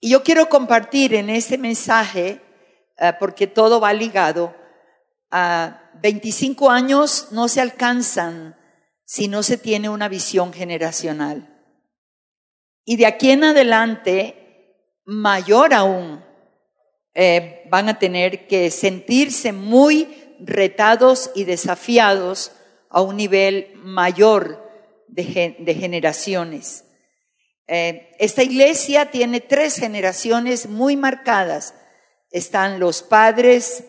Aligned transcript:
Y 0.00 0.10
yo 0.10 0.22
quiero 0.22 0.48
compartir 0.48 1.14
en 1.14 1.30
este 1.30 1.58
mensaje, 1.58 2.40
eh, 2.98 3.12
porque 3.20 3.46
todo 3.46 3.80
va 3.80 3.92
ligado, 3.92 4.54
a 5.30 5.90
25 6.02 6.70
años 6.70 7.28
no 7.30 7.46
se 7.48 7.60
alcanzan 7.60 8.56
si 9.04 9.28
no 9.28 9.42
se 9.42 9.58
tiene 9.58 9.88
una 9.88 10.08
visión 10.08 10.52
generacional. 10.52 11.62
Y 12.84 12.96
de 12.96 13.06
aquí 13.06 13.30
en 13.30 13.44
adelante, 13.44 14.96
mayor 15.04 15.74
aún, 15.74 16.24
eh, 17.14 17.64
van 17.70 17.88
a 17.88 17.98
tener 17.98 18.46
que 18.46 18.70
sentirse 18.70 19.52
muy 19.52 20.36
retados 20.40 21.30
y 21.34 21.44
desafiados 21.44 22.52
a 22.88 23.02
un 23.02 23.16
nivel 23.16 23.72
mayor 23.76 24.68
de, 25.08 25.74
generaciones. 25.74 26.84
Eh, 27.72 28.16
esta 28.18 28.42
iglesia 28.42 29.12
tiene 29.12 29.40
tres 29.40 29.76
generaciones 29.76 30.68
muy 30.68 30.96
marcadas. 30.96 31.74
Están 32.32 32.80
los 32.80 33.04
padres 33.04 33.84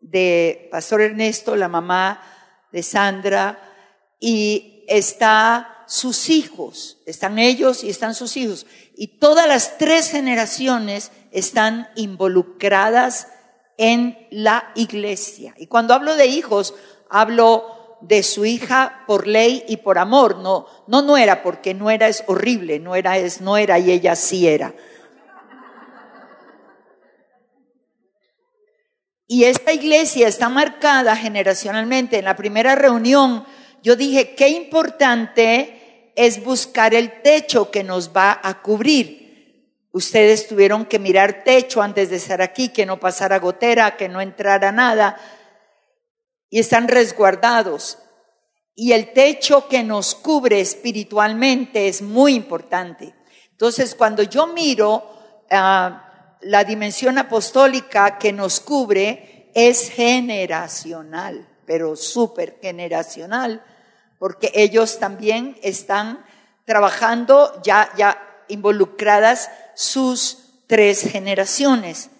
de 0.00 0.70
Pastor 0.70 1.02
Ernesto, 1.02 1.54
la 1.54 1.68
mamá 1.68 2.22
de 2.72 2.82
Sandra, 2.82 3.60
y 4.18 4.86
está 4.88 5.84
sus 5.86 6.30
hijos, 6.30 6.96
están 7.04 7.38
ellos 7.38 7.84
y 7.84 7.90
están 7.90 8.14
sus 8.14 8.38
hijos. 8.38 8.66
Y 8.96 9.18
todas 9.18 9.46
las 9.46 9.76
tres 9.76 10.10
generaciones 10.10 11.12
están 11.30 11.90
involucradas 11.96 13.28
en 13.76 14.26
la 14.30 14.72
iglesia. 14.74 15.52
Y 15.58 15.66
cuando 15.66 15.92
hablo 15.92 16.16
de 16.16 16.24
hijos, 16.24 16.74
hablo 17.10 17.79
de 18.00 18.22
su 18.22 18.44
hija 18.44 19.04
por 19.06 19.26
ley 19.26 19.64
y 19.68 19.78
por 19.78 19.98
amor. 19.98 20.38
No, 20.38 20.66
no 20.86 21.16
era 21.16 21.42
porque 21.42 21.74
no 21.74 21.90
era 21.90 22.08
es 22.08 22.24
horrible, 22.26 22.78
no 22.78 22.94
era 22.94 23.18
es 23.18 23.40
no 23.40 23.56
era 23.56 23.78
y 23.78 23.90
ella 23.90 24.16
sí 24.16 24.48
era. 24.48 24.74
Y 29.26 29.44
esta 29.44 29.72
iglesia 29.72 30.26
está 30.26 30.48
marcada 30.48 31.14
generacionalmente. 31.14 32.18
En 32.18 32.24
la 32.24 32.34
primera 32.34 32.74
reunión 32.74 33.44
yo 33.82 33.96
dije, 33.96 34.34
qué 34.34 34.48
importante 34.48 36.12
es 36.16 36.42
buscar 36.42 36.94
el 36.94 37.22
techo 37.22 37.70
que 37.70 37.84
nos 37.84 38.10
va 38.10 38.40
a 38.42 38.60
cubrir. 38.60 39.20
Ustedes 39.92 40.46
tuvieron 40.46 40.84
que 40.84 40.98
mirar 40.98 41.42
techo 41.44 41.82
antes 41.82 42.10
de 42.10 42.16
estar 42.16 42.42
aquí, 42.42 42.68
que 42.68 42.86
no 42.86 43.00
pasara 43.00 43.38
gotera, 43.38 43.96
que 43.96 44.08
no 44.08 44.20
entrara 44.20 44.70
nada. 44.70 45.16
Y 46.50 46.58
están 46.58 46.88
resguardados. 46.88 47.98
Y 48.74 48.92
el 48.92 49.12
techo 49.12 49.68
que 49.68 49.82
nos 49.82 50.14
cubre 50.14 50.60
espiritualmente 50.60 51.88
es 51.88 52.02
muy 52.02 52.34
importante. 52.34 53.14
Entonces, 53.50 53.94
cuando 53.94 54.22
yo 54.22 54.46
miro 54.48 55.04
ah, 55.50 56.36
la 56.42 56.64
dimensión 56.64 57.18
apostólica 57.18 58.18
que 58.18 58.32
nos 58.32 58.60
cubre, 58.60 59.50
es 59.54 59.90
generacional, 59.90 61.48
pero 61.66 61.96
súper 61.96 62.58
generacional, 62.60 63.64
porque 64.18 64.50
ellos 64.54 64.98
también 64.98 65.58
están 65.62 66.24
trabajando 66.64 67.60
ya, 67.62 67.90
ya 67.96 68.44
involucradas 68.48 69.50
sus 69.74 70.64
tres 70.66 71.02
generaciones. 71.02 72.10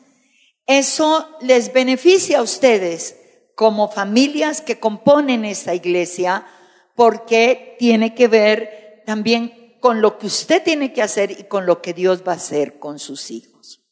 Eso 0.67 1.37
les 1.41 1.73
beneficia 1.73 2.39
a 2.39 2.43
ustedes 2.43 3.17
como 3.61 3.91
familias 3.91 4.63
que 4.63 4.81
componen 4.81 5.45
esta 5.45 5.75
iglesia 5.75 6.47
porque 6.95 7.77
tiene 7.79 8.15
que 8.15 8.27
ver 8.27 9.03
también 9.05 9.77
con 9.81 10.01
lo 10.01 10.17
que 10.17 10.29
usted 10.29 10.63
tiene 10.63 10.95
que 10.95 11.03
hacer 11.03 11.31
y 11.31 11.45
con 11.45 11.67
lo 11.67 11.83
que 11.83 11.93
Dios 11.93 12.23
va 12.27 12.33
a 12.33 12.37
hacer 12.37 12.79
con 12.79 12.99
sus 12.99 13.31
hijos. 13.31 13.83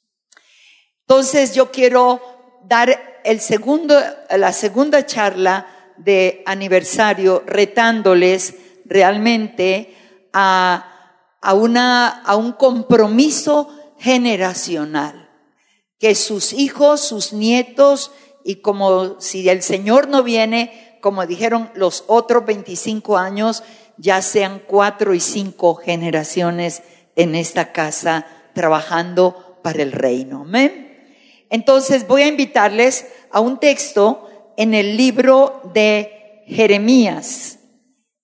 Entonces 1.01 1.55
yo 1.55 1.71
quiero 1.71 2.23
dar 2.65 3.21
el 3.25 3.41
segundo, 3.41 3.95
la 4.31 4.55
segunda 4.55 5.05
charla 5.05 5.67
de 5.99 6.43
aniversario 6.47 7.43
retándoles 7.45 8.55
realmente 8.87 9.95
a 10.33 10.95
a, 11.41 11.55
una, 11.55 12.09
a 12.09 12.37
un 12.37 12.53
compromiso 12.53 13.69
generacional, 13.99 15.29
que 15.99 16.15
sus 16.15 16.53
hijos, 16.53 17.01
sus 17.01 17.33
nietos, 17.33 18.13
y 18.45 18.57
como 18.57 19.21
si 19.21 19.49
el 19.49 19.63
Señor 19.63 20.09
no 20.09 20.23
viene, 20.23 20.99
como 21.01 21.27
dijeron 21.27 21.71
los 21.75 22.05
otros 22.07 22.45
25 22.47 23.17
años, 23.17 23.63
ya 23.97 24.23
sean 24.23 24.63
cuatro 24.67 25.15
y 25.15 25.21
cinco 25.21 25.75
generaciones 25.75 26.83
en 27.17 27.35
esta 27.35 27.73
casa 27.73 28.27
trabajando 28.55 29.59
para 29.63 29.83
el 29.83 29.93
reino. 29.93 30.43
¿Amén? 30.43 30.89
Entonces 31.51 32.07
voy 32.07 32.23
a 32.23 32.29
invitarles 32.29 33.07
a 33.31 33.41
un 33.41 33.59
texto 33.59 34.29
en 34.57 34.75
el 34.75 34.97
libro 34.97 35.63
de 35.73 36.45
Jeremías, 36.47 37.59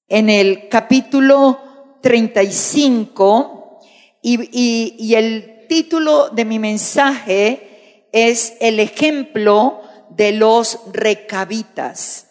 en 0.09 0.31
el 0.31 0.69
capítulo 0.69 1.59
35 2.03 3.81
y, 4.23 4.49
y, 4.53 5.15
el 5.15 5.67
título 5.69 6.29
de 6.29 6.45
mi 6.45 6.59
mensaje 6.59 8.09
es 8.13 8.57
el 8.61 8.81
ejemplo 8.81 9.81
de 10.17 10.33
los 10.33 10.81
recabitas. 10.93 12.29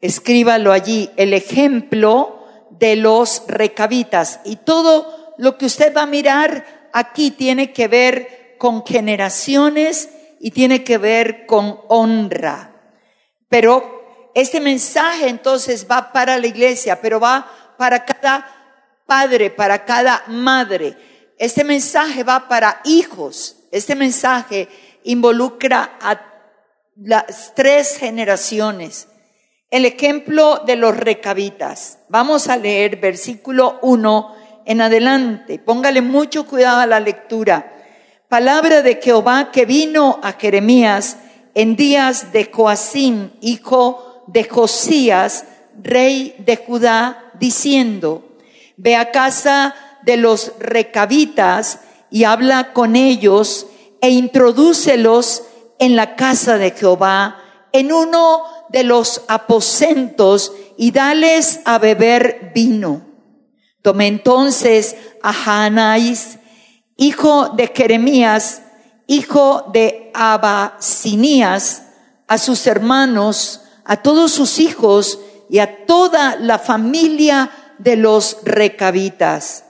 Escríbalo 0.00 0.72
allí, 0.72 1.10
el 1.16 1.32
ejemplo 1.32 2.44
de 2.70 2.96
los 2.96 3.42
recabitas. 3.46 4.40
Y 4.44 4.56
todo 4.56 5.34
lo 5.38 5.56
que 5.56 5.66
usted 5.66 5.94
va 5.96 6.02
a 6.02 6.06
mirar 6.06 6.90
aquí 6.92 7.30
tiene 7.30 7.72
que 7.72 7.88
ver 7.88 8.56
con 8.58 8.84
generaciones 8.84 10.10
y 10.40 10.50
tiene 10.50 10.84
que 10.84 10.98
ver 10.98 11.46
con 11.46 11.80
honra. 11.88 12.70
Pero 13.48 14.30
este 14.34 14.60
mensaje 14.60 15.28
entonces 15.28 15.86
va 15.90 16.12
para 16.12 16.38
la 16.38 16.46
iglesia, 16.46 17.00
pero 17.00 17.20
va 17.20 17.74
para 17.78 18.04
cada 18.04 18.46
padre, 19.06 19.50
para 19.50 19.84
cada 19.84 20.24
madre. 20.26 20.96
Este 21.38 21.64
mensaje 21.64 22.24
va 22.24 22.48
para 22.48 22.80
hijos. 22.84 23.56
Este 23.70 23.94
mensaje 23.94 24.68
involucra 25.04 25.98
a 26.00 26.33
las 26.96 27.54
tres 27.54 27.96
generaciones. 27.96 29.08
El 29.70 29.84
ejemplo 29.84 30.62
de 30.64 30.76
los 30.76 30.96
recabitas. 30.96 31.98
Vamos 32.08 32.48
a 32.48 32.56
leer 32.56 32.96
versículo 32.96 33.78
1 33.82 34.34
en 34.64 34.80
adelante. 34.80 35.58
Póngale 35.58 36.02
mucho 36.02 36.46
cuidado 36.46 36.80
a 36.80 36.86
la 36.86 37.00
lectura. 37.00 37.72
Palabra 38.28 38.82
de 38.82 39.00
Jehová 39.02 39.50
que 39.50 39.66
vino 39.66 40.20
a 40.22 40.32
Jeremías 40.32 41.16
en 41.54 41.76
días 41.76 42.32
de 42.32 42.50
Joacín, 42.52 43.32
hijo 43.40 44.24
de 44.28 44.44
Josías, 44.44 45.44
rey 45.82 46.34
de 46.38 46.56
Judá, 46.56 47.32
diciendo, 47.38 48.36
ve 48.76 48.96
a 48.96 49.10
casa 49.10 49.74
de 50.02 50.16
los 50.16 50.52
recabitas 50.58 51.80
y 52.10 52.24
habla 52.24 52.72
con 52.72 52.96
ellos 52.96 53.66
e 54.00 54.10
introdúcelos 54.10 55.42
en 55.78 55.96
la 55.96 56.16
casa 56.16 56.58
de 56.58 56.70
Jehová, 56.70 57.40
en 57.72 57.92
uno 57.92 58.42
de 58.68 58.84
los 58.84 59.22
aposentos 59.28 60.52
y 60.76 60.90
dales 60.90 61.60
a 61.64 61.78
beber 61.78 62.52
vino. 62.54 63.02
Tomé 63.82 64.06
entonces 64.06 64.96
a 65.22 65.64
Hanais, 65.64 66.38
hijo 66.96 67.50
de 67.50 67.72
Jeremías, 67.74 68.62
hijo 69.06 69.70
de 69.72 70.10
Abasinías, 70.14 71.82
a 72.26 72.38
sus 72.38 72.66
hermanos, 72.66 73.62
a 73.84 73.98
todos 73.98 74.32
sus 74.32 74.58
hijos 74.58 75.18
y 75.50 75.58
a 75.58 75.84
toda 75.84 76.36
la 76.36 76.58
familia 76.58 77.50
de 77.78 77.96
los 77.96 78.38
recabitas 78.44 79.64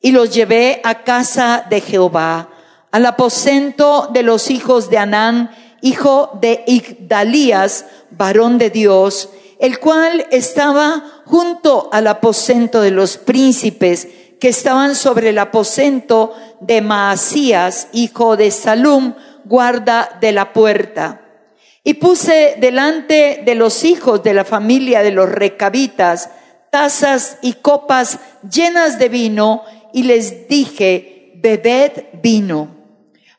y 0.00 0.12
los 0.12 0.34
llevé 0.34 0.80
a 0.82 1.04
casa 1.04 1.66
de 1.68 1.80
Jehová, 1.80 2.48
al 2.90 3.06
aposento 3.06 4.08
de 4.12 4.22
los 4.22 4.50
hijos 4.50 4.90
de 4.90 4.98
Anán, 4.98 5.50
hijo 5.80 6.38
de 6.40 6.64
Igdalías, 6.66 7.86
varón 8.10 8.58
de 8.58 8.70
Dios, 8.70 9.30
el 9.58 9.78
cual 9.78 10.26
estaba 10.30 11.22
junto 11.26 11.88
al 11.92 12.06
aposento 12.06 12.80
de 12.80 12.90
los 12.90 13.18
príncipes 13.18 14.08
que 14.40 14.48
estaban 14.48 14.94
sobre 14.94 15.30
el 15.30 15.38
aposento 15.38 16.34
de 16.60 16.80
Maasías, 16.80 17.88
hijo 17.92 18.36
de 18.36 18.50
Salum, 18.50 19.14
guarda 19.44 20.18
de 20.20 20.32
la 20.32 20.52
puerta. 20.52 21.20
Y 21.84 21.94
puse 21.94 22.56
delante 22.58 23.42
de 23.44 23.54
los 23.54 23.84
hijos 23.84 24.22
de 24.22 24.34
la 24.34 24.44
familia 24.44 25.02
de 25.02 25.12
los 25.12 25.28
recabitas 25.28 26.30
tazas 26.70 27.38
y 27.42 27.54
copas 27.54 28.18
llenas 28.48 28.98
de 28.98 29.08
vino 29.08 29.62
y 29.92 30.04
les 30.04 30.48
dije, 30.48 31.32
bebed 31.36 32.04
vino. 32.22 32.79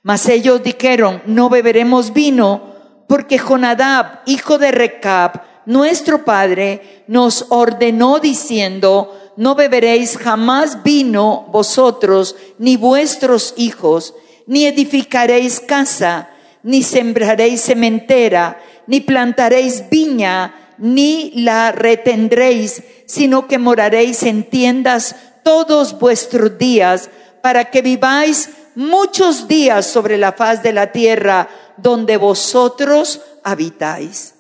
Mas 0.04 0.28
ellos 0.28 0.64
dijeron, 0.64 1.22
no 1.26 1.50
beberemos 1.50 2.14
vino 2.14 2.72
porque 3.08 3.38
Jonadab, 3.38 4.22
hijo 4.26 4.58
de 4.58 4.72
Recab, 4.72 5.42
nuestro 5.66 6.26
padre, 6.26 7.04
nos 7.08 7.46
ordenó 7.50 8.20
diciendo, 8.20 9.34
no 9.38 9.54
beberéis 9.54 10.18
jamás 10.18 10.82
vino 10.84 11.48
vosotros 11.52 12.36
ni 12.58 12.78
vuestros 12.78 13.54
hijos, 13.58 14.16
ni 14.48 14.66
edificaréis 14.66 15.60
casa, 15.60 16.30
ni 16.64 16.84
sembraréis 16.84 17.62
cementera, 17.64 18.62
ni 18.88 19.02
plantaréis 19.02 19.90
viña, 19.90 20.56
ni 20.78 21.32
la 21.36 21.72
retendréis, 21.72 22.82
sino 23.06 23.48
que 23.48 23.58
moraréis 23.58 24.24
en 24.24 24.44
tiendas 24.50 25.16
todos 25.44 26.00
vuestros 26.00 26.58
días, 26.58 27.10
para 27.42 27.66
que 27.66 27.82
viváis 27.82 28.50
muchos 28.76 29.48
días 29.48 29.86
sobre 29.86 30.18
la 30.18 30.34
faz 30.34 30.64
de 30.64 30.74
la 30.74 30.92
tierra 30.92 31.50
donde 31.78 32.18
vosotros 32.18 33.22
habitáis. 33.44 34.36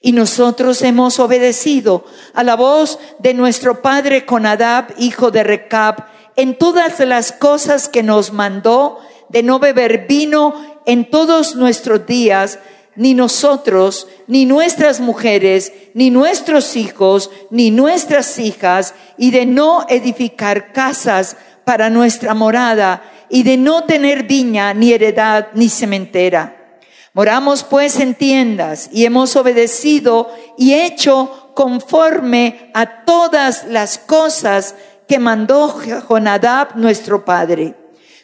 Y 0.00 0.12
nosotros 0.12 0.82
hemos 0.82 1.18
obedecido 1.18 2.04
a 2.34 2.44
la 2.44 2.54
voz 2.54 2.98
de 3.18 3.34
nuestro 3.34 3.82
padre 3.82 4.24
Conadab, 4.24 4.94
hijo 4.98 5.30
de 5.30 5.42
Recab, 5.42 6.06
en 6.36 6.56
todas 6.58 7.00
las 7.00 7.32
cosas 7.32 7.88
que 7.88 8.02
nos 8.02 8.32
mandó, 8.32 9.00
de 9.28 9.42
no 9.42 9.58
beber 9.58 10.06
vino 10.06 10.54
en 10.86 11.10
todos 11.10 11.56
nuestros 11.56 12.06
días, 12.06 12.60
ni 12.94 13.14
nosotros, 13.14 14.06
ni 14.26 14.46
nuestras 14.46 15.00
mujeres, 15.00 15.72
ni 15.94 16.10
nuestros 16.10 16.76
hijos, 16.76 17.30
ni 17.50 17.70
nuestras 17.70 18.38
hijas, 18.38 18.94
y 19.18 19.30
de 19.30 19.46
no 19.46 19.86
edificar 19.88 20.72
casas 20.72 21.36
para 21.64 21.90
nuestra 21.90 22.32
morada, 22.34 23.02
y 23.28 23.42
de 23.42 23.56
no 23.56 23.84
tener 23.84 24.24
viña, 24.24 24.74
ni 24.74 24.92
heredad, 24.92 25.48
ni 25.54 25.68
cementera. 25.68 26.80
Moramos 27.12 27.64
pues 27.64 27.98
en 27.98 28.14
tiendas 28.14 28.90
y 28.92 29.06
hemos 29.06 29.36
obedecido 29.36 30.30
y 30.58 30.74
hecho 30.74 31.50
conforme 31.54 32.70
a 32.74 33.04
todas 33.04 33.64
las 33.64 33.96
cosas 33.96 34.74
que 35.08 35.18
mandó 35.18 35.80
Jonadab 36.08 36.76
nuestro 36.76 37.24
padre. 37.24 37.74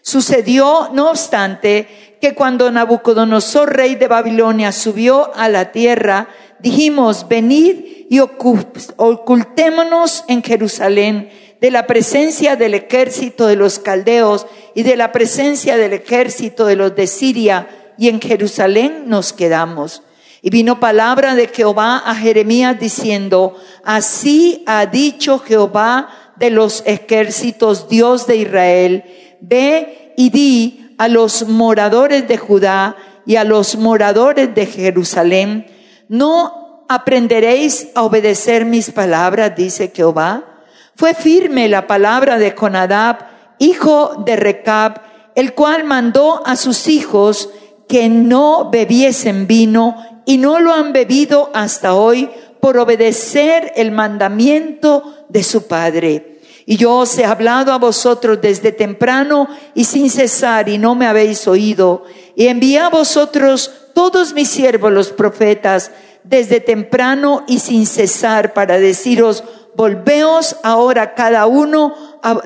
Sucedió, 0.02 0.90
no 0.92 1.10
obstante, 1.10 2.18
que 2.20 2.34
cuando 2.34 2.70
Nabucodonosor, 2.70 3.74
rey 3.74 3.94
de 3.94 4.08
Babilonia, 4.08 4.72
subió 4.72 5.34
a 5.34 5.48
la 5.48 5.72
tierra, 5.72 6.28
dijimos, 6.58 7.28
venid 7.28 8.06
y 8.10 8.20
ocultémonos 8.20 10.24
en 10.28 10.42
Jerusalén 10.42 11.30
de 11.62 11.70
la 11.70 11.86
presencia 11.86 12.56
del 12.56 12.74
ejército 12.74 13.46
de 13.46 13.54
los 13.54 13.78
caldeos 13.78 14.48
y 14.74 14.82
de 14.82 14.96
la 14.96 15.12
presencia 15.12 15.76
del 15.76 15.92
ejército 15.92 16.66
de 16.66 16.74
los 16.74 16.96
de 16.96 17.06
Siria, 17.06 17.68
y 17.96 18.08
en 18.08 18.20
Jerusalén 18.20 19.04
nos 19.06 19.32
quedamos. 19.32 20.02
Y 20.42 20.50
vino 20.50 20.80
palabra 20.80 21.36
de 21.36 21.46
Jehová 21.46 22.02
a 22.04 22.16
Jeremías 22.16 22.80
diciendo, 22.80 23.56
así 23.84 24.64
ha 24.66 24.86
dicho 24.86 25.38
Jehová 25.38 26.08
de 26.34 26.50
los 26.50 26.82
ejércitos, 26.84 27.88
Dios 27.88 28.26
de 28.26 28.38
Israel, 28.38 29.04
ve 29.40 30.14
y 30.16 30.30
di 30.30 30.96
a 30.98 31.06
los 31.06 31.46
moradores 31.46 32.26
de 32.26 32.38
Judá 32.38 32.96
y 33.24 33.36
a 33.36 33.44
los 33.44 33.76
moradores 33.76 34.52
de 34.52 34.66
Jerusalén, 34.66 35.66
no 36.08 36.84
aprenderéis 36.88 37.90
a 37.94 38.02
obedecer 38.02 38.64
mis 38.64 38.90
palabras, 38.90 39.54
dice 39.54 39.92
Jehová. 39.94 40.51
Fue 40.96 41.14
firme 41.14 41.68
la 41.68 41.86
palabra 41.86 42.38
de 42.38 42.54
Conadab, 42.54 43.26
hijo 43.58 44.22
de 44.24 44.36
Recab, 44.36 45.00
el 45.34 45.54
cual 45.54 45.84
mandó 45.84 46.42
a 46.46 46.56
sus 46.56 46.88
hijos 46.88 47.50
que 47.88 48.08
no 48.08 48.70
bebiesen 48.70 49.46
vino 49.46 49.96
y 50.24 50.38
no 50.38 50.60
lo 50.60 50.72
han 50.72 50.92
bebido 50.92 51.50
hasta 51.54 51.94
hoy 51.94 52.30
por 52.60 52.78
obedecer 52.78 53.72
el 53.76 53.90
mandamiento 53.90 55.26
de 55.28 55.42
su 55.42 55.66
Padre. 55.66 56.40
Y 56.64 56.76
yo 56.76 56.98
os 56.98 57.18
he 57.18 57.24
hablado 57.24 57.72
a 57.72 57.78
vosotros 57.78 58.40
desde 58.40 58.70
temprano 58.70 59.48
y 59.74 59.84
sin 59.84 60.10
cesar 60.10 60.68
y 60.68 60.78
no 60.78 60.94
me 60.94 61.06
habéis 61.06 61.48
oído. 61.48 62.04
Y 62.36 62.46
envié 62.46 62.78
a 62.78 62.88
vosotros 62.88 63.70
todos 63.94 64.32
mis 64.32 64.48
siervos 64.48 64.92
los 64.92 65.10
profetas 65.10 65.90
desde 66.24 66.60
temprano 66.60 67.44
y 67.48 67.58
sin 67.58 67.86
cesar 67.86 68.52
para 68.52 68.78
deciros, 68.78 69.42
volveos 69.74 70.56
ahora 70.62 71.14
cada 71.14 71.46
uno 71.46 71.94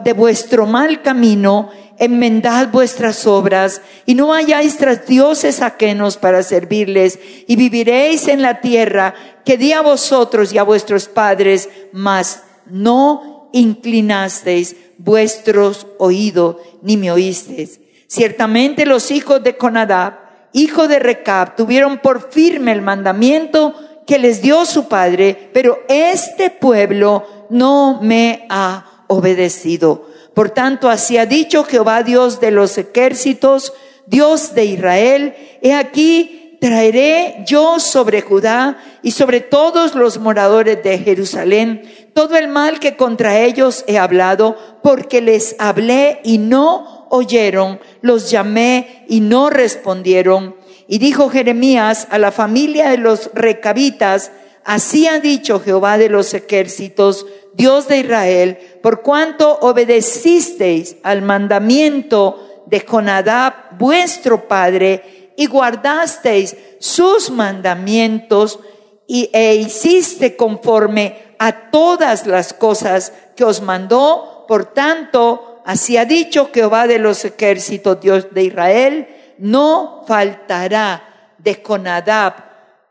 de 0.03 0.13
vuestro 0.13 0.67
mal 0.67 1.03
camino 1.03 1.71
enmendad 1.99 2.69
vuestras 2.71 3.27
obras 3.27 3.81
y 4.05 4.15
no 4.15 4.35
hayáis 4.35 4.77
tras 4.77 5.07
dioses 5.07 5.63
ajenos 5.63 6.17
para 6.17 6.43
servirles 6.43 7.19
y 7.47 7.57
viviréis 7.57 8.29
en 8.29 8.43
la 8.43 8.61
tierra 8.61 9.15
que 9.45 9.57
di 9.57 9.73
a 9.73 9.81
vosotros 9.81 10.53
y 10.53 10.59
a 10.59 10.63
vuestros 10.63 11.09
padres, 11.09 11.69
mas 11.93 12.43
no 12.67 13.49
inclinasteis 13.53 14.77
vuestros 14.99 15.87
oídos 15.99 16.57
ni 16.83 16.97
me 16.97 17.11
oísteis. 17.11 17.81
Ciertamente 18.07 18.87
los 18.87 19.11
hijos 19.11 19.43
de 19.43 19.57
Conadab, 19.57 20.19
hijo 20.53 20.89
de 20.89 20.99
Recab, 20.99 21.57
tuvieron 21.57 21.99
por 21.99 22.31
firme 22.31 22.73
el 22.73 22.83
mandamiento 22.83 23.75
que 24.07 24.19
les 24.19 24.41
dio 24.41 24.65
su 24.65 24.89
padre, 24.89 25.51
pero 25.53 25.81
este 25.89 26.51
pueblo 26.51 27.47
no 27.51 28.01
me 28.03 28.47
ha 28.49 29.05
obedecido. 29.09 30.07
Por 30.35 30.51
tanto, 30.51 30.89
así 30.89 31.17
ha 31.19 31.27
dicho 31.27 31.65
Jehová 31.65 32.03
Dios 32.03 32.41
de 32.41 32.51
los 32.51 32.79
ejércitos, 32.79 33.73
Dios 34.07 34.55
de 34.55 34.65
Israel, 34.67 35.35
he 35.63 35.75
aquí 35.75 36.59
traeré 36.61 37.45
yo 37.47 37.81
sobre 37.81 38.23
Judá 38.23 38.79
y 39.03 39.11
sobre 39.11 39.41
todos 39.41 39.95
los 39.95 40.19
moradores 40.19 40.83
de 40.83 40.99
Jerusalén 40.99 41.83
todo 42.17 42.39
el 42.39 42.49
mal 42.49 42.81
que 42.81 42.97
contra 42.97 43.41
ellos 43.41 43.85
he 43.87 43.99
hablado, 43.99 44.57
porque 44.83 45.21
les 45.21 45.55
hablé 45.59 46.23
y 46.25 46.39
no 46.39 47.07
oyeron, 47.11 47.79
los 48.01 48.31
llamé 48.31 49.05
y 49.07 49.21
no 49.21 49.51
respondieron. 49.51 50.57
Y 50.89 50.99
dijo 50.99 51.31
Jeremías 51.31 52.07
a 52.11 52.19
la 52.19 52.33
familia 52.33 52.91
de 52.91 52.99
los 52.99 53.31
recabitas, 53.35 54.31
así 54.65 55.07
ha 55.07 55.19
dicho 55.21 55.61
Jehová 55.61 55.99
de 55.99 56.09
los 56.09 56.33
ejércitos, 56.35 57.27
Dios 57.55 57.89
de 57.89 57.99
Israel, 57.99 58.59
por 58.83 59.03
cuanto 59.03 59.59
obedecisteis 59.61 60.97
al 61.03 61.23
mandamiento 61.23 62.65
de 62.67 62.81
Jonadab, 62.81 63.79
vuestro 63.79 64.47
padre, 64.47 65.33
y 65.37 65.47
guardasteis 65.47 66.57
sus 66.79 67.31
mandamientos, 67.31 68.61
y, 69.07 69.31
e 69.33 69.55
hiciste 69.57 70.37
conforme 70.37 71.17
a 71.39 71.71
todas 71.71 72.27
las 72.27 72.53
cosas 72.53 73.13
que 73.37 73.45
os 73.45 73.61
mandó, 73.61 74.45
por 74.49 74.73
tanto, 74.73 75.61
así 75.65 75.97
ha 75.97 76.05
dicho 76.05 76.51
Jehová 76.53 76.87
de 76.87 76.99
los 76.99 77.25
ejércitos, 77.25 78.01
Dios 78.01 78.29
de 78.33 78.45
Israel, 78.45 79.09
no 79.39 80.05
faltará 80.07 81.35
de 81.39 81.63
Jonadab, 81.67 82.35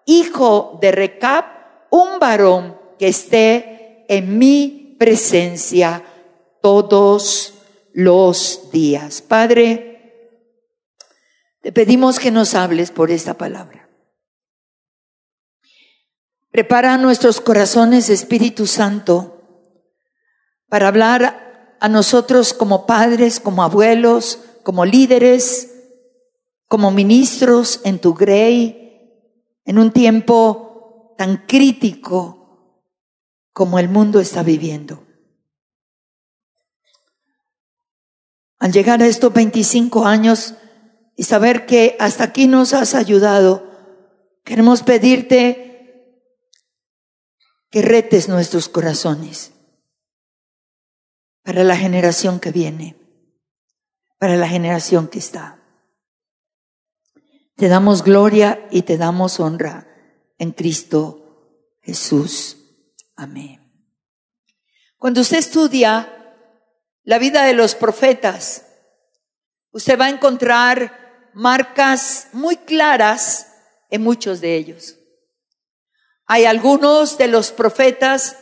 hijo 0.05 0.77
de 0.81 0.91
Recab, 0.91 1.45
un 1.89 2.19
varón 2.19 2.77
que 2.97 3.07
esté 3.07 4.05
en 4.07 4.37
mi 4.37 4.95
presencia 4.99 6.03
todos 6.61 7.53
los 7.93 8.69
días. 8.71 9.21
Padre, 9.21 9.95
te 11.61 11.71
pedimos 11.71 12.19
que 12.19 12.31
nos 12.31 12.53
hables 12.53 12.91
por 12.91 13.11
esta 13.11 13.33
palabra. 13.35 13.89
Prepara 16.51 16.97
nuestros 16.97 17.41
corazones, 17.41 18.09
Espíritu 18.09 18.65
Santo, 18.65 19.41
para 20.69 20.87
hablar 20.87 21.77
a 21.79 21.89
nosotros 21.89 22.53
como 22.53 22.85
padres, 22.85 23.39
como 23.39 23.63
abuelos, 23.63 24.39
como 24.63 24.85
líderes, 24.85 25.74
como 26.67 26.91
ministros 26.91 27.81
en 27.83 27.99
tu 27.99 28.13
grey, 28.13 28.85
en 29.65 29.79
un 29.79 29.91
tiempo 29.91 31.15
tan 31.17 31.45
crítico 31.47 32.45
como 33.53 33.79
el 33.79 33.89
mundo 33.89 34.19
está 34.19 34.43
viviendo. 34.43 35.03
Al 38.59 38.71
llegar 38.71 39.01
a 39.01 39.07
estos 39.07 39.33
25 39.33 40.05
años 40.05 40.55
y 41.15 41.23
saber 41.23 41.65
que 41.65 41.95
hasta 41.99 42.25
aquí 42.25 42.47
nos 42.47 42.73
has 42.73 42.95
ayudado, 42.95 43.69
queremos 44.43 44.83
pedirte 44.83 45.65
que 47.69 47.81
retes 47.81 48.29
nuestros 48.29 48.69
corazones 48.69 49.51
para 51.43 51.63
la 51.63 51.77
generación 51.77 52.39
que 52.39 52.51
viene, 52.51 52.95
para 54.17 54.35
la 54.35 54.47
generación 54.47 55.07
que 55.07 55.19
está. 55.19 55.64
Te 57.55 57.69
damos 57.69 58.03
gloria 58.03 58.67
y 58.69 58.81
te 58.81 58.97
damos 58.97 59.39
honra 59.39 59.87
en 60.37 60.51
Cristo 60.51 61.77
Jesús. 61.81 62.57
Amén. 63.15 63.61
Cuando 64.97 65.21
usted 65.21 65.37
estudia 65.37 66.35
la 67.03 67.17
vida 67.17 67.45
de 67.45 67.53
los 67.53 67.73
profetas, 67.73 68.65
usted 69.71 69.97
va 69.97 70.07
a 70.07 70.09
encontrar 70.09 71.31
marcas 71.33 72.27
muy 72.33 72.57
claras 72.57 73.47
en 73.89 74.01
muchos 74.01 74.41
de 74.41 74.57
ellos. 74.57 74.97
Hay 76.25 76.43
algunos 76.43 77.17
de 77.17 77.27
los 77.29 77.51
profetas 77.51 78.35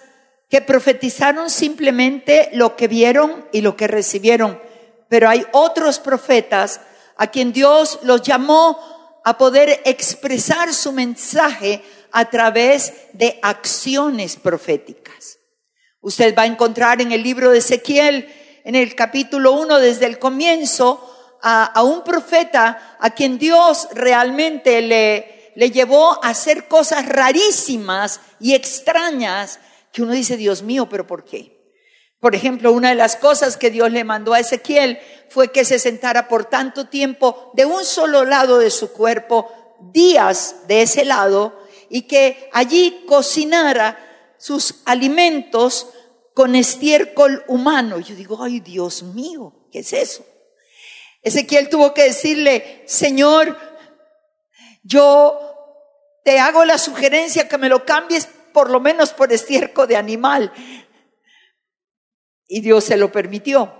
que 0.49 0.61
profetizaron 0.61 1.51
simplemente 1.51 2.49
lo 2.53 2.75
que 2.75 2.87
vieron 2.87 3.47
y 3.51 3.61
lo 3.61 3.77
que 3.77 3.87
recibieron, 3.87 4.59
pero 5.07 5.29
hay 5.29 5.45
otros 5.51 5.99
profetas 5.99 6.81
a 7.15 7.27
quien 7.27 7.53
Dios 7.53 7.99
los 8.01 8.23
llamó 8.23 8.92
a 9.23 9.37
poder 9.37 9.81
expresar 9.85 10.73
su 10.73 10.91
mensaje 10.91 11.83
a 12.11 12.25
través 12.29 12.93
de 13.13 13.39
acciones 13.41 14.35
proféticas. 14.35 15.39
Usted 16.01 16.35
va 16.37 16.43
a 16.43 16.47
encontrar 16.47 17.01
en 17.01 17.11
el 17.11 17.23
libro 17.23 17.51
de 17.51 17.59
Ezequiel, 17.59 18.27
en 18.65 18.75
el 18.75 18.95
capítulo 18.95 19.53
1, 19.53 19.79
desde 19.79 20.05
el 20.05 20.19
comienzo, 20.19 21.09
a, 21.41 21.65
a, 21.65 21.83
un 21.83 22.03
profeta 22.03 22.97
a 22.99 23.09
quien 23.09 23.37
Dios 23.37 23.89
realmente 23.93 24.81
le, 24.81 25.51
le 25.55 25.71
llevó 25.71 26.23
a 26.23 26.29
hacer 26.29 26.67
cosas 26.67 27.05
rarísimas 27.07 28.21
y 28.39 28.53
extrañas 28.53 29.59
que 29.91 30.01
uno 30.01 30.13
dice, 30.13 30.37
Dios 30.37 30.63
mío, 30.63 30.87
pero 30.89 31.05
¿por 31.05 31.23
qué? 31.23 31.52
Por 32.23 32.35
ejemplo, 32.35 32.71
una 32.71 32.87
de 32.87 32.95
las 32.95 33.17
cosas 33.17 33.57
que 33.57 33.69
Dios 33.69 33.91
le 33.91 34.05
mandó 34.05 34.33
a 34.33 34.39
Ezequiel 34.39 34.97
fue 35.27 35.51
que 35.51 35.65
se 35.65 35.77
sentara 35.77 36.29
por 36.29 36.45
tanto 36.45 36.87
tiempo 36.87 37.51
de 37.53 37.65
un 37.65 37.83
solo 37.83 38.23
lado 38.23 38.59
de 38.59 38.71
su 38.71 38.93
cuerpo, 38.93 39.51
días 39.91 40.55
de 40.69 40.83
ese 40.83 41.03
lado, 41.03 41.59
y 41.89 42.03
que 42.03 42.49
allí 42.53 43.03
cocinara 43.09 43.99
sus 44.37 44.83
alimentos 44.85 45.89
con 46.33 46.55
estiércol 46.55 47.43
humano. 47.49 47.99
Yo 47.99 48.15
digo, 48.15 48.41
ay 48.41 48.61
Dios 48.61 49.03
mío, 49.03 49.67
¿qué 49.69 49.79
es 49.79 49.91
eso? 49.91 50.25
Ezequiel 51.23 51.67
tuvo 51.67 51.93
que 51.93 52.03
decirle, 52.03 52.83
Señor, 52.85 53.57
yo 54.81 55.41
te 56.23 56.39
hago 56.39 56.63
la 56.63 56.77
sugerencia 56.77 57.49
que 57.49 57.57
me 57.57 57.67
lo 57.67 57.83
cambies 57.83 58.29
por 58.53 58.69
lo 58.69 58.79
menos 58.79 59.11
por 59.11 59.33
estiércol 59.33 59.89
de 59.89 59.97
animal. 59.97 60.53
Y 62.47 62.61
Dios 62.61 62.83
se 62.83 62.97
lo 62.97 63.11
permitió. 63.11 63.73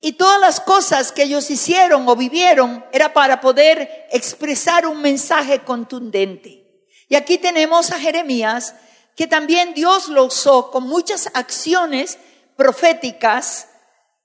Y 0.00 0.12
todas 0.12 0.40
las 0.40 0.60
cosas 0.60 1.12
que 1.12 1.22
ellos 1.22 1.50
hicieron 1.50 2.06
o 2.08 2.14
vivieron 2.14 2.84
era 2.92 3.14
para 3.14 3.40
poder 3.40 4.06
expresar 4.10 4.86
un 4.86 5.00
mensaje 5.00 5.60
contundente. 5.60 6.64
Y 7.08 7.14
aquí 7.14 7.38
tenemos 7.38 7.90
a 7.90 7.98
Jeremías, 7.98 8.74
que 9.16 9.26
también 9.26 9.72
Dios 9.72 10.08
lo 10.08 10.24
usó 10.24 10.70
con 10.70 10.84
muchas 10.84 11.30
acciones 11.32 12.18
proféticas. 12.56 13.68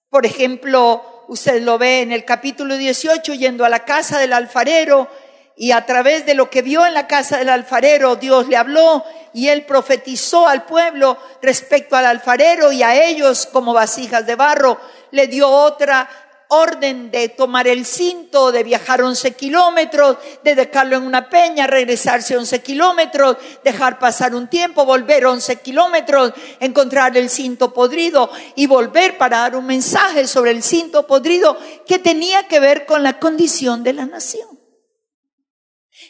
Por 0.09 0.25
ejemplo, 0.25 1.25
usted 1.29 1.61
lo 1.61 1.77
ve 1.77 2.01
en 2.01 2.11
el 2.11 2.25
capítulo 2.25 2.75
18, 2.75 3.33
yendo 3.35 3.63
a 3.63 3.69
la 3.69 3.85
casa 3.85 4.19
del 4.19 4.33
alfarero 4.33 5.07
y 5.55 5.71
a 5.71 5.85
través 5.85 6.25
de 6.25 6.33
lo 6.33 6.49
que 6.49 6.61
vio 6.61 6.85
en 6.85 6.93
la 6.93 7.07
casa 7.07 7.37
del 7.37 7.49
alfarero, 7.49 8.15
Dios 8.15 8.47
le 8.47 8.57
habló 8.57 9.03
y 9.33 9.47
él 9.47 9.65
profetizó 9.65 10.47
al 10.47 10.65
pueblo 10.65 11.17
respecto 11.41 11.95
al 11.95 12.05
alfarero 12.05 12.71
y 12.71 12.83
a 12.83 13.03
ellos 13.05 13.47
como 13.51 13.73
vasijas 13.73 14.25
de 14.25 14.35
barro. 14.35 14.79
Le 15.11 15.27
dio 15.27 15.49
otra 15.49 16.09
orden 16.51 17.11
de 17.11 17.29
tomar 17.29 17.67
el 17.67 17.85
cinto, 17.85 18.51
de 18.51 18.63
viajar 18.63 19.03
11 19.03 19.33
kilómetros, 19.33 20.17
de 20.43 20.55
dejarlo 20.55 20.97
en 20.97 21.03
una 21.03 21.29
peña, 21.29 21.67
regresarse 21.67 22.35
11 22.35 22.61
kilómetros, 22.61 23.37
dejar 23.63 23.99
pasar 23.99 24.33
un 24.33 24.47
tiempo, 24.47 24.83
volver 24.83 25.27
11 25.27 25.57
kilómetros, 25.57 26.33
encontrar 26.59 27.15
el 27.17 27.29
cinto 27.29 27.71
podrido 27.71 28.31
y 28.55 28.65
volver 28.65 29.17
para 29.19 29.37
dar 29.37 29.55
un 29.55 29.67
mensaje 29.67 30.27
sobre 30.27 30.51
el 30.51 30.63
cinto 30.63 31.05
podrido 31.05 31.55
que 31.85 31.99
tenía 31.99 32.47
que 32.47 32.59
ver 32.59 32.87
con 32.87 33.03
la 33.03 33.19
condición 33.19 33.83
de 33.83 33.93
la 33.93 34.07
nación. 34.07 34.59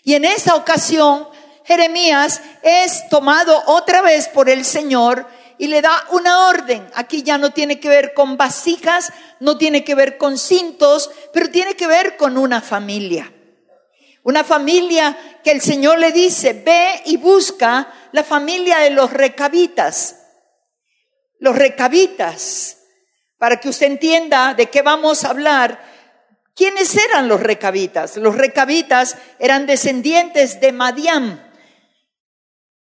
Y 0.03 0.13
en 0.13 0.23
esa 0.23 0.55
ocasión, 0.55 1.27
Jeremías 1.69 2.41
es 2.63 3.07
tomado 3.09 3.61
otra 3.67 4.01
vez 4.01 4.27
por 4.27 4.49
el 4.49 4.65
Señor 4.65 5.27
y 5.59 5.67
le 5.67 5.83
da 5.83 6.03
una 6.09 6.47
orden. 6.47 6.89
Aquí 6.95 7.21
ya 7.21 7.37
no 7.37 7.51
tiene 7.51 7.79
que 7.79 7.89
ver 7.89 8.15
con 8.15 8.37
vasijas, 8.37 9.13
no 9.39 9.55
tiene 9.55 9.83
que 9.83 9.93
ver 9.93 10.17
con 10.17 10.39
cintos, 10.39 11.11
pero 11.31 11.51
tiene 11.51 11.75
que 11.75 11.85
ver 11.85 12.17
con 12.17 12.39
una 12.39 12.59
familia. 12.59 13.31
Una 14.23 14.43
familia 14.43 15.15
que 15.43 15.51
el 15.51 15.61
Señor 15.61 15.99
le 15.99 16.11
dice, 16.11 16.53
ve 16.53 17.03
y 17.05 17.17
busca 17.17 17.93
la 18.13 18.23
familia 18.23 18.79
de 18.79 18.89
los 18.89 19.13
recabitas. 19.13 20.15
Los 21.37 21.55
recabitas, 21.55 22.77
para 23.37 23.59
que 23.59 23.69
usted 23.69 23.85
entienda 23.85 24.55
de 24.55 24.71
qué 24.71 24.81
vamos 24.81 25.23
a 25.23 25.29
hablar, 25.29 25.87
¿Quiénes 26.55 26.93
eran 26.97 27.29
los 27.29 27.39
recabitas? 27.39 28.17
Los 28.17 28.35
recabitas 28.35 29.15
eran 29.39 29.65
descendientes 29.65 30.59
de 30.59 30.73
Madián, 30.73 31.48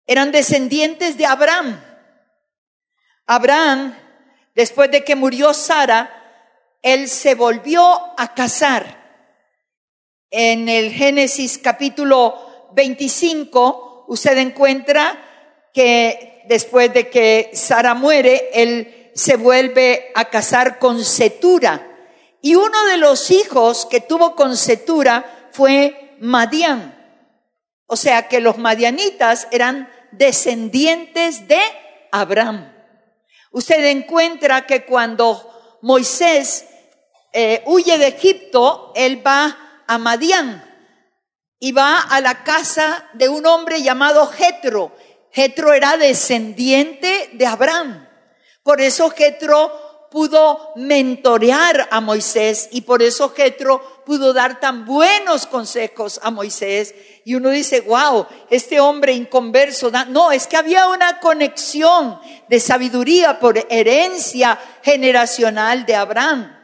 eran 0.10 0.32
descendientes 0.32 1.18
de 1.18 1.28
Abraham. 1.28 1.80
Abraham, 3.28 3.96
después 4.56 4.90
de 4.90 5.04
que 5.04 5.16
murió 5.16 5.54
Sara, 5.54 6.10
él 6.82 7.08
se 7.08 7.36
volvió 7.36 7.84
a 8.18 8.34
casar. 8.34 8.98
En 10.32 10.68
el 10.68 10.92
Génesis 10.92 11.60
capítulo 11.60 12.72
25, 12.74 14.06
usted 14.08 14.36
encuentra 14.40 15.16
que 15.76 16.42
después 16.46 16.92
de 16.92 17.12
que 17.12 17.52
Sara 17.54 17.94
muere, 17.94 18.50
él 18.52 19.12
se 19.14 19.36
vuelve 19.36 20.12
a 20.16 20.26
casar 20.26 20.80
con 20.80 21.06
Setura. 21.06 21.88
Y 22.42 22.56
uno 22.56 22.84
de 22.86 22.98
los 22.98 23.30
hijos 23.30 23.86
que 23.86 24.02
tuvo 24.02 24.36
con 24.36 24.58
Setura 24.58 25.50
fue 25.52 26.16
Madián. 26.20 26.96
O 27.86 27.96
sea 27.96 28.28
que 28.28 28.40
los 28.40 28.58
madianitas 28.58 29.48
eran 29.52 29.88
descendientes 30.12 31.48
de 31.48 31.60
Abraham. 32.12 32.74
Usted 33.52 33.84
encuentra 33.86 34.66
que 34.66 34.86
cuando 34.86 35.78
Moisés 35.82 36.66
eh, 37.34 37.64
huye 37.66 37.98
de 37.98 38.08
Egipto, 38.08 38.92
él 38.96 39.26
va 39.26 39.84
a 39.88 39.98
Madián 39.98 40.66
y 41.60 41.72
va 41.72 42.00
a 42.00 42.22
la 42.22 42.44
casa 42.44 43.10
de 43.14 43.30
un 43.30 43.46
hombre 43.46 43.82
llamado 43.82 44.28
Jetro. 44.28 44.96
Jetro 45.32 45.74
era 45.74 45.98
descendiente 45.98 47.30
de 47.34 47.46
Abraham. 47.46 48.08
Por 48.64 48.82
eso 48.82 49.10
Jetro 49.10 49.89
pudo 50.10 50.72
mentorear 50.76 51.88
a 51.92 52.02
Moisés 52.02 52.70
y 52.72 52.82
por 52.82 53.02
eso 53.04 53.30
Jetro 53.30 54.04
pudo 54.06 54.34
dar 54.34 54.60
tan 54.60 54.86
buenos 54.86 55.46
consejos 55.46 56.20
a 56.24 56.32
Moisés. 56.32 56.96
Y 57.26 57.36
uno 57.36 57.50
dice, 57.50 57.82
wow, 57.82 58.26
este 58.50 58.80
hombre 58.80 59.14
inconverso, 59.14 59.92
no, 60.08 60.32
es 60.32 60.48
que 60.48 60.58
había 60.58 60.88
una 60.88 61.20
conexión 61.20 62.20
de 62.48 62.60
sabiduría 62.60 63.40
por 63.40 63.66
herencia 63.70 64.60
generacional 64.82 65.86
de 65.86 65.96
Abraham. 65.96 66.56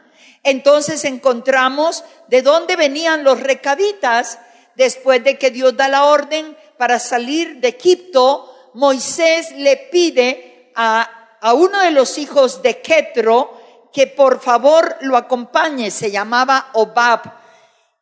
Entonces 0.43 1.03
encontramos 1.05 2.03
de 2.27 2.41
dónde 2.41 2.75
venían 2.75 3.23
los 3.23 3.39
recabitas 3.39 4.39
después 4.75 5.23
de 5.23 5.37
que 5.37 5.51
Dios 5.51 5.75
da 5.77 5.87
la 5.87 6.05
orden 6.05 6.57
para 6.77 6.99
salir 6.99 7.59
de 7.61 7.69
Egipto. 7.69 8.51
Moisés 8.73 9.51
le 9.51 9.77
pide 9.77 10.71
a 10.75 11.24
a 11.45 11.53
uno 11.53 11.79
de 11.79 11.91
los 11.91 12.17
hijos 12.17 12.63
de 12.63 12.81
Ketro 12.81 13.55
que 13.93 14.07
por 14.07 14.41
favor 14.41 14.97
lo 15.01 15.15
acompañe, 15.15 15.91
se 15.91 16.09
llamaba 16.09 16.71
Obab. 16.73 17.21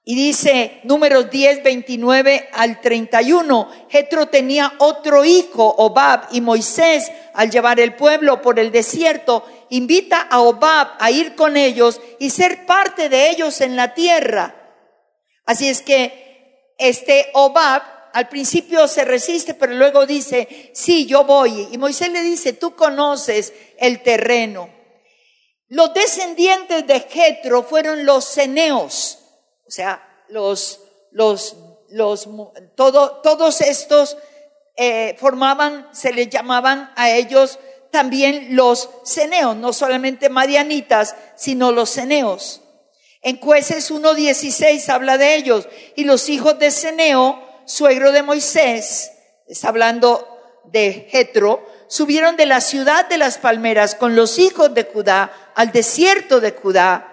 Y 0.06 0.16
dice 0.16 0.80
números 0.86 1.30
10, 1.30 1.62
29 1.62 2.50
al 2.54 2.80
31, 2.80 3.70
Jetro 3.90 4.28
tenía 4.28 4.72
otro 4.78 5.26
hijo, 5.26 5.76
Obab, 5.78 6.28
y 6.32 6.40
Moisés, 6.40 7.12
al 7.34 7.52
llevar 7.52 7.82
el 7.82 7.98
pueblo 7.98 8.42
por 8.42 8.60
el 8.60 8.72
desierto, 8.72 9.46
invita 9.72 10.22
a 10.22 10.40
Obab 10.40 10.92
a 10.98 11.12
ir 11.12 11.36
con 11.36 11.58
ellos 11.58 12.00
y 12.20 12.30
ser 12.30 12.66
parte 12.66 13.10
de 13.10 13.30
ellos 13.30 13.60
en 13.60 13.76
la 13.76 13.94
tierra. 13.94 14.56
Así 15.46 15.68
es 15.68 15.82
que 15.82 16.72
este 16.78 17.30
Obab 17.34 17.93
al 18.14 18.30
principio 18.30 18.88
se 18.88 19.04
resiste, 19.04 19.56
pero 19.56 19.74
luego 19.74 20.06
dice, 20.06 20.72
sí, 20.74 21.08
yo 21.08 21.24
voy. 21.24 21.68
Y 21.72 21.78
Moisés 21.80 22.10
le 22.10 22.22
dice, 22.22 22.54
tú 22.54 22.76
conoces 22.76 23.54
el 23.78 24.04
terreno. 24.04 24.70
Los 25.68 25.94
descendientes 25.96 26.86
de 26.86 27.00
Jetro 27.00 27.64
fueron 27.64 28.06
los 28.06 28.26
ceneos, 28.26 29.18
o 29.66 29.72
sea, 29.72 30.08
los, 30.30 30.82
los, 31.12 31.58
los, 31.90 32.30
todo, 32.76 33.22
todos 33.22 33.62
estos 33.62 34.16
eh, 34.76 35.16
formaban, 35.20 35.90
se 35.92 36.14
les 36.14 36.30
llamaban 36.30 36.92
a 36.96 37.10
ellos 37.12 37.58
también 37.90 38.56
los 38.56 38.90
ceneos, 39.04 39.56
no 39.56 39.74
solamente 39.74 40.30
madianitas, 40.30 41.16
sino 41.36 41.72
los 41.72 41.90
ceneos. 41.90 42.62
En 43.24 43.40
Jueces 43.40 43.90
1.16 43.92 44.90
habla 44.90 45.18
de 45.18 45.36
ellos. 45.36 45.68
Y 45.96 46.04
los 46.04 46.28
hijos 46.28 46.60
de 46.60 46.72
Ceneo 46.72 47.53
suegro 47.66 48.12
de 48.12 48.24
Moisés, 48.24 49.12
está 49.48 49.70
hablando 49.70 50.28
de 50.66 51.08
Jetro, 51.10 51.68
subieron 51.88 52.36
de 52.38 52.46
la 52.46 52.62
ciudad 52.62 53.08
de 53.08 53.18
las 53.18 53.38
palmeras 53.38 53.96
con 53.96 54.16
los 54.16 54.40
hijos 54.40 54.74
de 54.74 54.86
Judá 54.86 55.32
al 55.56 55.72
desierto 55.72 56.40
de 56.40 56.52
Judá, 56.52 57.10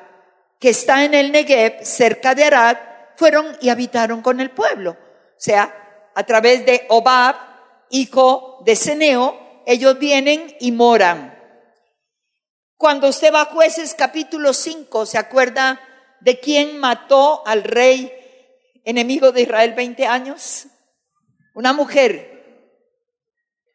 que 0.59 0.71
está 0.71 1.05
en 1.05 1.15
el 1.15 1.33
Negev, 1.33 1.85
cerca 1.85 2.35
de 2.35 2.45
Arad, 2.45 2.77
fueron 3.17 3.57
y 3.61 3.69
habitaron 3.69 4.23
con 4.23 4.41
el 4.41 4.51
pueblo. 4.51 4.93
O 4.93 5.43
sea, 5.43 6.11
a 6.15 6.25
través 6.25 6.65
de 6.67 6.87
Obab, 6.89 7.37
hijo 7.91 8.63
de 8.65 8.77
Seneo, 8.77 9.63
ellos 9.67 9.99
vienen 9.99 10.55
y 10.61 10.73
moran. 10.73 11.39
Cuando 12.77 13.09
usted 13.09 13.33
va 13.33 13.43
a 13.43 13.47
jueces 13.47 13.95
capítulo 13.95 14.55
5, 14.55 15.05
¿se 15.05 15.19
acuerda 15.19 15.81
de 16.21 16.41
quién 16.41 16.79
mató 16.79 17.43
al 17.47 17.65
rey 17.65 18.13
enemigo 18.91 19.33
de 19.33 19.43
Israel 19.43 19.75
20 19.75 20.07
años? 20.07 20.67
Una 21.55 21.73
mujer. 21.73 22.31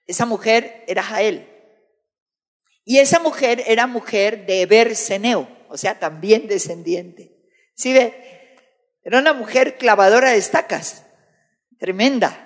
Esa 0.07 0.25
mujer 0.25 0.83
era 0.87 1.03
Jael. 1.03 1.49
Y 2.83 2.99
esa 2.99 3.19
mujer 3.19 3.63
era 3.65 3.87
mujer 3.87 4.45
de 4.45 4.61
Eber-Seneo, 4.61 5.47
o 5.69 5.77
sea, 5.77 5.97
también 5.97 6.47
descendiente. 6.47 7.35
¿Sí 7.73 7.91
ve? 7.93 8.57
Era 9.03 9.19
una 9.19 9.33
mujer 9.33 9.77
clavadora 9.77 10.31
de 10.31 10.37
estacas, 10.37 11.05
tremenda. 11.79 12.41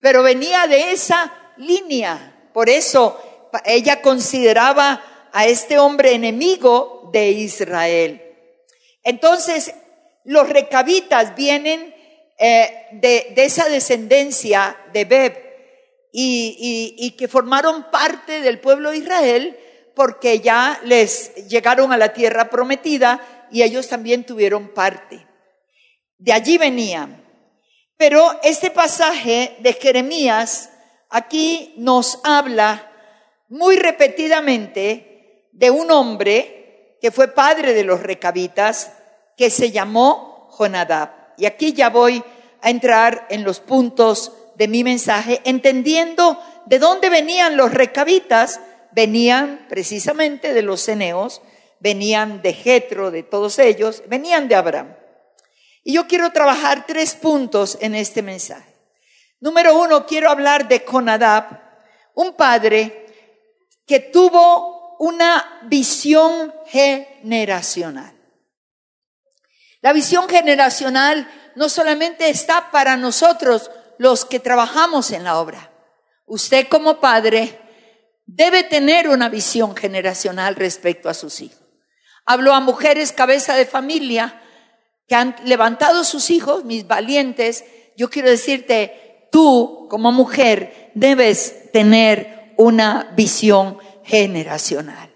Pero 0.00 0.22
venía 0.22 0.66
de 0.66 0.90
esa 0.92 1.52
línea. 1.56 2.50
Por 2.52 2.68
eso 2.68 3.20
ella 3.64 4.02
consideraba 4.02 5.30
a 5.32 5.46
este 5.46 5.78
hombre 5.78 6.14
enemigo 6.14 7.10
de 7.12 7.30
Israel. 7.30 8.22
Entonces, 9.02 9.74
los 10.24 10.48
recabitas 10.48 11.34
vienen 11.34 11.94
eh, 12.38 12.86
de, 12.92 13.32
esa 13.36 13.68
descendencia 13.68 14.76
de 14.92 15.04
Beb 15.04 15.44
y, 16.12 17.14
que 17.18 17.28
formaron 17.28 17.90
parte 17.90 18.40
del 18.40 18.60
pueblo 18.60 18.90
de 18.90 18.98
Israel 18.98 19.58
porque 19.94 20.40
ya 20.40 20.80
les 20.84 21.48
llegaron 21.48 21.92
a 21.92 21.96
la 21.96 22.12
tierra 22.12 22.50
prometida 22.50 23.46
y 23.50 23.62
ellos 23.62 23.88
también 23.88 24.24
tuvieron 24.24 24.74
parte. 24.74 25.26
De 26.18 26.32
allí 26.32 26.58
venían. 26.58 27.24
Pero 27.96 28.40
este 28.42 28.70
pasaje 28.70 29.56
de 29.60 29.72
Jeremías 29.74 30.70
aquí 31.10 31.74
nos 31.76 32.20
habla 32.24 32.90
muy 33.48 33.76
repetidamente 33.76 35.48
de 35.52 35.70
un 35.70 35.90
hombre 35.92 36.96
que 37.00 37.12
fue 37.12 37.28
padre 37.28 37.74
de 37.74 37.84
los 37.84 38.02
recabitas, 38.02 38.92
que 39.36 39.50
se 39.50 39.70
llamó 39.70 40.48
Jonadab. 40.56 41.10
Y 41.36 41.46
aquí 41.46 41.72
ya 41.72 41.90
voy 41.90 42.22
a 42.62 42.70
entrar 42.70 43.26
en 43.30 43.44
los 43.44 43.60
puntos 43.60 44.32
de 44.56 44.68
mi 44.68 44.84
mensaje, 44.84 45.40
entendiendo 45.44 46.40
de 46.66 46.78
dónde 46.78 47.10
venían 47.10 47.56
los 47.56 47.72
recabitas, 47.72 48.60
venían 48.92 49.66
precisamente 49.68 50.54
de 50.54 50.62
los 50.62 50.80
ceneos, 50.80 51.42
venían 51.80 52.40
de 52.40 52.52
Jetro, 52.54 53.10
de 53.10 53.22
todos 53.22 53.58
ellos, 53.58 54.02
venían 54.06 54.48
de 54.48 54.54
Abraham. 54.54 54.96
Y 55.82 55.94
yo 55.94 56.06
quiero 56.06 56.32
trabajar 56.32 56.86
tres 56.86 57.14
puntos 57.14 57.76
en 57.80 57.94
este 57.94 58.22
mensaje. 58.22 58.72
Número 59.40 59.78
uno, 59.78 60.06
quiero 60.06 60.30
hablar 60.30 60.68
de 60.68 60.84
Jonadab, 60.90 61.60
un 62.14 62.32
padre 62.34 63.06
que 63.86 64.00
tuvo 64.00 64.96
una 64.98 65.60
visión 65.64 66.54
generacional. 66.66 68.13
La 69.84 69.92
visión 69.92 70.30
generacional 70.30 71.28
no 71.56 71.68
solamente 71.68 72.30
está 72.30 72.70
para 72.70 72.96
nosotros 72.96 73.70
los 73.98 74.24
que 74.24 74.40
trabajamos 74.40 75.10
en 75.10 75.24
la 75.24 75.38
obra. 75.38 75.70
Usted 76.24 76.68
como 76.68 77.00
padre 77.00 77.60
debe 78.24 78.62
tener 78.62 79.10
una 79.10 79.28
visión 79.28 79.76
generacional 79.76 80.56
respecto 80.56 81.10
a 81.10 81.14
sus 81.14 81.42
hijos. 81.42 81.60
Hablo 82.24 82.54
a 82.54 82.60
mujeres 82.60 83.12
cabeza 83.12 83.56
de 83.56 83.66
familia 83.66 84.40
que 85.06 85.16
han 85.16 85.36
levantado 85.44 86.02
sus 86.04 86.30
hijos, 86.30 86.64
mis 86.64 86.86
valientes. 86.86 87.66
Yo 87.94 88.08
quiero 88.08 88.30
decirte, 88.30 89.28
tú 89.30 89.86
como 89.90 90.12
mujer 90.12 90.92
debes 90.94 91.70
tener 91.72 92.54
una 92.56 93.12
visión 93.14 93.76
generacional. 94.02 95.14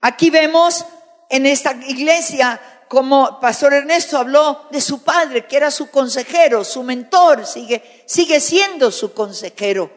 Aquí 0.00 0.30
vemos 0.30 0.86
en 1.28 1.44
esta 1.44 1.72
iglesia 1.86 2.58
como 2.90 3.38
Pastor 3.38 3.72
Ernesto 3.72 4.18
habló 4.18 4.66
de 4.72 4.80
su 4.80 5.04
padre, 5.04 5.46
que 5.46 5.56
era 5.56 5.70
su 5.70 5.92
consejero, 5.92 6.64
su 6.64 6.82
mentor, 6.82 7.46
sigue, 7.46 8.02
sigue 8.04 8.40
siendo 8.40 8.90
su 8.90 9.12
consejero. 9.12 9.92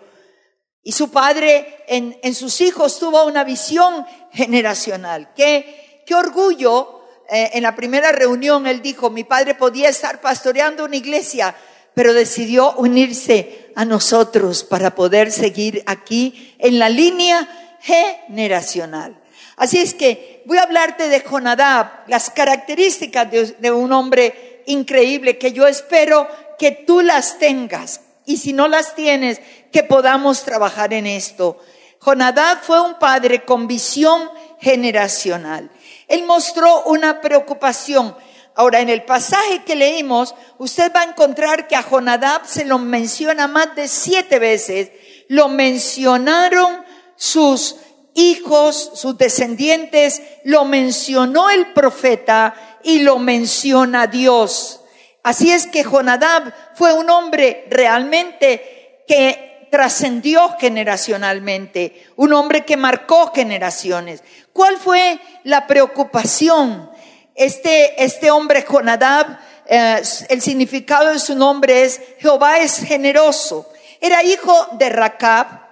Y 0.84 0.92
su 0.92 1.10
padre 1.10 1.86
en, 1.88 2.20
en 2.22 2.36
sus 2.36 2.62
hijos 2.62 3.00
tuvo 3.00 3.24
una 3.24 3.44
visión 3.44 4.06
generacional. 4.32 5.34
Qué, 5.36 6.04
qué 6.06 6.14
orgullo. 6.14 7.02
Eh, 7.32 7.50
en 7.54 7.64
la 7.64 7.76
primera 7.76 8.12
reunión 8.12 8.68
él 8.68 8.84
dijo, 8.84 9.10
mi 9.10 9.24
padre 9.24 9.56
podía 9.56 9.90
estar 9.90 10.22
pastoreando 10.22 10.86
una 10.86 10.98
iglesia, 10.98 11.56
pero 11.96 12.14
decidió 12.14 12.74
unirse 12.74 13.72
a 13.76 13.86
nosotros 13.86 14.64
para 14.64 14.94
poder 14.94 15.32
seguir 15.32 15.82
aquí 15.88 16.56
en 16.60 16.78
la 16.78 16.90
línea 16.90 17.80
generacional. 17.82 19.23
Así 19.64 19.78
es 19.78 19.94
que 19.94 20.44
voy 20.44 20.58
a 20.58 20.64
hablarte 20.64 21.08
de 21.08 21.22
Jonadab, 21.22 22.04
las 22.08 22.30
características 22.32 23.32
de, 23.32 23.72
un 23.72 23.94
hombre 23.94 24.62
increíble 24.66 25.38
que 25.38 25.54
yo 25.54 25.68
espero 25.68 26.28
que 26.60 26.72
tú 26.72 27.00
las 27.00 27.40
tengas. 27.40 28.02
Y 28.26 28.36
si 28.36 28.52
no 28.52 28.68
las 28.68 28.94
tienes, 28.94 29.40
que 29.72 29.84
podamos 29.84 30.44
trabajar 30.44 30.94
en 30.94 31.08
esto. 31.08 31.62
Jonadab 32.02 32.62
fue 32.62 32.82
un 32.82 33.00
padre 33.00 33.46
con 33.46 33.66
visión 33.66 34.30
generacional. 34.60 35.72
Él 36.10 36.26
mostró 36.26 36.84
una 36.84 37.22
preocupación. 37.22 38.18
Ahora, 38.56 38.82
en 38.82 38.90
el 38.90 39.04
pasaje 39.04 39.64
que 39.64 39.78
leímos, 39.78 40.36
usted 40.58 40.92
va 40.94 41.04
a 41.04 41.06
encontrar 41.06 41.70
que 41.70 41.78
a 41.78 41.84
Jonadab 41.84 42.46
se 42.46 42.66
lo 42.66 42.80
menciona 42.80 43.48
más 43.48 43.74
de 43.78 43.88
siete 43.88 44.40
veces. 44.40 44.92
Lo 45.30 45.48
mencionaron 45.48 46.84
sus 47.16 47.78
hijos, 48.16 48.92
sus 48.96 49.18
descendientes, 49.18 50.22
lo 50.44 50.66
mencionó 50.66 51.50
el 51.50 51.74
profeta 51.74 52.54
y 52.84 53.00
lo 53.00 53.20
menciona 53.20 54.08
Dios. 54.08 54.82
Así 55.24 55.52
es 55.52 55.68
que 55.68 55.84
Jonadab 55.84 56.54
fue 56.76 56.94
un 56.94 57.10
hombre 57.10 57.66
realmente 57.70 59.04
que 59.08 59.68
trascendió 59.72 60.56
generacionalmente, 60.60 62.08
un 62.16 62.34
hombre 62.34 62.64
que 62.64 62.78
marcó 62.78 63.32
generaciones. 63.34 64.22
¿Cuál 64.52 64.78
fue 64.78 65.20
la 65.44 65.66
preocupación? 65.66 66.92
Este, 67.34 68.04
este 68.04 68.30
hombre 68.30 68.64
Jonadab, 68.68 69.40
eh, 69.66 70.04
el 70.30 70.42
significado 70.42 71.12
de 71.12 71.20
su 71.20 71.36
nombre 71.36 71.86
es 71.86 72.00
Jehová 72.20 72.60
es 72.60 72.78
generoso. 72.78 73.68
Era 74.00 74.22
hijo 74.22 74.68
de 74.74 74.90
Racab, 74.90 75.63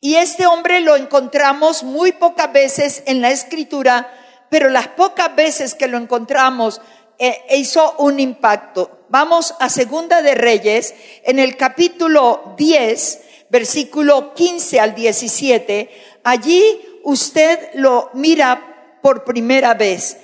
y 0.00 0.14
este 0.14 0.46
hombre 0.46 0.80
lo 0.80 0.96
encontramos 0.96 1.82
muy 1.82 2.12
pocas 2.12 2.52
veces 2.52 3.02
en 3.06 3.20
la 3.20 3.30
escritura, 3.30 4.10
pero 4.48 4.70
las 4.70 4.88
pocas 4.88 5.34
veces 5.36 5.74
que 5.74 5.88
lo 5.88 5.98
encontramos 5.98 6.80
eh, 7.18 7.38
hizo 7.50 7.96
un 7.98 8.18
impacto. 8.18 9.04
Vamos 9.10 9.54
a 9.60 9.68
Segunda 9.68 10.22
de 10.22 10.34
Reyes, 10.34 10.94
en 11.24 11.38
el 11.38 11.56
capítulo 11.58 12.54
10, 12.56 13.20
versículo 13.50 14.32
15 14.32 14.80
al 14.80 14.94
17. 14.94 15.90
Allí 16.24 16.80
usted 17.04 17.58
lo 17.74 18.08
mira 18.14 18.98
por 19.02 19.24
primera 19.24 19.74
vez. 19.74 20.16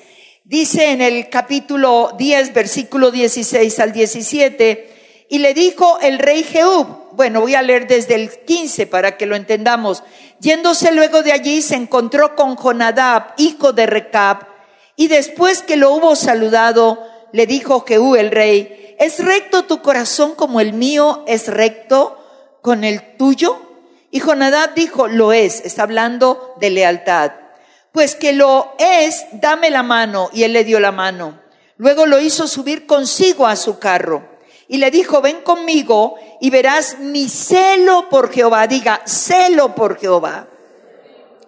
Dice 0.44 0.92
en 0.92 1.02
el 1.02 1.28
capítulo 1.28 2.14
10, 2.16 2.54
versículo 2.54 3.10
16 3.10 3.78
al 3.80 3.92
17, 3.92 5.26
y 5.28 5.38
le 5.40 5.52
dijo 5.52 5.98
el 6.00 6.18
rey 6.18 6.44
Jehú, 6.44 7.05
bueno, 7.16 7.40
voy 7.40 7.54
a 7.54 7.62
leer 7.62 7.86
desde 7.86 8.14
el 8.14 8.30
15 8.30 8.86
para 8.86 9.16
que 9.16 9.24
lo 9.24 9.36
entendamos. 9.36 10.02
Yéndose 10.38 10.92
luego 10.92 11.22
de 11.22 11.32
allí 11.32 11.62
se 11.62 11.74
encontró 11.74 12.36
con 12.36 12.56
Jonadab, 12.56 13.32
hijo 13.38 13.72
de 13.72 13.86
Recab, 13.86 14.46
y 14.96 15.08
después 15.08 15.62
que 15.62 15.76
lo 15.76 15.92
hubo 15.92 16.14
saludado, 16.14 17.02
le 17.32 17.46
dijo 17.46 17.84
Jehú 17.86 18.16
el 18.16 18.30
rey, 18.30 18.94
¿es 18.98 19.24
recto 19.24 19.64
tu 19.64 19.80
corazón 19.80 20.34
como 20.34 20.60
el 20.60 20.74
mío 20.74 21.24
es 21.26 21.48
recto 21.48 22.22
con 22.62 22.84
el 22.84 23.16
tuyo? 23.16 23.60
Y 24.10 24.20
Jonadab 24.20 24.74
dijo, 24.74 25.08
lo 25.08 25.32
es, 25.32 25.62
está 25.64 25.82
hablando 25.82 26.54
de 26.60 26.70
lealtad. 26.70 27.32
Pues 27.92 28.14
que 28.14 28.32
lo 28.34 28.74
es, 28.78 29.26
dame 29.32 29.70
la 29.70 29.82
mano. 29.82 30.30
Y 30.32 30.44
él 30.44 30.52
le 30.52 30.64
dio 30.64 30.80
la 30.80 30.92
mano. 30.92 31.40
Luego 31.76 32.06
lo 32.06 32.20
hizo 32.20 32.46
subir 32.46 32.86
consigo 32.86 33.46
a 33.46 33.56
su 33.56 33.78
carro 33.78 34.35
y 34.68 34.78
le 34.78 34.90
dijo, 34.90 35.20
ven 35.20 35.42
conmigo 35.42 36.16
y 36.40 36.50
verás 36.50 36.98
mi 36.98 37.28
celo 37.28 38.08
por 38.08 38.32
Jehová. 38.32 38.66
Diga, 38.66 39.02
celo 39.04 39.74
por 39.74 39.98
Jehová. 39.98 40.48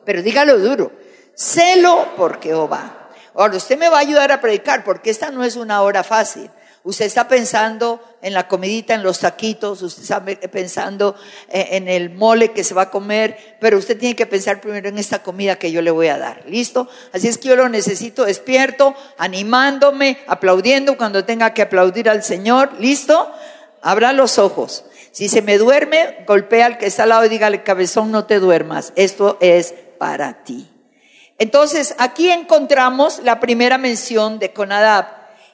Pero 0.05 0.23
dígalo 0.23 0.59
duro, 0.59 0.93
celo 1.35 2.15
por 2.17 2.41
Jehová. 2.41 3.11
Ahora, 3.35 3.57
usted 3.57 3.79
me 3.79 3.89
va 3.89 3.99
a 3.99 4.01
ayudar 4.01 4.33
a 4.33 4.41
predicar 4.41 4.85
porque 4.85 5.11
esta 5.11 5.31
no 5.31 5.45
es 5.45 5.57
una 5.57 5.83
hora 5.83 6.03
fácil. 6.03 6.51
Usted 6.83 7.05
está 7.05 7.29
pensando 7.29 8.01
en 8.21 8.35
la 8.35 8.49
comidita, 8.49 8.95
en 8.95 9.03
los 9.03 9.21
taquitos, 9.21 9.83
usted 9.83 10.03
está 10.03 10.25
pensando 10.25 11.15
eh, 11.49 11.69
en 11.73 11.89
el 11.89 12.11
mole 12.11 12.53
que 12.53 12.65
se 12.65 12.75
va 12.75 12.83
a 12.83 12.91
comer, 12.91 13.57
pero 13.61 13.79
usted 13.79 13.99
tiene 13.99 14.17
que 14.17 14.27
pensar 14.27 14.61
primero 14.61 14.89
en 14.89 14.99
esta 14.99 15.23
comida 15.23 15.57
que 15.57 15.71
yo 15.71 15.83
le 15.83 15.91
voy 15.91 16.09
a 16.09 16.19
dar. 16.19 16.43
¿Listo? 16.47 16.89
Así 17.13 17.29
es 17.29 17.39
que 17.39 17.49
yo 17.49 17.57
lo 17.57 17.69
necesito 17.69 18.25
despierto, 18.25 18.95
animándome, 19.19 20.19
aplaudiendo 20.27 20.97
cuando 20.97 21.25
tenga 21.25 21.55
que 21.55 21.63
aplaudir 21.63 22.09
al 22.09 22.25
Señor. 22.25 22.73
¿Listo? 22.81 23.31
Abra 23.83 24.13
los 24.13 24.39
ojos. 24.39 24.85
Si 25.13 25.29
se 25.29 25.43
me 25.43 25.59
duerme, 25.59 26.25
golpea 26.27 26.67
al 26.67 26.79
que 26.79 26.87
está 26.87 27.05
al 27.05 27.11
lado 27.11 27.25
y 27.25 27.29
dígale, 27.29 27.63
cabezón, 27.63 28.11
no 28.11 28.25
te 28.25 28.41
duermas. 28.41 28.93
Esto 28.97 29.39
es 29.41 29.75
para 29.99 30.45
ti. 30.45 30.69
Entonces, 31.39 31.95
aquí 31.99 32.31
encontramos 32.31 33.21
la 33.21 33.39
primera 33.39 33.79
mención 33.79 34.39
de 34.39 34.53
Conadab. 34.53 35.07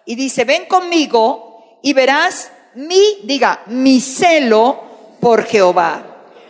Y 0.07 0.17
dice, 0.17 0.45
ven 0.45 0.65
conmigo 0.67 1.79
y 1.83 1.93
verás 1.93 2.51
mi, 2.75 3.21
diga, 3.25 3.63
mi 3.67 4.01
celo 4.01 4.83
por 5.21 5.45
Jehová. 5.45 6.03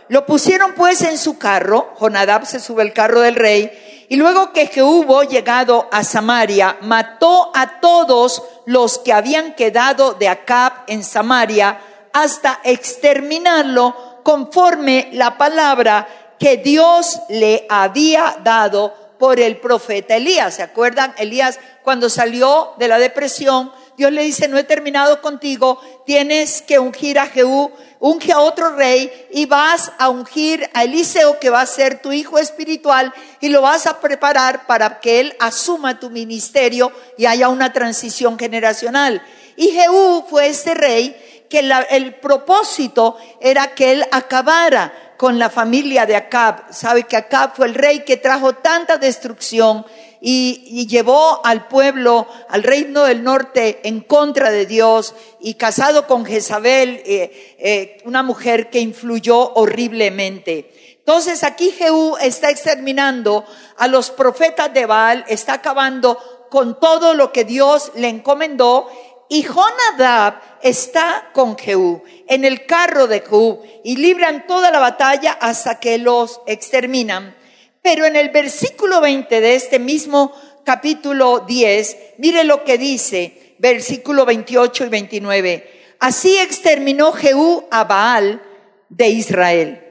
Lo 0.09 0.27
pusieron 0.27 0.75
pues 0.75 1.03
en 1.03 1.19
su 1.19 1.39
carro, 1.39 1.95
Jonadab 1.99 2.47
se 2.47 2.61
sube 2.61 2.83
al 2.83 2.93
carro 2.93 3.21
del 3.21 3.37
rey, 3.37 4.07
y 4.09 4.17
luego 4.17 4.53
que 4.53 4.83
hubo 4.83 5.23
llegado 5.23 5.89
a 5.91 6.05
Samaria, 6.05 6.77
mató 6.83 7.51
a 7.55 7.81
todos 7.81 8.43
los 8.67 8.99
que 8.99 9.13
habían 9.13 9.55
quedado 9.55 10.15
de 10.15 10.29
Acab 10.29 10.73
en 10.87 11.03
Samaria 11.03 11.79
hasta 12.13 12.61
exterminarlo 12.65 14.21
conforme 14.23 15.11
la 15.13 15.37
palabra 15.37 16.07
que 16.39 16.59
Dios 16.59 17.21
le 17.29 17.67
había 17.69 18.37
dado 18.43 18.95
por 19.19 19.41
el 19.41 19.57
profeta 19.57 20.17
Elías. 20.17 20.55
¿Se 20.55 20.63
acuerdan? 20.63 21.15
Elías 21.19 21.59
cuando 21.83 22.09
salió 22.09 22.73
de 22.79 22.89
la 22.89 22.99
depresión, 22.99 23.73
Dios 23.97 24.11
le 24.13 24.23
dice, 24.23 24.49
no 24.49 24.59
he 24.59 24.65
terminado 24.65 25.21
contigo, 25.21 25.81
tienes 26.05 26.63
que 26.63 26.79
ungir 26.79 27.19
a 27.19 27.27
Jehú, 27.27 27.71
unge 28.01 28.33
a 28.33 28.41
otro 28.41 28.75
rey 28.75 29.11
y 29.31 29.47
vas 29.47 29.93
a 29.99 30.09
ungir 30.09 30.69
a 30.75 30.85
Eliseo 30.85 31.39
que 31.39 31.51
va 31.51 31.61
a 31.61 31.67
ser 31.67 32.03
tu 32.03 32.13
hijo 32.13 32.39
espiritual 32.39 33.13
y 33.41 33.49
lo 33.49 33.63
vas 33.63 33.87
a 33.87 34.01
preparar 34.01 34.67
para 34.67 35.01
que 35.01 35.21
él 35.21 35.37
asuma 35.39 36.01
tu 36.01 36.11
ministerio 36.11 36.93
y 37.17 37.27
haya 37.27 37.49
una 37.49 37.73
transición 37.73 38.39
generacional. 38.39 39.23
Y 39.57 39.69
Jehú 39.69 40.27
fue 40.29 40.49
este 40.49 40.75
rey 40.75 41.17
que 41.49 41.61
el 41.91 42.17
propósito 42.17 43.17
era 43.41 43.75
que 43.75 43.93
él 43.93 44.05
acabara 44.11 44.93
con 45.17 45.39
la 45.39 45.51
familia 45.51 46.07
de 46.07 46.17
Acab. 46.17 46.73
Sabe 46.73 47.05
que 47.05 47.17
Acab 47.17 47.55
fue 47.55 47.67
el 47.67 47.75
rey 47.75 48.01
que 48.01 48.17
trajo 48.17 48.55
tanta 48.55 48.99
destrucción 48.99 49.87
y, 50.27 50.87
llevó 50.87 51.45
al 51.45 51.69
pueblo, 51.69 52.27
al 52.49 52.63
reino 52.63 53.03
del 53.03 53.23
norte 53.23 53.81
en 53.85 54.01
contra 54.01 54.51
de 54.51 54.65
Dios 54.65 55.15
y 55.39 55.55
casado 55.55 56.07
con 56.07 56.25
Jezabel, 56.25 57.03
eh, 57.05 57.57
eh, 57.59 57.99
una 58.07 58.23
mujer 58.23 58.71
que 58.71 58.81
influyó 58.81 59.53
horriblemente. 59.53 60.97
Entonces 60.99 61.45
aquí 61.45 61.73
Jehú 61.73 62.17
está 62.23 62.49
exterminando 62.49 63.45
a 63.77 63.87
los 63.87 64.11
profetas 64.11 64.73
de 64.73 64.87
Baal, 64.87 65.27
está 65.29 65.55
acabando 65.55 66.17
con 66.49 66.81
todo 66.81 67.13
lo 67.13 67.31
que 67.31 67.45
Dios 67.45 67.93
le 67.95 68.09
encomendó 68.09 68.89
y 69.29 69.43
Jonadab 69.43 70.41
está 70.63 71.29
con 71.35 71.59
Jehú 71.59 72.03
en 72.29 72.47
el 72.47 72.65
carro 72.65 73.09
de 73.09 73.21
Jehú 73.21 73.61
y 73.85 73.97
libran 73.97 74.47
toda 74.47 74.71
la 74.71 74.79
batalla 74.79 75.33
hasta 75.33 75.81
que 75.81 75.99
los 75.99 76.41
exterminan. 76.47 77.37
Pero 77.85 78.07
en 78.07 78.17
el 78.17 78.31
versículo 78.31 79.03
20 79.03 79.43
de 79.43 79.55
este 79.57 79.79
mismo 79.79 80.33
capítulo 80.65 81.41
10, 81.41 82.15
mire 82.17 82.43
lo 82.45 82.65
que 82.65 82.79
dice, 82.79 83.57
versículo 83.59 84.25
28 84.25 84.87
y 84.87 84.89
29. 84.89 85.97
Así 86.01 86.39
exterminó 86.39 87.13
Jehú 87.13 87.67
a 87.71 87.85
Baal 87.85 88.43
de 88.89 89.09
Israel. 89.11 89.85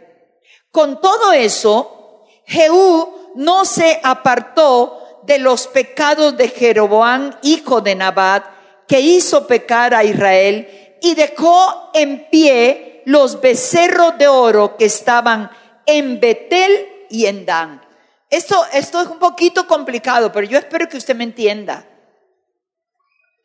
Con 0.71 1.01
todo 1.01 1.33
eso, 1.33 2.25
Jehú 2.47 3.31
no 3.35 3.63
se 3.63 3.99
apartó 4.01 5.21
de 5.27 5.37
los 5.37 5.67
pecados 5.67 6.35
de 6.35 6.49
Jeroboam, 6.49 7.37
hijo 7.43 7.81
de 7.81 7.93
Nabat, 7.93 8.43
que 8.87 9.01
hizo 9.01 9.45
pecar 9.45 9.93
a 9.93 10.03
Israel 10.03 10.97
y 10.99 11.13
dejó 11.13 11.91
en 11.93 12.27
pie 12.31 13.03
los 13.05 13.39
becerros 13.39 14.17
de 14.17 14.27
oro 14.27 14.77
que 14.77 14.85
estaban 14.85 15.51
en 15.85 16.19
Betel 16.19 16.89
y 17.11 17.27
en 17.27 17.45
Dan. 17.45 17.82
Esto, 18.33 18.65
esto 18.73 18.99
es 18.99 19.07
un 19.09 19.19
poquito 19.19 19.67
complicado, 19.67 20.31
pero 20.31 20.47
yo 20.47 20.57
espero 20.57 20.89
que 20.89 20.97
usted 20.97 21.15
me 21.15 21.23
entienda. 21.23 21.87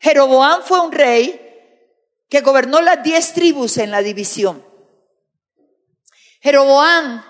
Jeroboam 0.00 0.62
fue 0.62 0.80
un 0.80 0.92
rey 0.92 1.38
que 2.30 2.40
gobernó 2.40 2.80
las 2.80 3.02
diez 3.02 3.34
tribus 3.34 3.76
en 3.76 3.90
la 3.90 4.00
división. 4.00 4.64
Jeroboam 6.40 7.22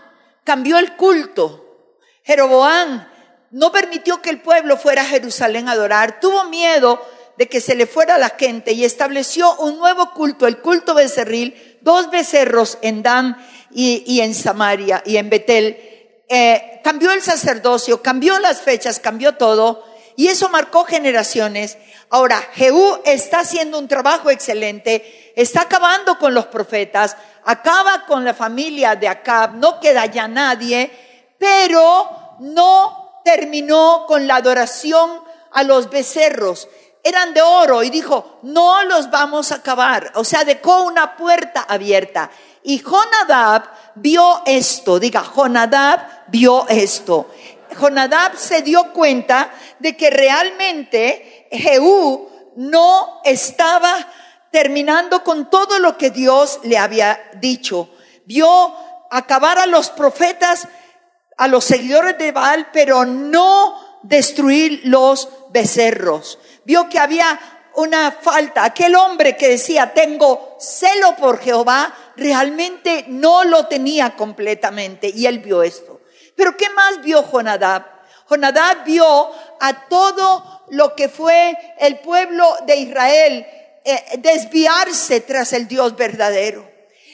cambió 0.45 0.79
el 0.79 0.95
culto. 0.95 1.97
Jeroboam 2.23 3.09
no 3.51 3.73
permitió 3.73 4.23
que 4.23 4.31
el 4.31 4.41
pueblo 4.41 4.77
fuera 4.77 5.03
a 5.03 5.07
Jerusalén 5.07 5.69
a 5.69 5.73
adorar. 5.73 6.21
Tuvo 6.21 6.45
miedo 6.45 7.05
de 7.39 7.49
que 7.49 7.61
se 7.61 7.75
le 7.75 7.87
fuera 7.87 8.19
la 8.19 8.31
gente 8.31 8.71
y 8.71 8.85
estableció 8.85 9.57
un 9.57 9.79
nuevo 9.79 10.13
culto, 10.13 10.47
el 10.47 10.59
culto 10.59 10.95
becerril, 10.95 11.79
dos 11.81 12.09
becerros 12.09 12.79
en 12.83 13.03
Dan 13.03 13.37
y, 13.73 14.21
en 14.21 14.33
Samaria 14.33 15.03
y 15.05 15.17
en 15.17 15.29
Betel. 15.29 15.98
Eh, 16.29 16.81
cambió 16.85 17.13
el 17.13 17.23
sacerdocio, 17.23 18.03
cambió 18.03 18.39
las 18.39 18.61
fechas, 18.61 19.01
cambió 19.01 19.37
todo 19.37 19.85
y 20.15 20.29
eso 20.29 20.49
marcó 20.49 20.85
generaciones. 20.85 21.79
Ahora, 22.11 22.39
Jehú 22.55 23.01
está 23.05 23.41
haciendo 23.41 23.79
un 23.79 23.89
trabajo 23.89 24.31
excelente, 24.31 25.33
está 25.37 25.63
acabando 25.63 26.19
con 26.19 26.35
los 26.35 26.47
profetas, 26.47 27.17
acaba 27.45 28.05
con 28.07 28.25
la 28.25 28.35
familia 28.35 28.95
de 28.95 29.09
Acab, 29.09 29.55
no 29.55 29.81
queda 29.81 30.07
ya 30.07 30.29
nadie, 30.29 30.91
pero 31.39 32.37
no 32.41 33.21
terminó 33.25 34.05
con 34.07 34.27
la 34.27 34.37
adoración 34.37 35.23
a 35.53 35.63
los 35.63 35.89
becerros 35.89 36.69
eran 37.09 37.33
de 37.33 37.43
oro 37.43 37.83
y 37.83 37.91
dijo, 37.91 38.39
no 38.43 38.83
los 38.85 39.11
vamos 39.11 39.53
a 39.53 39.57
acabar. 39.57 40.13
O 40.15 40.25
sea, 40.25 40.45
dejó 40.45 40.83
una 40.83 41.17
puerta 41.17 41.65
abierta. 41.69 42.31
Y 42.63 42.81
Jonadab 42.81 43.63
vio 44.01 44.43
esto, 44.47 44.99
diga, 44.99 45.23
Jonadab 45.23 46.01
vio 46.29 46.67
esto. 46.69 47.31
Jonadab 47.79 48.37
se 48.37 48.63
dio 48.63 48.93
cuenta 48.93 49.51
de 49.79 49.97
que 49.97 50.11
realmente 50.11 51.49
Jehú 51.51 52.29
no 52.57 53.21
estaba 53.25 53.95
terminando 54.51 55.23
con 55.23 55.51
todo 55.51 55.79
lo 55.79 55.97
que 55.97 56.11
Dios 56.11 56.61
le 56.65 56.79
había 56.79 57.21
dicho. 57.35 57.91
Vio 58.25 58.75
acabar 59.11 59.59
a 59.59 59.67
los 59.67 59.91
profetas, 59.91 60.69
a 61.37 61.49
los 61.49 61.65
seguidores 61.65 62.19
de 62.19 62.33
Baal, 62.33 62.69
pero 62.73 63.05
no 63.05 64.01
destruir 64.03 64.83
los 64.85 65.29
becerros 65.51 66.39
vio 66.69 66.91
que 66.91 66.99
había 66.99 67.41
una 67.75 68.13
falta. 68.13 68.65
Aquel 68.65 68.95
hombre 68.97 69.37
que 69.37 69.49
decía, 69.49 69.93
tengo 69.95 70.57
celo 70.61 71.17
por 71.17 71.41
Jehová, 71.41 71.95
realmente 72.17 73.05
no 73.09 73.45
lo 73.45 73.67
tenía 73.67 74.17
completamente. 74.17 75.11
Y 75.15 75.27
él 75.27 75.39
vio 75.39 75.63
esto. 75.63 76.01
Pero 76.35 76.57
¿qué 76.57 76.71
más 76.71 77.03
vio 77.03 77.23
Jonadab? 77.23 77.85
Jonadab 78.29 78.85
vio 78.85 79.31
a 79.61 79.89
todo 79.89 80.65
lo 80.71 80.95
que 80.95 81.09
fue 81.09 81.57
el 81.79 81.99
pueblo 82.01 82.47
de 82.67 82.77
Israel 82.77 83.47
eh, 83.85 84.19
desviarse 84.19 85.21
tras 85.21 85.53
el 85.53 85.67
Dios 85.67 85.97
verdadero. 85.97 86.71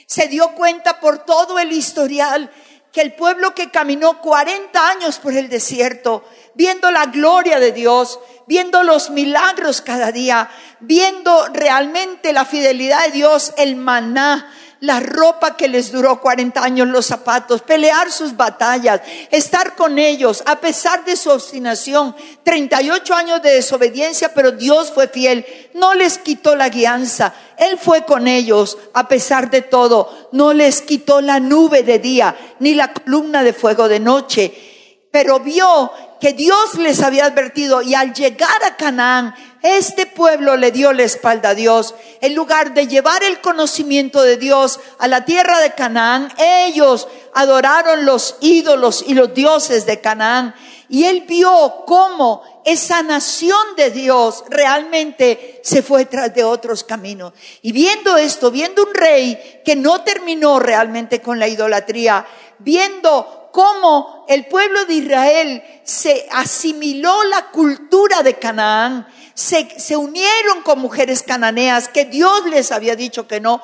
Se 0.07 0.27
dio 0.27 0.53
cuenta 0.55 0.99
por 0.99 1.25
todo 1.25 1.57
el 1.57 1.71
historial 1.71 2.51
que 2.95 3.01
el 3.01 3.11
pueblo 3.11 3.53
que 3.53 3.71
caminó 3.71 4.21
40 4.21 4.87
años 4.87 5.19
por 5.19 5.33
el 5.33 5.49
desierto, 5.49 6.23
viendo 6.53 6.91
la 6.91 7.07
gloria 7.07 7.59
de 7.59 7.73
Dios, 7.73 8.21
viendo 8.47 8.83
los 8.83 9.09
milagros 9.09 9.81
cada 9.81 10.13
día, 10.13 10.49
viendo 10.79 11.49
realmente 11.51 12.31
la 12.31 12.45
fidelidad 12.45 13.03
de 13.07 13.11
Dios, 13.11 13.53
el 13.57 13.75
maná, 13.75 14.49
la 14.85 14.99
ropa 14.99 15.57
que 15.57 15.67
les 15.67 15.91
duró 15.91 16.21
40 16.21 16.63
años, 16.63 16.87
los 16.87 17.05
zapatos, 17.05 17.61
pelear 17.61 18.11
sus 18.11 18.37
batallas, 18.37 19.01
estar 19.31 19.75
con 19.75 19.97
ellos 19.99 20.43
a 20.45 20.59
pesar 20.59 21.03
de 21.03 21.15
su 21.15 21.29
obstinación, 21.29 22.15
38 22.43 23.13
años 23.13 23.41
de 23.41 23.51
desobediencia, 23.51 24.33
pero 24.33 24.51
Dios 24.51 24.91
fue 24.91 25.07
fiel, 25.07 25.45
no 25.73 25.93
les 25.93 26.17
quitó 26.17 26.55
la 26.55 26.69
guianza, 26.69 27.33
Él 27.57 27.77
fue 27.77 28.05
con 28.05 28.27
ellos 28.27 28.77
a 28.93 29.07
pesar 29.07 29.49
de 29.49 29.61
todo, 29.61 30.29
no 30.31 30.53
les 30.53 30.81
quitó 30.81 31.21
la 31.21 31.39
nube 31.39 31.83
de 31.83 31.99
día, 31.99 32.35
ni 32.59 32.75
la 32.75 32.93
columna 32.93 33.43
de 33.43 33.53
fuego 33.53 33.87
de 33.87 33.99
noche 33.99 34.53
pero 35.15 35.39
vio 35.39 35.93
que 36.19 36.33
Dios 36.33 36.75
les 36.75 37.01
había 37.01 37.25
advertido 37.25 37.81
y 37.81 37.93
al 37.93 38.13
llegar 38.13 38.63
a 38.63 38.75
Canaán, 38.75 39.35
este 39.61 40.05
pueblo 40.05 40.57
le 40.57 40.71
dio 40.71 40.93
la 40.93 41.03
espalda 41.03 41.49
a 41.49 41.55
Dios. 41.55 41.95
En 42.21 42.35
lugar 42.35 42.73
de 42.73 42.87
llevar 42.87 43.23
el 43.23 43.41
conocimiento 43.41 44.21
de 44.21 44.37
Dios 44.37 44.79
a 44.99 45.07
la 45.07 45.25
tierra 45.25 45.59
de 45.59 45.73
Canaán, 45.73 46.31
ellos 46.37 47.07
adoraron 47.33 48.05
los 48.05 48.37
ídolos 48.41 49.03
y 49.07 49.15
los 49.15 49.33
dioses 49.33 49.85
de 49.85 50.01
Canaán. 50.01 50.53
Y 50.87 51.05
él 51.05 51.25
vio 51.27 51.83
cómo 51.87 52.43
esa 52.63 53.01
nación 53.01 53.75
de 53.75 53.89
Dios 53.89 54.43
realmente 54.49 55.61
se 55.63 55.81
fue 55.81 56.05
tras 56.05 56.33
de 56.33 56.43
otros 56.43 56.83
caminos. 56.83 57.33
Y 57.63 57.71
viendo 57.71 58.17
esto, 58.17 58.51
viendo 58.51 58.83
un 58.83 58.93
rey 58.93 59.61
que 59.65 59.75
no 59.75 60.03
terminó 60.03 60.59
realmente 60.59 61.21
con 61.21 61.39
la 61.39 61.47
idolatría, 61.47 62.25
viendo 62.59 63.49
cómo 63.51 64.25
el 64.27 64.47
pueblo 64.47 64.85
de 64.85 64.95
Israel 64.95 65.63
se 65.83 66.27
asimiló 66.31 67.23
la 67.23 67.51
cultura 67.51 68.21
de 68.21 68.35
Canaán, 68.35 69.07
se, 69.33 69.95
unieron 69.95 70.61
con 70.63 70.79
mujeres 70.79 71.23
cananeas 71.23 71.87
que 71.89 72.05
Dios 72.05 72.45
les 72.47 72.71
había 72.71 72.95
dicho 72.95 73.27
que 73.27 73.39
no 73.39 73.61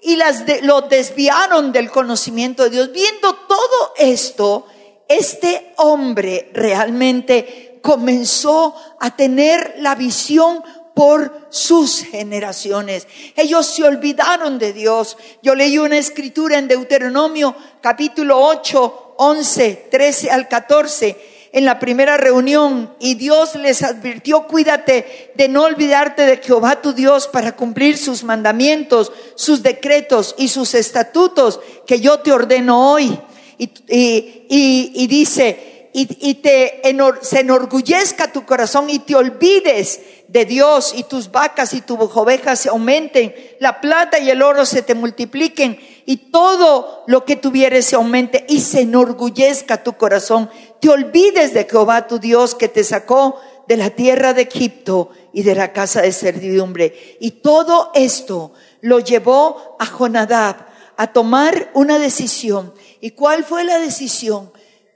y 0.00 0.16
las 0.16 0.44
lo 0.62 0.82
desviaron 0.82 1.72
del 1.72 1.90
conocimiento 1.90 2.64
de 2.64 2.70
Dios. 2.70 2.92
Viendo 2.92 3.34
todo 3.34 3.94
esto, 3.96 4.66
este 5.08 5.74
hombre 5.76 6.50
realmente 6.52 7.80
comenzó 7.82 8.74
a 9.00 9.14
tener 9.16 9.76
la 9.78 9.94
visión 9.94 10.62
por 10.94 11.46
sus 11.50 12.02
generaciones. 12.02 13.06
Ellos 13.36 13.66
se 13.66 13.84
olvidaron 13.84 14.58
de 14.58 14.72
Dios. 14.72 15.16
Yo 15.42 15.54
leí 15.54 15.78
una 15.78 15.98
escritura 15.98 16.58
en 16.58 16.68
Deuteronomio 16.68 17.54
capítulo 17.80 18.38
8, 18.38 19.14
11, 19.16 19.88
13 19.90 20.30
al 20.30 20.48
14 20.48 21.32
en 21.52 21.66
la 21.66 21.78
primera 21.78 22.16
reunión 22.16 22.94
y 22.98 23.14
Dios 23.14 23.54
les 23.56 23.82
advirtió, 23.82 24.46
cuídate 24.46 25.32
de 25.34 25.48
no 25.48 25.64
olvidarte 25.64 26.22
de 26.22 26.38
Jehová 26.38 26.80
tu 26.80 26.94
Dios 26.94 27.28
para 27.28 27.54
cumplir 27.54 27.98
sus 27.98 28.24
mandamientos, 28.24 29.12
sus 29.34 29.62
decretos 29.62 30.34
y 30.38 30.48
sus 30.48 30.74
estatutos 30.74 31.60
que 31.86 32.00
yo 32.00 32.20
te 32.20 32.32
ordeno 32.32 32.92
hoy. 32.92 33.18
Y, 33.58 35.06
dice, 35.06 35.90
y, 35.92 36.34
te 36.34 36.80
se 37.20 37.40
enorgullezca 37.40 38.32
tu 38.32 38.44
corazón 38.44 38.90
y 38.90 39.00
te 39.00 39.14
olvides 39.14 40.00
de 40.32 40.46
Dios 40.46 40.94
y 40.96 41.02
tus 41.02 41.30
vacas 41.30 41.74
y 41.74 41.82
tus 41.82 41.98
ovejas 41.98 42.58
se 42.58 42.70
aumenten, 42.70 43.34
la 43.60 43.82
plata 43.82 44.18
y 44.18 44.30
el 44.30 44.40
oro 44.40 44.64
se 44.64 44.80
te 44.80 44.94
multipliquen 44.94 45.78
y 46.06 46.16
todo 46.30 47.04
lo 47.06 47.26
que 47.26 47.36
tuvieres 47.36 47.84
se 47.84 47.96
aumente 47.96 48.46
y 48.48 48.60
se 48.60 48.80
enorgullezca 48.80 49.82
tu 49.82 49.92
corazón. 49.92 50.48
Te 50.80 50.88
olvides 50.88 51.52
de 51.52 51.64
Jehová 51.64 52.06
tu 52.06 52.18
Dios 52.18 52.54
que 52.54 52.68
te 52.68 52.82
sacó 52.82 53.36
de 53.68 53.76
la 53.76 53.90
tierra 53.90 54.32
de 54.32 54.42
Egipto 54.42 55.10
y 55.34 55.42
de 55.42 55.54
la 55.54 55.72
casa 55.72 56.00
de 56.00 56.12
servidumbre. 56.12 57.18
Y 57.20 57.32
todo 57.42 57.90
esto 57.94 58.54
lo 58.80 59.00
llevó 59.00 59.76
a 59.78 59.84
Jonadab 59.84 60.66
a 60.96 61.12
tomar 61.12 61.70
una 61.74 61.98
decisión. 61.98 62.72
¿Y 63.00 63.10
cuál 63.10 63.44
fue 63.44 63.64
la 63.64 63.78
decisión? 63.78 64.50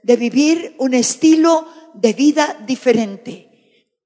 de 0.07 0.15
vivir 0.15 0.73
un 0.77 0.93
estilo 0.93 1.67
de 1.93 2.13
vida 2.13 2.57
diferente. 2.65 3.46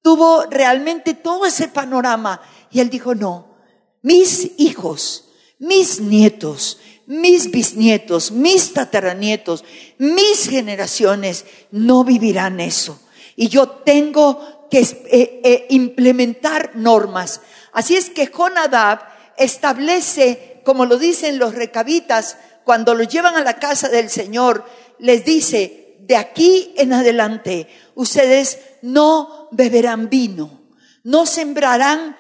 Tuvo 0.02 0.46
realmente 0.46 1.14
todo 1.14 1.46
ese 1.46 1.68
panorama 1.68 2.42
y 2.72 2.80
él 2.80 2.90
dijo, 2.90 3.14
no, 3.14 3.56
mis 4.02 4.52
hijos, 4.58 5.30
mis 5.60 6.00
nietos, 6.00 6.80
mis 7.06 7.52
bisnietos, 7.52 8.32
mis 8.32 8.74
tataranietos, 8.74 9.64
mis 9.98 10.50
generaciones 10.50 11.46
no 11.72 12.04
vivirán 12.04 12.60
eso. 12.60 13.00
Y 13.36 13.50
yo 13.50 13.68
tengo 13.68 14.68
que 14.72 14.80
eh, 14.80 15.42
eh, 15.44 15.68
implementar 15.70 16.72
normas. 16.76 17.42
Así 17.74 17.96
es 17.96 18.10
que 18.10 18.28
Jonadab 18.28 19.02
establece, 19.38 20.62
como 20.64 20.86
lo 20.86 20.98
dicen 20.98 21.38
los 21.38 21.54
recabitas, 21.54 22.38
cuando 22.64 22.96
lo 22.96 23.04
llevan 23.04 23.36
a 23.36 23.44
la 23.44 23.60
casa 23.60 23.90
del 23.90 24.10
Señor, 24.10 24.66
les 24.98 25.26
dice, 25.26 25.98
de 26.00 26.16
aquí 26.16 26.74
en 26.78 26.94
adelante 26.94 27.68
ustedes 27.96 28.60
no 28.82 29.50
beberán 29.52 30.10
vino, 30.10 30.62
no 31.04 31.26
sembrarán 31.26 32.18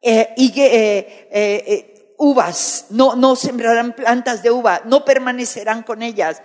eh, 0.00 0.34
eh, 0.36 1.28
eh, 1.30 2.14
uvas, 2.18 2.86
no, 2.90 3.14
no 3.14 3.36
sembrarán 3.36 3.94
plantas 3.94 4.42
de 4.42 4.50
uva, 4.50 4.82
no 4.84 5.04
permanecerán 5.04 5.82
con 5.82 6.02
ellas. 6.02 6.42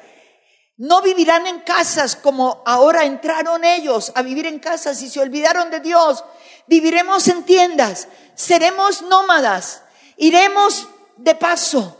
No 0.79 1.01
vivirán 1.01 1.47
en 1.47 1.61
casas 1.61 2.15
como 2.15 2.61
ahora 2.67 3.03
entraron 3.03 3.65
ellos 3.65 4.11
a 4.13 4.21
vivir 4.21 4.45
en 4.45 4.59
casas 4.59 5.01
y 5.01 5.09
se 5.09 5.19
olvidaron 5.19 5.71
de 5.71 5.79
Dios. 5.79 6.23
Viviremos 6.67 7.27
en 7.27 7.43
tiendas, 7.43 8.07
seremos 8.35 9.01
nómadas, 9.01 9.81
iremos 10.17 10.87
de 11.17 11.33
paso. 11.33 11.97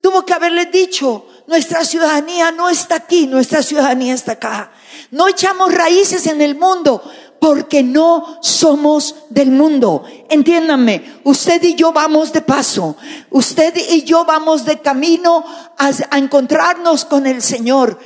Tuvo 0.00 0.24
que 0.24 0.32
haberles 0.32 0.70
dicho, 0.70 1.26
nuestra 1.48 1.82
ciudadanía 1.82 2.52
no 2.52 2.68
está 2.68 2.96
aquí, 2.96 3.26
nuestra 3.26 3.62
ciudadanía 3.62 4.12
está 4.12 4.32
acá. 4.32 4.70
No 5.10 5.28
echamos 5.28 5.72
raíces 5.72 6.26
en 6.26 6.42
el 6.42 6.54
mundo 6.54 7.02
porque 7.40 7.82
no 7.82 8.38
somos 8.42 9.14
del 9.30 9.50
mundo. 9.50 10.04
Entiéndanme, 10.28 11.20
usted 11.24 11.62
y 11.62 11.74
yo 11.74 11.90
vamos 11.92 12.34
de 12.34 12.42
paso. 12.42 12.96
Usted 13.30 13.74
y 13.88 14.02
yo 14.02 14.26
vamos 14.26 14.66
de 14.66 14.80
camino 14.80 15.42
a, 15.78 15.90
a 16.10 16.18
encontrarnos 16.18 17.06
con 17.06 17.26
el 17.26 17.40
Señor. 17.40 17.98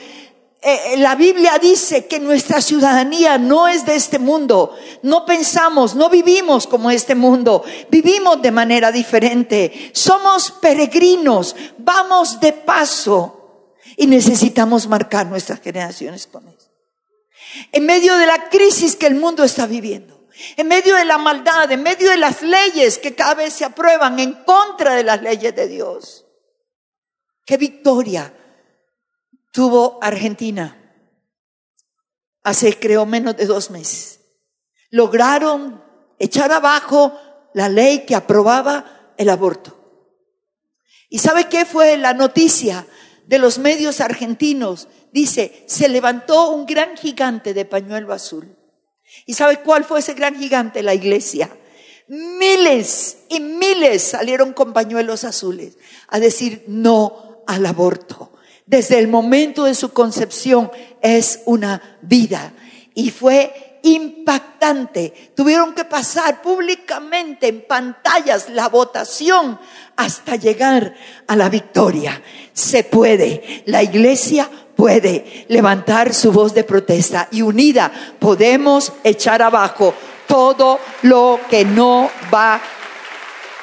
Eh, 0.64 0.92
eh, 0.92 0.96
la 0.98 1.16
Biblia 1.16 1.58
dice 1.58 2.06
que 2.06 2.20
nuestra 2.20 2.60
ciudadanía 2.60 3.36
no 3.36 3.66
es 3.66 3.84
de 3.84 3.96
este 3.96 4.20
mundo. 4.20 4.78
No 5.02 5.26
pensamos, 5.26 5.96
no 5.96 6.08
vivimos 6.08 6.68
como 6.68 6.92
este 6.92 7.16
mundo. 7.16 7.64
Vivimos 7.90 8.40
de 8.40 8.52
manera 8.52 8.92
diferente. 8.92 9.90
Somos 9.92 10.52
peregrinos. 10.52 11.56
Vamos 11.78 12.38
de 12.38 12.52
paso. 12.52 13.74
Y 13.96 14.06
necesitamos 14.06 14.86
marcar 14.86 15.26
nuestras 15.26 15.60
generaciones 15.60 16.28
con 16.28 16.46
eso. 16.46 16.70
En 17.72 17.84
medio 17.84 18.16
de 18.16 18.26
la 18.26 18.48
crisis 18.48 18.94
que 18.94 19.08
el 19.08 19.16
mundo 19.16 19.42
está 19.42 19.66
viviendo. 19.66 20.28
En 20.56 20.68
medio 20.68 20.94
de 20.94 21.04
la 21.04 21.18
maldad, 21.18 21.70
en 21.72 21.82
medio 21.82 22.08
de 22.08 22.16
las 22.18 22.40
leyes 22.40 22.98
que 22.98 23.16
cada 23.16 23.34
vez 23.34 23.52
se 23.52 23.64
aprueban 23.64 24.20
en 24.20 24.32
contra 24.44 24.94
de 24.94 25.02
las 25.02 25.20
leyes 25.22 25.54
de 25.56 25.66
Dios. 25.66 26.24
Qué 27.44 27.56
victoria 27.56 28.32
tuvo 29.52 29.98
Argentina 30.02 30.78
hace 32.42 32.78
creo 32.78 33.06
menos 33.06 33.36
de 33.36 33.46
dos 33.46 33.70
meses. 33.70 34.20
Lograron 34.90 35.82
echar 36.18 36.50
abajo 36.50 37.16
la 37.54 37.68
ley 37.68 38.04
que 38.04 38.16
aprobaba 38.16 39.14
el 39.16 39.28
aborto. 39.28 39.78
¿Y 41.08 41.18
sabe 41.18 41.48
qué 41.48 41.64
fue 41.64 41.96
la 41.98 42.14
noticia 42.14 42.86
de 43.26 43.38
los 43.38 43.58
medios 43.58 44.00
argentinos? 44.00 44.88
Dice, 45.12 45.64
se 45.66 45.88
levantó 45.88 46.50
un 46.50 46.66
gran 46.66 46.96
gigante 46.96 47.54
de 47.54 47.66
pañuelo 47.66 48.12
azul. 48.12 48.56
¿Y 49.26 49.34
sabe 49.34 49.60
cuál 49.60 49.84
fue 49.84 50.00
ese 50.00 50.14
gran 50.14 50.34
gigante? 50.36 50.82
La 50.82 50.94
iglesia. 50.94 51.50
Miles 52.08 53.18
y 53.28 53.40
miles 53.40 54.02
salieron 54.02 54.54
con 54.54 54.72
pañuelos 54.72 55.24
azules 55.24 55.76
a 56.08 56.18
decir 56.18 56.64
no 56.66 57.44
al 57.46 57.64
aborto 57.66 58.31
desde 58.66 58.98
el 58.98 59.08
momento 59.08 59.64
de 59.64 59.74
su 59.74 59.92
concepción 59.92 60.70
es 61.00 61.40
una 61.46 61.98
vida. 62.02 62.52
Y 62.94 63.10
fue 63.10 63.78
impactante. 63.82 65.32
Tuvieron 65.34 65.74
que 65.74 65.84
pasar 65.84 66.42
públicamente 66.42 67.48
en 67.48 67.62
pantallas 67.62 68.48
la 68.48 68.68
votación 68.68 69.58
hasta 69.96 70.36
llegar 70.36 70.94
a 71.26 71.36
la 71.36 71.48
victoria. 71.48 72.22
Se 72.52 72.84
puede. 72.84 73.62
La 73.66 73.82
iglesia 73.82 74.48
puede 74.76 75.46
levantar 75.48 76.14
su 76.14 76.32
voz 76.32 76.54
de 76.54 76.64
protesta 76.64 77.28
y 77.30 77.42
unida 77.42 77.92
podemos 78.18 78.92
echar 79.04 79.42
abajo 79.42 79.94
todo 80.26 80.80
lo 81.02 81.40
que 81.50 81.64
no 81.64 82.10
va 82.32 82.60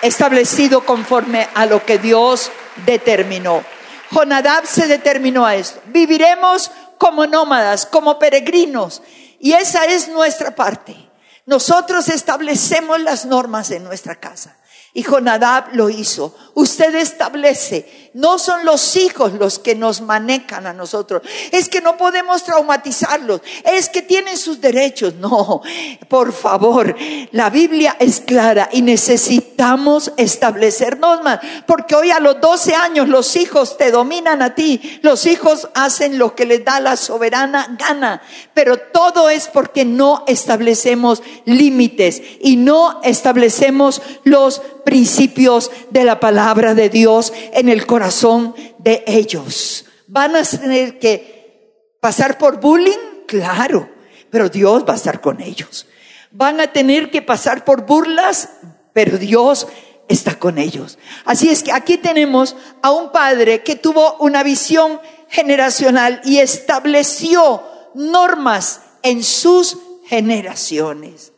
establecido 0.01 0.85
conforme 0.85 1.47
a 1.55 1.65
lo 1.65 1.83
que 1.83 1.97
Dios 1.97 2.51
determinó. 2.85 3.63
Jonadab 4.12 4.65
se 4.65 4.88
determinó 4.88 5.45
a 5.45 5.56
esto. 5.56 5.82
Viviremos 5.88 6.72
como 6.98 7.26
nómadas, 7.26 7.86
como 7.86 8.19
peregrinos. 8.19 9.02
Y 9.39 9.54
esa 9.54 9.86
es 9.86 10.10
nuestra 10.10 10.56
parte. 10.56 10.95
Nosotros 11.45 12.10
establecemos 12.10 13.00
las 13.02 13.26
normas 13.26 13.72
en 13.72 13.84
nuestra 13.84 14.15
casa. 14.15 14.58
Y 14.93 15.04
Jonadab 15.04 15.74
lo 15.74 15.89
hizo. 15.89 16.36
Usted 16.56 16.93
establece, 16.95 17.98
no 18.19 18.38
son 18.38 18.65
los 18.65 18.97
hijos 18.97 19.32
los 19.34 19.60
que 19.60 19.75
nos 19.75 20.01
manejan 20.01 20.67
a 20.67 20.73
nosotros. 20.73 21.21
Es 21.51 21.69
que 21.69 21.79
no 21.79 21.95
podemos 21.95 22.43
traumatizarlos. 22.43 23.39
Es 23.63 23.88
que 23.88 24.01
tienen 24.01 24.38
sus 24.38 24.60
derechos. 24.60 25.13
No, 25.15 25.62
por 26.10 26.34
favor, 26.34 26.95
la 27.32 27.49
Biblia 27.49 27.95
es 27.97 28.19
clara 28.19 28.67
y 28.73 28.82
necesitamos 28.82 30.12
establecer 30.17 30.99
normas. 30.99 31.39
Porque 31.65 31.95
hoy 31.95 32.12
a 32.12 32.19
los 32.19 32.41
12 32.41 32.75
años 32.75 33.08
los 33.08 33.38
hijos 33.38 33.77
te 33.77 33.89
dominan 33.89 34.41
a 34.41 34.53
ti. 34.53 34.99
Los 35.01 35.25
hijos 35.25 35.69
hacen 35.73 36.19
lo 36.19 36.36
que 36.36 36.45
les 36.45 36.65
da 36.65 36.82
la 36.82 36.97
soberana 36.97 37.77
gana. 37.79 38.21
Pero 38.53 38.77
todo 38.77 39.29
es 39.29 39.47
porque 39.47 39.86
no 39.86 40.25
establecemos 40.27 41.23
límites 41.45 42.21
y 42.41 42.58
no 42.58 42.99
establecemos 43.01 44.01
los 44.25 44.62
principios 44.84 45.71
de 45.91 46.03
la 46.03 46.19
palabra 46.19 46.73
de 46.73 46.89
Dios 46.89 47.32
en 47.53 47.69
el 47.69 47.86
corazón 47.86 48.09
de 48.80 49.04
ellos. 49.08 49.86
¿Van 50.08 50.36
a 50.36 50.43
tener 50.43 51.00
que 51.00 51.95
pasar 52.02 52.38
por 52.38 52.60
bullying? 52.60 53.26
Claro, 53.28 53.89
pero 54.30 54.50
Dios 54.50 54.84
va 54.88 54.93
a 54.93 54.98
estar 54.98 55.22
con 55.22 55.41
ellos. 55.41 55.88
¿Van 56.32 56.60
a 56.60 56.72
tener 56.72 57.12
que 57.12 57.22
pasar 57.22 57.63
por 57.63 57.86
burlas? 57.86 58.50
Pero 58.93 59.17
Dios 59.17 59.67
está 60.08 60.39
con 60.39 60.58
ellos. 60.58 60.98
Así 61.26 61.50
es 61.50 61.63
que 61.63 61.72
aquí 61.72 61.98
tenemos 61.98 62.56
a 62.82 62.91
un 62.91 63.12
padre 63.12 63.63
que 63.63 63.76
tuvo 63.76 64.15
una 64.19 64.43
visión 64.43 65.00
generacional 65.28 66.22
y 66.24 66.39
estableció 66.39 67.63
normas 67.93 68.82
en 69.04 69.24
sus 69.24 69.78
generaciones. 70.06 71.34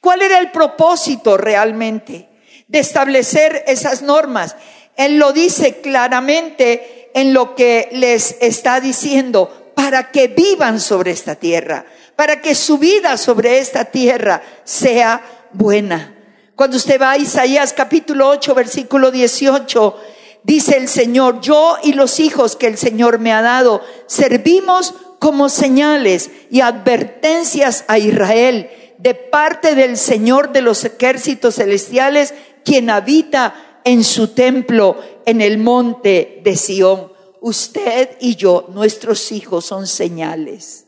¿Cuál 0.00 0.22
era 0.22 0.38
el 0.38 0.50
propósito 0.52 1.36
realmente? 1.36 2.28
de 2.68 2.78
establecer 2.78 3.64
esas 3.66 4.02
normas. 4.02 4.54
Él 4.98 5.16
lo 5.16 5.32
dice 5.32 5.80
claramente 5.80 7.08
en 7.14 7.32
lo 7.32 7.54
que 7.54 7.88
les 7.92 8.36
está 8.40 8.80
diciendo 8.80 9.72
para 9.74 10.10
que 10.10 10.26
vivan 10.26 10.80
sobre 10.80 11.12
esta 11.12 11.36
tierra, 11.36 11.86
para 12.16 12.42
que 12.42 12.56
su 12.56 12.78
vida 12.78 13.16
sobre 13.16 13.60
esta 13.60 13.86
tierra 13.86 14.42
sea 14.64 15.22
buena. 15.52 16.16
Cuando 16.56 16.76
usted 16.76 17.00
va 17.00 17.12
a 17.12 17.16
Isaías 17.16 17.72
capítulo 17.72 18.28
8, 18.28 18.56
versículo 18.56 19.12
18, 19.12 19.96
dice 20.42 20.76
el 20.76 20.88
Señor, 20.88 21.40
yo 21.40 21.76
y 21.84 21.92
los 21.92 22.18
hijos 22.18 22.56
que 22.56 22.66
el 22.66 22.76
Señor 22.76 23.20
me 23.20 23.32
ha 23.32 23.40
dado, 23.40 23.84
servimos 24.08 24.94
como 25.20 25.48
señales 25.48 26.28
y 26.50 26.60
advertencias 26.60 27.84
a 27.86 27.98
Israel 27.98 28.68
de 28.98 29.14
parte 29.14 29.76
del 29.76 29.96
Señor 29.96 30.50
de 30.50 30.62
los 30.62 30.84
ejércitos 30.84 31.54
celestiales, 31.54 32.34
quien 32.64 32.90
habita 32.90 33.67
en 33.88 34.04
su 34.04 34.28
templo 34.28 34.96
en 35.24 35.40
el 35.40 35.56
monte 35.58 36.40
de 36.44 36.56
Sión. 36.56 37.12
Usted 37.40 38.10
y 38.20 38.36
yo, 38.36 38.66
nuestros 38.74 39.32
hijos, 39.32 39.64
son 39.64 39.86
señales. 39.86 40.86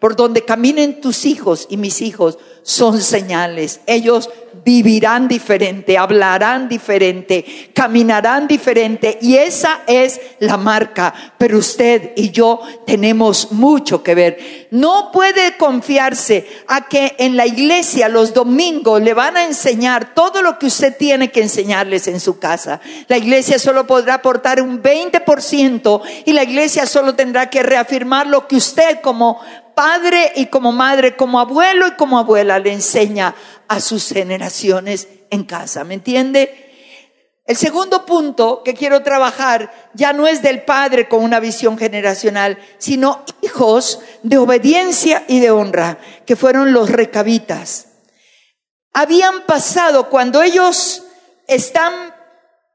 Por 0.00 0.16
donde 0.16 0.44
caminen 0.44 1.00
tus 1.00 1.26
hijos 1.26 1.66
y 1.68 1.76
mis 1.76 2.00
hijos 2.00 2.38
son 2.62 3.02
señales. 3.02 3.80
Ellos 3.86 4.30
vivirán 4.68 5.28
diferente, 5.28 5.96
hablarán 5.96 6.68
diferente, 6.68 7.70
caminarán 7.72 8.46
diferente 8.46 9.18
y 9.22 9.36
esa 9.36 9.80
es 9.86 10.20
la 10.40 10.58
marca. 10.58 11.14
Pero 11.38 11.56
usted 11.56 12.12
y 12.16 12.30
yo 12.32 12.60
tenemos 12.84 13.50
mucho 13.52 14.02
que 14.02 14.14
ver. 14.14 14.68
No 14.70 15.10
puede 15.10 15.56
confiarse 15.56 16.46
a 16.66 16.86
que 16.86 17.16
en 17.18 17.38
la 17.38 17.46
iglesia 17.46 18.10
los 18.10 18.34
domingos 18.34 19.00
le 19.00 19.14
van 19.14 19.38
a 19.38 19.46
enseñar 19.46 20.12
todo 20.12 20.42
lo 20.42 20.58
que 20.58 20.66
usted 20.66 20.94
tiene 20.94 21.30
que 21.30 21.40
enseñarles 21.40 22.06
en 22.06 22.20
su 22.20 22.38
casa. 22.38 22.82
La 23.06 23.16
iglesia 23.16 23.58
solo 23.58 23.86
podrá 23.86 24.14
aportar 24.16 24.60
un 24.60 24.82
20% 24.82 26.02
y 26.26 26.32
la 26.34 26.42
iglesia 26.42 26.84
solo 26.84 27.14
tendrá 27.14 27.48
que 27.48 27.62
reafirmar 27.62 28.26
lo 28.26 28.46
que 28.46 28.56
usted 28.56 29.00
como 29.00 29.40
padre 29.78 30.32
y 30.34 30.46
como 30.46 30.72
madre, 30.72 31.14
como 31.14 31.38
abuelo 31.38 31.86
y 31.86 31.92
como 31.92 32.18
abuela 32.18 32.58
le 32.58 32.72
enseña 32.72 33.36
a 33.68 33.80
sus 33.80 34.08
generaciones 34.08 35.06
en 35.30 35.44
casa. 35.44 35.84
¿Me 35.84 35.94
entiende? 35.94 36.72
El 37.44 37.56
segundo 37.56 38.04
punto 38.04 38.64
que 38.64 38.74
quiero 38.74 39.04
trabajar 39.04 39.72
ya 39.94 40.12
no 40.12 40.26
es 40.26 40.42
del 40.42 40.64
padre 40.64 41.08
con 41.08 41.22
una 41.22 41.38
visión 41.38 41.78
generacional, 41.78 42.58
sino 42.78 43.24
hijos 43.40 44.00
de 44.24 44.38
obediencia 44.38 45.22
y 45.28 45.38
de 45.38 45.52
honra, 45.52 45.98
que 46.26 46.34
fueron 46.34 46.72
los 46.72 46.90
recabitas. 46.90 47.86
Habían 48.92 49.46
pasado 49.46 50.08
cuando 50.10 50.42
ellos 50.42 51.04
están 51.46 52.16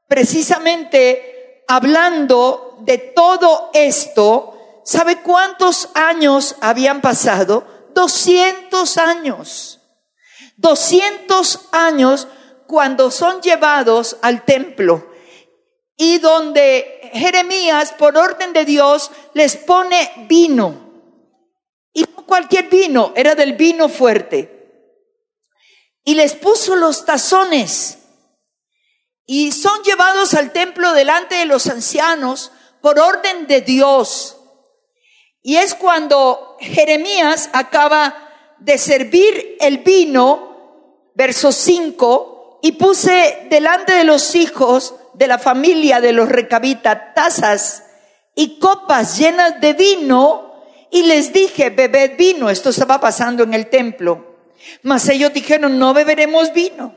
precisamente 0.08 1.64
hablando 1.68 2.78
de 2.80 2.96
todo 2.96 3.68
esto, 3.74 4.53
¿Sabe 4.84 5.22
cuántos 5.22 5.88
años 5.94 6.56
habían 6.60 7.00
pasado? 7.00 7.66
200 7.94 8.98
años. 8.98 9.80
200 10.56 11.68
años 11.72 12.28
cuando 12.66 13.10
son 13.10 13.40
llevados 13.40 14.16
al 14.22 14.44
templo 14.44 15.14
y 15.96 16.18
donde 16.18 17.10
Jeremías, 17.12 17.92
por 17.92 18.16
orden 18.16 18.52
de 18.52 18.64
Dios, 18.64 19.10
les 19.34 19.56
pone 19.56 20.26
vino. 20.28 20.92
Y 21.92 22.02
no 22.02 22.26
cualquier 22.26 22.68
vino, 22.68 23.12
era 23.14 23.34
del 23.34 23.52
vino 23.52 23.88
fuerte. 23.88 24.50
Y 26.04 26.14
les 26.14 26.34
puso 26.34 26.74
los 26.74 27.04
tazones. 27.04 27.98
Y 29.26 29.52
son 29.52 29.82
llevados 29.84 30.34
al 30.34 30.52
templo 30.52 30.92
delante 30.92 31.36
de 31.36 31.46
los 31.46 31.68
ancianos 31.68 32.50
por 32.82 32.98
orden 32.98 33.46
de 33.46 33.60
Dios. 33.60 34.36
Y 35.46 35.56
es 35.56 35.74
cuando 35.74 36.56
Jeremías 36.58 37.50
acaba 37.52 38.14
de 38.58 38.78
servir 38.78 39.58
el 39.60 39.78
vino, 39.78 41.10
verso 41.14 41.52
5, 41.52 42.60
y 42.62 42.72
puse 42.72 43.46
delante 43.50 43.92
de 43.92 44.04
los 44.04 44.34
hijos 44.34 44.94
de 45.12 45.26
la 45.26 45.38
familia 45.38 46.00
de 46.00 46.12
los 46.12 46.30
recabitas 46.30 47.14
tazas 47.14 47.84
y 48.34 48.58
copas 48.58 49.18
llenas 49.18 49.60
de 49.60 49.74
vino, 49.74 50.54
y 50.90 51.02
les 51.02 51.34
dije, 51.34 51.68
bebed 51.68 52.12
vino. 52.16 52.48
Esto 52.48 52.70
estaba 52.70 52.98
pasando 52.98 53.42
en 53.42 53.52
el 53.52 53.68
templo. 53.68 54.36
Mas 54.82 55.06
ellos 55.10 55.34
dijeron, 55.34 55.78
no 55.78 55.92
beberemos 55.92 56.54
vino. 56.54 56.94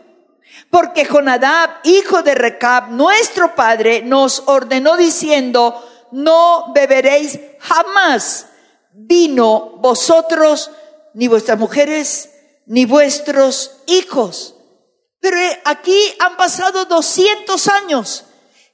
Porque 0.69 1.03
Jonadab, 1.03 1.81
hijo 1.83 2.23
de 2.23 2.33
Recab, 2.33 2.91
nuestro 2.91 3.55
padre, 3.55 4.03
nos 4.03 4.43
ordenó 4.45 4.95
diciendo, 4.95 5.83
no 6.11 6.71
beberéis 6.73 7.39
jamás 7.59 8.47
vino 8.91 9.77
vosotros, 9.77 10.71
ni 11.13 11.27
vuestras 11.27 11.57
mujeres, 11.57 12.29
ni 12.65 12.85
vuestros 12.85 13.77
hijos. 13.87 14.55
Pero 15.19 15.37
eh, 15.37 15.61
aquí 15.65 15.97
han 16.19 16.37
pasado 16.37 16.85
200 16.85 17.67
años 17.67 18.25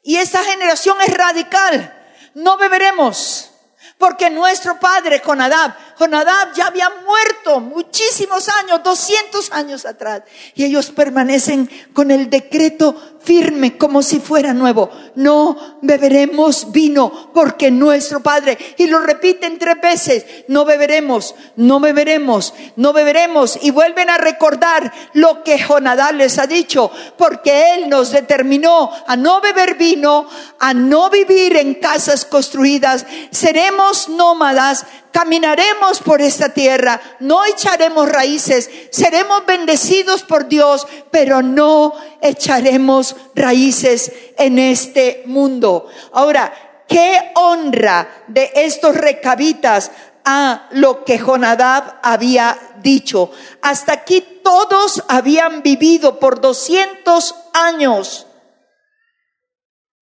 y 0.04 0.18
esta 0.18 0.44
generación 0.44 0.98
es 1.06 1.14
radical. 1.14 2.00
No 2.36 2.58
beberemos, 2.58 3.52
porque 3.98 4.30
nuestro 4.30 4.80
padre 4.80 5.22
Jonadab, 5.24 5.76
Jonadab 6.04 6.54
ya 6.54 6.68
había 6.68 6.90
muerto 7.06 7.62
muchísimos 7.62 8.50
años, 8.50 8.84
200 8.84 9.52
años 9.54 9.86
atrás, 9.86 10.24
y 10.54 10.66
ellos 10.66 10.92
permanecen 10.92 11.70
con 11.94 12.12
el 12.12 12.30
decreto 12.30 12.94
firme 13.24 13.78
como 13.78 14.02
si 14.04 14.20
fuera 14.20 14.54
nuevo. 14.54 14.90
No 15.16 15.78
beberemos 15.82 16.74
vino 16.74 17.32
porque 17.34 17.72
nuestro 17.72 18.22
Padre, 18.22 18.58
y 18.78 18.88
lo 18.88 19.00
repiten 19.00 19.58
tres 19.58 19.80
veces, 19.82 20.26
no 20.50 20.66
beberemos, 20.66 21.36
no 21.56 21.80
beberemos, 21.80 22.54
no 22.76 22.92
beberemos, 22.92 23.58
y 23.62 23.72
vuelven 23.72 24.10
a 24.10 24.18
recordar 24.18 24.92
lo 25.14 25.42
que 25.42 25.58
Jonadab 25.58 26.16
les 26.16 26.38
ha 26.38 26.48
dicho, 26.48 26.92
porque 27.18 27.76
Él 27.76 27.88
nos 27.88 28.12
determinó 28.12 28.92
a 29.08 29.16
no 29.16 29.40
beber 29.40 29.76
vino, 29.76 30.28
a 30.60 30.74
no 30.74 31.10
vivir 31.10 31.56
en 31.56 31.76
casas 31.76 32.26
construidas, 32.26 33.06
seremos 33.32 34.10
nómadas, 34.10 34.86
caminaremos 35.14 35.93
por 36.00 36.22
esta 36.22 36.50
tierra, 36.50 37.00
no 37.20 37.46
echaremos 37.46 38.10
raíces, 38.10 38.70
seremos 38.92 39.46
bendecidos 39.46 40.24
por 40.24 40.48
Dios, 40.48 40.88
pero 41.12 41.42
no 41.42 41.94
echaremos 42.22 43.16
raíces 43.36 44.12
en 44.38 44.60
este 44.60 45.24
mundo. 45.26 45.88
Ahora, 46.12 46.54
qué 46.88 47.32
honra 47.36 48.24
de 48.28 48.52
estos 48.56 48.96
recabitas 48.96 49.92
a 50.26 50.70
lo 50.72 51.04
que 51.04 51.18
Jonadab 51.18 52.00
había 52.02 52.58
dicho. 52.82 53.32
Hasta 53.62 53.94
aquí 53.94 54.42
todos 54.44 55.04
habían 55.08 55.64
vivido 55.64 56.20
por 56.20 56.42
200 56.42 57.36
años 57.54 58.28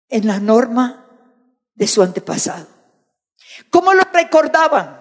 en 0.09 0.27
la 0.27 0.39
norma 0.39 1.05
de 1.75 1.87
su 1.87 2.01
antepasado. 2.01 2.67
¿Cómo 3.69 3.93
lo 3.93 4.03
recordaban? 4.11 4.98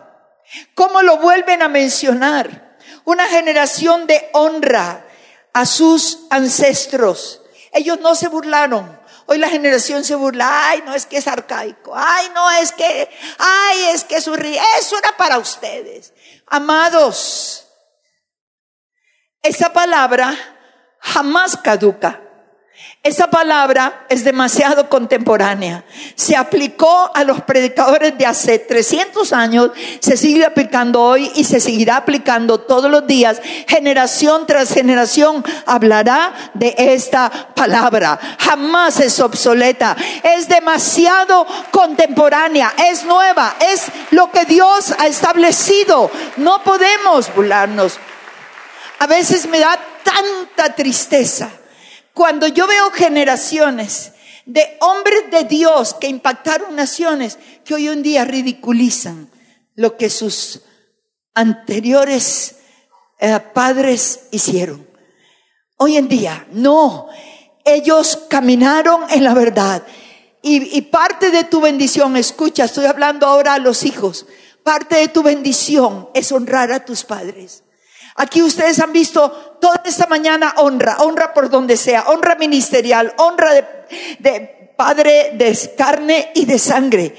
¿Cómo 0.75 1.03
lo 1.03 1.19
vuelven 1.19 1.63
a 1.63 1.69
mencionar? 1.69 2.79
Una 3.05 3.27
generación 3.27 4.07
de 4.07 4.29
honra 4.33 5.07
a 5.53 5.67
sus 5.67 6.27
ancestros. 6.31 7.43
Ellos 7.73 8.01
no 8.01 8.15
se 8.15 8.29
burlaron. 8.29 8.99
Hoy 9.27 9.39
la 9.39 9.49
generación 9.49 10.05
se 10.05 10.15
burla. 10.15 10.71
Ay, 10.71 10.83
no 10.87 10.95
es 10.95 11.07
que 11.07 11.19
es 11.19 11.27
arcaico. 11.27 11.93
Ay, 11.95 12.31
no 12.35 12.51
es 12.53 12.73
que, 12.73 13.11
ay, 13.39 13.79
es 13.93 14.05
que 14.05 14.17
eso, 14.17 14.35
eso 14.35 14.99
era 14.99 15.17
para 15.17 15.39
ustedes. 15.39 16.15
Amados, 16.47 17.67
esa 19.43 19.73
palabra 19.73 20.35
jamás 21.01 21.57
caduca. 21.57 22.23
Esa 23.05 23.31
palabra 23.31 24.05
es 24.09 24.25
demasiado 24.25 24.89
contemporánea. 24.89 25.85
Se 26.15 26.37
aplicó 26.37 27.11
a 27.15 27.25
los 27.25 27.41
predicadores 27.43 28.19
de 28.19 28.27
hace 28.27 28.59
300 28.59 29.33
años, 29.33 29.71
se 30.01 30.17
sigue 30.17 30.45
aplicando 30.45 31.01
hoy 31.01 31.31
y 31.37 31.45
se 31.45 31.61
seguirá 31.61 31.97
aplicando 31.97 32.59
todos 32.59 32.91
los 32.91 33.07
días. 33.07 33.41
Generación 33.67 34.47
tras 34.47 34.75
generación 34.75 35.45
hablará 35.65 36.35
de 36.55 36.75
esta 36.77 37.31
palabra. 37.55 38.19
Jamás 38.41 39.01
es 39.01 39.21
obsoleta. 39.21 39.97
Es 40.23 40.49
demasiado 40.49 41.47
contemporánea. 41.71 42.75
Es 42.91 43.05
nueva. 43.05 43.57
Es 43.73 43.87
lo 44.11 44.31
que 44.31 44.45
Dios 44.45 44.93
ha 44.99 45.07
establecido. 45.07 46.11
No 46.37 46.63
podemos 46.63 47.33
burlarnos. 47.35 47.99
A 48.99 49.07
veces 49.07 49.47
me 49.47 49.61
da 49.61 49.79
tanta 50.03 50.75
tristeza 50.75 51.49
cuando 52.19 52.49
yo 52.49 52.67
veo 52.67 52.91
generaciones 52.91 54.11
de 54.45 54.77
hombres 54.81 55.31
de 55.31 55.45
Dios 55.45 55.95
que 55.95 56.09
impactaron 56.09 56.75
naciones 56.75 57.39
que 57.65 57.75
hoy 57.75 57.87
en 57.87 58.03
día 58.03 58.25
ridiculizan 58.25 59.31
lo 59.77 59.97
que 59.97 60.11
sus 60.11 60.63
anteriores 61.33 62.57
eh, 63.21 63.39
padres 63.55 64.23
hicieron. 64.33 64.85
Hoy 65.77 65.97
en 65.97 66.09
día, 66.09 66.45
no, 66.51 67.07
ellos 67.65 68.19
caminaron 68.29 69.09
en 69.11 69.23
la 69.23 69.35
verdad 69.35 69.85
Y, 70.43 70.77
y 70.77 70.83
parte 70.83 71.31
de 71.31 71.45
tu 71.45 71.61
bendición, 71.61 72.17
escucha, 72.17 72.65
estoy 72.65 72.87
hablando 72.87 73.29
ahora 73.29 73.55
a 73.55 73.59
los 73.61 73.85
hijos, 73.85 74.27
parte 74.65 74.97
de 74.97 75.07
tu 75.07 75.23
bendición 75.23 76.09
es 76.15 76.33
honrar 76.33 76.73
a 76.73 76.85
tus 76.85 77.05
padres. 77.05 77.63
Aquí 78.21 78.43
ustedes 78.43 78.81
han 78.81 78.93
visto 78.93 79.31
toda 79.61 79.81
esta 79.85 80.09
mañana 80.09 80.55
honra, 80.57 80.97
honra 80.99 81.33
por 81.33 81.51
donde 81.51 81.77
sea, 81.77 82.09
honra 82.09 82.35
ministerial, 82.35 83.15
honra 83.17 83.55
de, 84.19 84.75
padre 84.77 85.31
de 85.35 85.57
carne 85.77 86.33
y 86.35 86.45
de 86.45 86.59
sangre. 86.59 87.15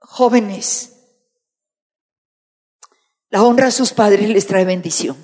Jóvenes, 0.00 0.94
la 3.30 3.44
honra 3.44 3.68
a 3.68 3.70
sus 3.70 3.92
padres 3.92 4.28
les 4.28 4.48
trae 4.48 4.64
bendición. 4.64 5.16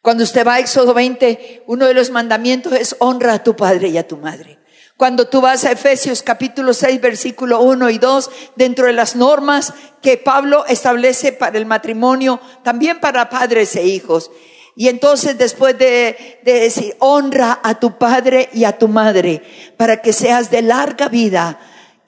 Cuando 0.00 0.24
usted 0.24 0.46
va 0.46 0.54
a 0.54 0.60
Éxodo 0.60 0.94
20, 0.94 1.64
uno 1.66 1.84
de 1.84 1.92
los 1.92 2.08
mandamientos 2.08 2.72
es 2.72 2.96
honra 3.00 3.34
a 3.34 3.44
tu 3.44 3.54
padre 3.54 3.88
y 3.88 3.98
a 3.98 4.08
tu 4.08 4.16
madre. 4.16 4.60
Cuando 4.96 5.28
tú 5.28 5.42
vas 5.42 5.66
a 5.66 5.72
Efesios 5.72 6.22
capítulo 6.22 6.72
6, 6.72 7.02
versículo 7.02 7.60
1 7.60 7.90
y 7.90 7.98
2, 7.98 8.30
dentro 8.56 8.86
de 8.86 8.94
las 8.94 9.14
normas 9.14 9.74
que 10.00 10.16
Pablo 10.16 10.64
establece 10.66 11.32
para 11.32 11.58
el 11.58 11.66
matrimonio, 11.66 12.40
también 12.62 12.98
para 12.98 13.28
padres 13.28 13.76
e 13.76 13.84
hijos. 13.84 14.30
Y 14.74 14.88
entonces 14.88 15.36
después 15.36 15.76
de, 15.76 16.40
de, 16.44 16.60
decir, 16.60 16.96
honra 16.98 17.60
a 17.62 17.78
tu 17.78 17.98
padre 17.98 18.48
y 18.54 18.64
a 18.64 18.78
tu 18.78 18.88
madre 18.88 19.42
para 19.76 20.00
que 20.00 20.14
seas 20.14 20.50
de 20.50 20.62
larga 20.62 21.08
vida 21.08 21.58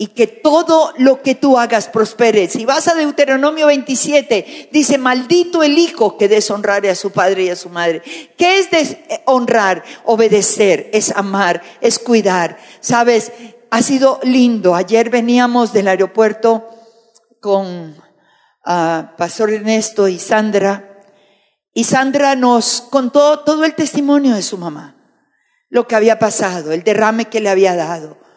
y 0.00 0.06
que 0.08 0.28
todo 0.28 0.94
lo 0.96 1.22
que 1.22 1.34
tú 1.34 1.58
hagas 1.58 1.88
prospere. 1.88 2.48
Si 2.48 2.64
vas 2.64 2.86
a 2.86 2.94
Deuteronomio 2.94 3.66
27, 3.66 4.70
dice, 4.70 4.96
maldito 4.96 5.64
el 5.64 5.76
hijo 5.76 6.16
que 6.16 6.28
deshonrare 6.28 6.88
a 6.88 6.94
su 6.94 7.10
padre 7.10 7.44
y 7.44 7.48
a 7.50 7.56
su 7.56 7.68
madre. 7.68 8.02
¿Qué 8.38 8.60
es 8.60 8.96
honrar? 9.24 9.82
Obedecer, 10.04 10.88
es 10.92 11.10
amar, 11.10 11.62
es 11.80 11.98
cuidar. 11.98 12.58
Sabes, 12.78 13.32
ha 13.70 13.82
sido 13.82 14.20
lindo. 14.22 14.76
Ayer 14.76 15.10
veníamos 15.10 15.72
del 15.72 15.88
aeropuerto 15.88 16.64
con 17.40 17.96
uh, 18.66 19.16
Pastor 19.16 19.52
Ernesto 19.52 20.06
y 20.06 20.20
Sandra. 20.20 21.02
Y 21.74 21.82
Sandra 21.84 22.36
nos 22.36 22.82
contó 22.82 23.40
todo 23.40 23.64
el 23.64 23.74
testimonio 23.74 24.36
de 24.36 24.42
su 24.42 24.58
mamá, 24.58 24.96
lo 25.68 25.88
que 25.88 25.96
había 25.96 26.20
pasado, 26.20 26.70
el 26.70 26.84
derrame 26.84 27.24
que 27.24 27.40
le 27.40 27.50
había 27.50 27.74
dado 27.74 28.27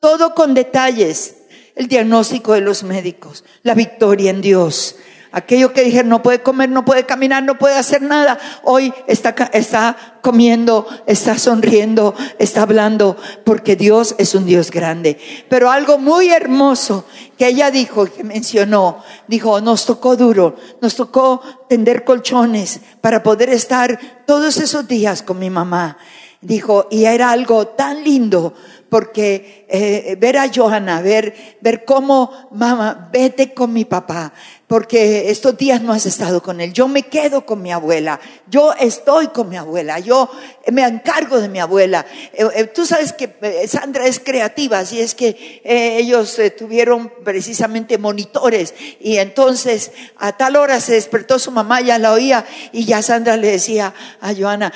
todo 0.00 0.34
con 0.34 0.54
detalles. 0.54 1.34
El 1.74 1.86
diagnóstico 1.86 2.54
de 2.54 2.60
los 2.60 2.82
médicos, 2.82 3.44
la 3.62 3.74
victoria 3.74 4.30
en 4.30 4.40
Dios. 4.40 4.96
Aquello 5.30 5.74
que 5.74 5.84
dijeron 5.84 6.08
no 6.08 6.22
puede 6.22 6.42
comer, 6.42 6.70
no 6.70 6.84
puede 6.84 7.04
caminar, 7.04 7.42
no 7.42 7.58
puede 7.58 7.76
hacer 7.76 8.00
nada. 8.00 8.38
Hoy 8.64 8.92
está, 9.06 9.30
está 9.52 10.18
comiendo, 10.22 10.86
está 11.06 11.38
sonriendo, 11.38 12.14
está 12.38 12.62
hablando, 12.62 13.16
porque 13.44 13.76
Dios 13.76 14.14
es 14.18 14.34
un 14.34 14.46
Dios 14.46 14.70
grande. 14.70 15.18
Pero 15.50 15.70
algo 15.70 15.98
muy 15.98 16.30
hermoso 16.30 17.04
que 17.36 17.48
ella 17.48 17.70
dijo, 17.70 18.06
que 18.06 18.24
mencionó, 18.24 19.04
dijo, 19.26 19.60
nos 19.60 19.84
tocó 19.84 20.16
duro, 20.16 20.56
nos 20.80 20.96
tocó 20.96 21.42
tender 21.68 22.04
colchones 22.04 22.80
para 23.02 23.22
poder 23.22 23.50
estar 23.50 24.24
todos 24.26 24.56
esos 24.56 24.88
días 24.88 25.22
con 25.22 25.38
mi 25.38 25.50
mamá. 25.50 25.98
Dijo, 26.40 26.86
y 26.90 27.04
era 27.04 27.30
algo 27.32 27.66
tan 27.66 28.02
lindo 28.02 28.54
porque 28.88 29.66
eh, 29.68 30.16
ver 30.18 30.38
a 30.38 30.50
Johanna, 30.52 31.00
ver, 31.02 31.34
ver 31.60 31.84
cómo, 31.84 32.48
mamá, 32.50 33.08
vete 33.12 33.54
con 33.54 33.72
mi 33.72 33.84
papá, 33.84 34.32
porque 34.68 35.30
estos 35.30 35.56
días 35.56 35.80
no 35.82 35.94
has 35.94 36.04
estado 36.04 36.42
con 36.42 36.60
él. 36.60 36.74
Yo 36.74 36.86
me 36.88 37.04
quedo 37.04 37.46
con 37.46 37.62
mi 37.62 37.72
abuela, 37.72 38.20
yo 38.48 38.74
estoy 38.74 39.28
con 39.28 39.48
mi 39.48 39.56
abuela, 39.56 39.98
yo 39.98 40.30
me 40.70 40.82
encargo 40.82 41.40
de 41.40 41.48
mi 41.48 41.58
abuela. 41.58 42.04
Eh, 42.34 42.46
eh, 42.54 42.64
tú 42.64 42.84
sabes 42.84 43.14
que 43.14 43.32
Sandra 43.66 44.06
es 44.06 44.20
creativa, 44.20 44.78
así 44.78 45.00
es 45.00 45.14
que 45.14 45.62
ellos 45.64 46.38
tuvieron 46.56 47.10
precisamente 47.24 47.96
monitores 47.96 48.74
y 49.00 49.16
entonces 49.16 49.90
a 50.18 50.36
tal 50.36 50.56
hora 50.56 50.80
se 50.80 50.92
despertó 50.92 51.38
su 51.38 51.50
mamá, 51.50 51.80
ya 51.80 51.98
la 51.98 52.12
oía 52.12 52.44
y 52.72 52.84
ya 52.84 53.00
Sandra 53.00 53.38
le 53.38 53.50
decía 53.50 53.94
a 54.20 54.34
Johanna, 54.34 54.70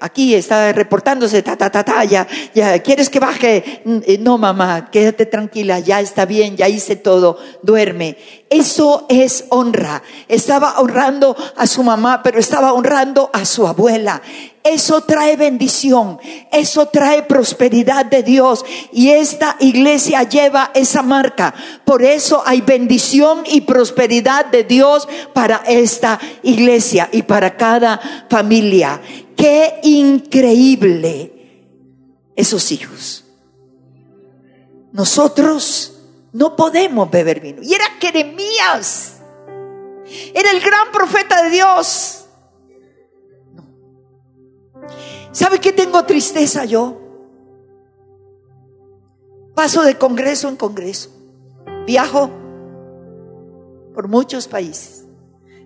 aquí 0.00 0.34
está 0.34 0.72
reportándose, 0.72 1.42
ta, 1.42 1.56
ta, 1.56 1.70
ta, 1.70 1.84
ta, 1.84 2.04
ya, 2.04 2.26
ya, 2.52 2.80
¿quieres 2.80 3.10
que 3.10 3.20
baje? 3.20 3.82
No, 4.20 4.38
mamá, 4.38 4.90
quédate 4.90 5.26
tranquila, 5.26 5.78
ya 5.78 6.00
está 6.00 6.26
bien, 6.26 6.56
ya 6.56 6.68
hice 6.68 6.96
todo, 6.96 7.38
duerme. 7.62 8.16
Eso 8.50 9.06
es 9.08 9.46
honra. 9.48 10.02
Estaba 10.28 10.78
honrando 10.78 11.36
a 11.56 11.66
su 11.66 11.82
mamá, 11.82 12.22
pero 12.22 12.38
estaba 12.38 12.72
honrando 12.72 13.30
a 13.32 13.44
su 13.44 13.66
abuela. 13.66 14.20
Eso 14.62 15.02
trae 15.02 15.36
bendición, 15.36 16.18
eso 16.50 16.86
trae 16.86 17.22
prosperidad 17.22 18.06
de 18.06 18.22
Dios 18.22 18.64
y 18.92 19.10
esta 19.10 19.56
iglesia 19.60 20.22
lleva 20.22 20.70
esa 20.74 21.02
marca. 21.02 21.54
Por 21.84 22.02
eso 22.02 22.42
hay 22.46 22.62
bendición 22.62 23.42
y 23.46 23.62
prosperidad 23.62 24.46
de 24.46 24.64
Dios 24.64 25.06
para 25.34 25.62
esta 25.66 26.18
iglesia 26.42 27.08
y 27.12 27.22
para 27.22 27.56
cada 27.56 28.00
familia. 28.30 29.00
Qué 29.36 29.80
increíble 29.82 31.32
esos 32.36 32.72
hijos. 32.72 33.24
Nosotros 34.92 35.93
no 36.34 36.56
podemos 36.56 37.08
beber 37.10 37.40
vino. 37.40 37.62
Y 37.62 37.74
era 37.74 37.84
Jeremías. 38.00 39.20
Era 40.34 40.50
el 40.50 40.60
gran 40.60 40.90
profeta 40.92 41.44
de 41.44 41.50
Dios. 41.50 42.26
No. 43.52 43.64
¿Sabe 45.30 45.60
qué 45.60 45.72
tengo 45.72 46.04
tristeza 46.04 46.64
yo? 46.64 47.00
Paso 49.54 49.82
de 49.82 49.96
congreso 49.96 50.48
en 50.48 50.56
congreso. 50.56 51.10
Viajo 51.86 52.28
por 53.94 54.08
muchos 54.08 54.48
países. 54.48 55.06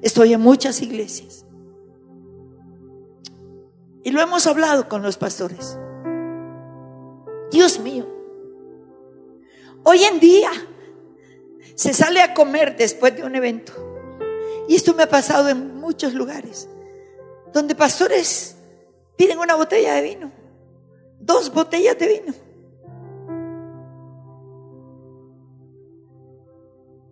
Estoy 0.03 0.35
en 0.35 0.43
muchas 0.43 0.83
iglesias. 0.83 1.47
Y 4.05 4.11
lo 4.11 4.21
hemos 4.21 4.47
hablado 4.47 4.87
con 4.87 5.01
los 5.01 5.17
pastores. 5.17 5.79
Dios 7.51 7.81
mío, 7.81 8.18
Hoy 9.85 10.05
en 10.05 10.21
día 10.21 10.51
se 11.75 11.95
sale 11.95 12.21
a 12.21 12.35
comer 12.35 12.77
después 12.77 13.17
de 13.17 13.23
un 13.23 13.37
evento. 13.37 13.73
Y 14.69 14.75
esto 14.75 14.95
me 14.95 15.05
ha 15.05 15.09
pasado 15.09 15.49
en 15.49 15.77
muchos 15.77 16.13
lugares, 16.13 16.69
donde 17.53 17.75
pastores 17.75 18.57
piden 19.17 19.39
una 19.39 19.55
botella 19.55 19.95
de 19.95 20.03
vino, 20.03 20.33
dos 21.21 21.53
botellas 21.53 21.99
de 21.99 22.09
vino. 22.09 22.35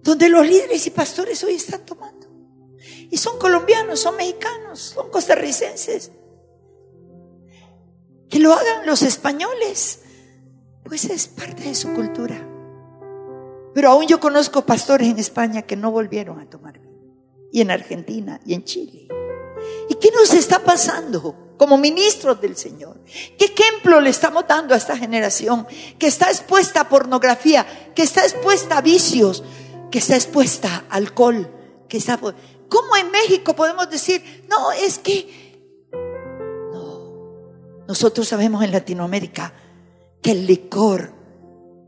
Donde 0.03 0.29
los 0.29 0.47
líderes 0.47 0.87
y 0.87 0.91
pastores 0.91 1.43
hoy 1.45 1.55
están 1.55 1.87
tomando. 1.87 2.27
Y 3.11 3.17
son 3.17 3.39
colombianos, 3.39 4.01
son 4.01 4.17
mexicanos, 4.17 4.81
son 4.81 5.11
costarricenses. 5.11 6.13
Que 8.29 8.39
lo 8.39 8.53
hagan 8.53 8.85
los 8.85 9.03
españoles, 9.03 10.01
pues 10.85 11.05
es 11.05 11.29
parte 11.29 11.63
de 11.63 11.75
su 11.75 11.93
cultura. 11.95 12.56
Pero 13.77 13.91
aún 13.91 14.07
yo 14.07 14.19
conozco 14.19 14.65
pastores 14.65 15.07
en 15.07 15.19
España 15.19 15.61
que 15.61 15.77
no 15.77 15.91
volvieron 15.91 16.41
a 16.41 16.49
tomar 16.49 16.81
vino. 16.81 17.13
Y 17.53 17.61
en 17.61 17.71
Argentina 17.71 18.41
y 18.47 18.55
en 18.55 18.65
Chile. 18.65 19.07
¿Y 19.91 19.97
qué 19.97 20.11
nos 20.13 20.33
está 20.33 20.65
pasando 20.65 21.53
como 21.59 21.77
ministros 21.77 22.41
del 22.41 22.57
Señor? 22.57 22.99
¿Qué 23.39 23.55
ejemplo 23.55 24.01
le 24.01 24.09
estamos 24.09 24.47
dando 24.49 24.73
a 24.73 24.79
esta 24.79 24.97
generación 24.97 25.67
que 25.99 26.07
está 26.07 26.31
expuesta 26.31 26.81
a 26.81 26.89
pornografía, 26.89 27.67
que 27.95 28.03
está 28.03 28.23
expuesta 28.23 28.79
a 28.79 28.81
vicios, 28.81 29.45
que 29.91 29.99
está 29.99 30.15
expuesta 30.15 30.87
a 30.89 30.95
alcohol, 30.95 31.47
que 31.87 31.99
está... 31.99 32.17
¿Cómo 32.17 32.97
en 32.97 33.11
México 33.11 33.55
podemos 33.55 33.91
decir, 33.91 34.47
no, 34.49 34.73
es 34.73 34.99
que... 34.99 35.91
No, 36.73 37.85
nosotros 37.87 38.27
sabemos 38.27 38.65
en 38.65 38.73
Latinoamérica 38.73 39.53
que 40.23 40.31
el 40.31 40.47
licor 40.47 41.16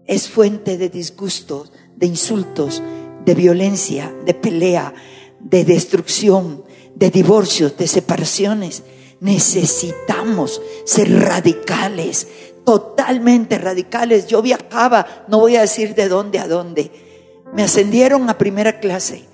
es 0.09 0.29
fuente 0.29 0.79
de 0.79 0.89
disgustos, 0.89 1.71
de 1.95 2.07
insultos, 2.07 2.83
de 3.25 3.35
violencia, 3.35 4.13
de 4.25 4.35
pelea, 4.35 4.95
de 5.39 5.65
destrucción, 5.65 6.65
de 6.95 7.11
divorcios, 7.11 7.77
de 7.77 7.87
separaciones. 7.87 8.83
Necesitamos 9.21 10.63
ser 10.85 11.13
radicales, 11.13 12.27
totalmente 12.65 13.59
radicales. 13.59 14.27
Yo 14.27 14.41
viajaba, 14.41 15.27
no 15.29 15.41
voy 15.41 15.57
a 15.57 15.61
decir 15.61 15.95
de 15.95 16.09
dónde 16.09 16.39
a 16.39 16.49
dónde. 16.49 16.91
Me 17.53 17.63
ascendieron 17.63 18.31
a 18.31 18.39
primera 18.39 18.81
clase. 18.81 19.27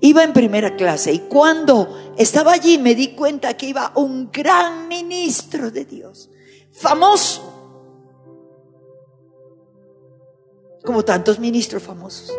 Iba 0.00 0.24
en 0.24 0.32
primera 0.32 0.76
clase 0.76 1.12
y 1.12 1.20
cuando 1.20 2.14
estaba 2.18 2.52
allí 2.52 2.78
me 2.78 2.94
di 2.94 3.14
cuenta 3.14 3.56
que 3.56 3.68
iba 3.68 3.92
un 3.94 4.30
gran 4.30 4.88
ministro 4.88 5.70
de 5.70 5.84
Dios, 5.86 6.28
famoso, 6.70 7.55
como 10.86 11.04
tantos 11.04 11.38
ministros 11.38 11.82
famosos. 11.82 12.32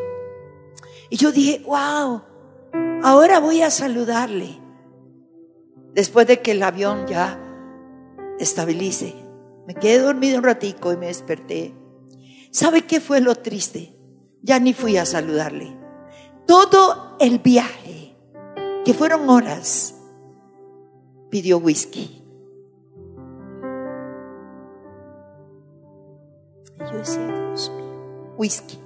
Y 1.12 1.18
yo 1.18 1.32
dije, 1.32 1.62
wow, 1.66 2.24
ahora 3.04 3.40
voy 3.40 3.62
a 3.62 3.70
saludarle. 3.70 4.60
Después 5.94 6.26
de 6.26 6.42
que 6.42 6.52
el 6.52 6.64
avión 6.64 7.06
ya 7.06 7.40
estabilice. 8.40 9.14
Me 9.68 9.76
quedé 9.76 10.00
dormido 10.00 10.38
un 10.38 10.44
ratico 10.44 10.94
y 10.94 10.98
me 10.98 11.08
desperté. 11.08 11.76
¿Sabe 12.52 12.84
qué 12.84 13.02
fue 13.02 13.20
lo 13.20 13.36
triste? 13.36 13.96
Ya 14.42 14.60
ni 14.60 14.74
fui 14.74 14.98
a 14.98 15.06
saludarle. 15.06 15.78
Todo 16.46 17.18
el 17.20 17.40
viaje, 17.40 18.16
que 18.86 18.94
fueron 18.94 19.30
horas, 19.30 19.96
pidió 21.30 21.58
whisky. 21.58 22.24
Y 26.80 26.92
yo 26.92 26.98
decía, 26.98 27.27
whisky. 28.38 28.78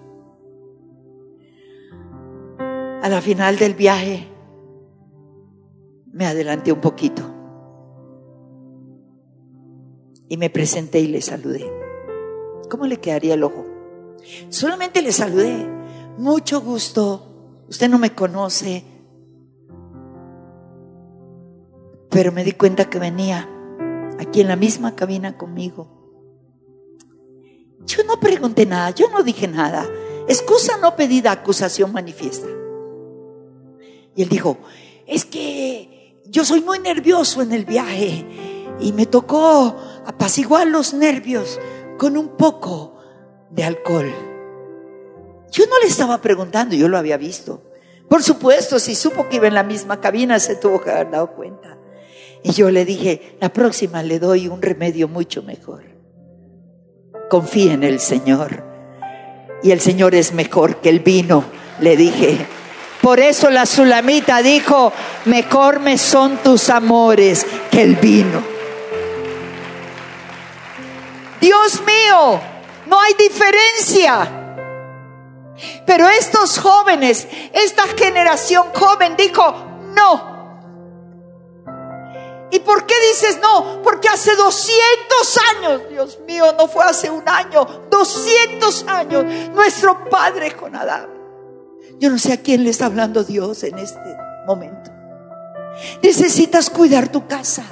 A 3.01 3.09
la 3.09 3.21
final 3.21 3.57
del 3.57 3.73
viaje 3.73 4.27
me 6.11 6.25
adelanté 6.25 6.71
un 6.71 6.81
poquito 6.81 7.23
y 10.27 10.37
me 10.37 10.49
presenté 10.49 10.99
y 10.99 11.07
le 11.07 11.21
saludé. 11.21 11.69
¿Cómo 12.69 12.85
le 12.85 13.01
quedaría 13.01 13.33
el 13.33 13.43
ojo? 13.43 13.65
Solamente 14.49 15.01
le 15.01 15.11
saludé. 15.11 15.67
Mucho 16.17 16.61
gusto. 16.61 17.63
Usted 17.67 17.89
no 17.89 17.99
me 17.99 18.13
conoce. 18.13 18.85
Pero 22.09 22.31
me 22.31 22.43
di 22.43 22.53
cuenta 22.53 22.89
que 22.89 22.99
venía 22.99 23.49
aquí 24.19 24.41
en 24.41 24.47
la 24.47 24.55
misma 24.55 24.95
cabina 24.95 25.37
conmigo. 25.37 26.00
Yo 27.85 28.03
no 28.03 28.19
pregunté 28.19 28.65
nada, 28.65 28.91
yo 28.91 29.09
no 29.09 29.23
dije 29.23 29.47
nada. 29.47 29.87
Excusa 30.27 30.77
no 30.77 30.95
pedida, 30.95 31.31
acusación 31.31 31.91
manifiesta. 31.91 32.47
Y 34.15 34.23
él 34.23 34.29
dijo, 34.29 34.57
es 35.07 35.25
que 35.25 36.21
yo 36.25 36.45
soy 36.45 36.61
muy 36.61 36.79
nervioso 36.79 37.41
en 37.41 37.51
el 37.51 37.65
viaje 37.65 38.25
y 38.79 38.93
me 38.93 39.05
tocó 39.05 39.75
apaciguar 40.05 40.67
los 40.67 40.93
nervios 40.93 41.59
con 41.97 42.17
un 42.17 42.29
poco 42.37 42.97
de 43.49 43.63
alcohol. 43.63 44.11
Yo 45.51 45.65
no 45.65 45.79
le 45.79 45.87
estaba 45.87 46.21
preguntando, 46.21 46.75
yo 46.75 46.87
lo 46.87 46.97
había 46.97 47.17
visto. 47.17 47.61
Por 48.09 48.23
supuesto, 48.23 48.79
si 48.79 48.95
supo 48.95 49.27
que 49.27 49.37
iba 49.37 49.47
en 49.47 49.53
la 49.53 49.63
misma 49.63 49.99
cabina, 49.99 50.39
se 50.39 50.55
tuvo 50.55 50.81
que 50.81 50.91
haber 50.91 51.11
dado 51.11 51.33
cuenta. 51.33 51.77
Y 52.43 52.53
yo 52.53 52.71
le 52.71 52.85
dije, 52.85 53.37
la 53.39 53.53
próxima 53.53 54.01
le 54.01 54.19
doy 54.19 54.47
un 54.47 54.61
remedio 54.61 55.07
mucho 55.07 55.43
mejor. 55.43 55.90
Confía 57.31 57.71
en 57.71 57.85
el 57.85 58.01
Señor. 58.01 58.61
Y 59.63 59.71
el 59.71 59.79
Señor 59.79 60.15
es 60.15 60.33
mejor 60.33 60.81
que 60.81 60.89
el 60.89 60.99
vino, 60.99 61.45
le 61.79 61.95
dije. 61.95 62.45
Por 63.01 63.21
eso 63.21 63.49
la 63.49 63.65
sulamita 63.65 64.41
dijo, 64.41 64.91
mejor 65.23 65.79
me 65.79 65.97
son 65.97 66.39
tus 66.39 66.69
amores 66.69 67.45
que 67.71 67.83
el 67.83 67.95
vino. 67.95 68.43
Dios 71.39 71.81
mío, 71.85 72.41
no 72.87 72.99
hay 72.99 73.13
diferencia. 73.13 74.29
Pero 75.85 76.09
estos 76.09 76.59
jóvenes, 76.59 77.29
esta 77.53 77.83
generación 77.97 78.67
joven 78.73 79.15
dijo, 79.15 79.55
no. 79.95 80.30
¿Y 82.51 82.59
por 82.59 82.85
qué 82.85 82.93
dices 83.09 83.39
no? 83.41 83.81
Porque 83.81 84.09
hace 84.09 84.35
200 84.35 85.39
años, 85.55 85.81
Dios 85.89 86.19
mío, 86.27 86.53
no 86.57 86.67
fue 86.67 86.83
hace 86.83 87.09
un 87.09 87.27
año, 87.27 87.65
200 87.89 88.85
años, 88.87 89.25
nuestro 89.53 90.09
padre 90.09 90.55
con 90.55 90.75
Adán. 90.75 91.07
Yo 91.99 92.09
no 92.09 92.17
sé 92.17 92.33
a 92.33 92.37
quién 92.37 92.63
le 92.63 92.71
está 92.71 92.87
hablando 92.87 93.23
Dios 93.23 93.63
en 93.63 93.77
este 93.79 94.17
momento. 94.45 94.91
Necesitas 96.01 96.69
cuidar 96.69 97.09
tu 97.09 97.27
casa. 97.27 97.63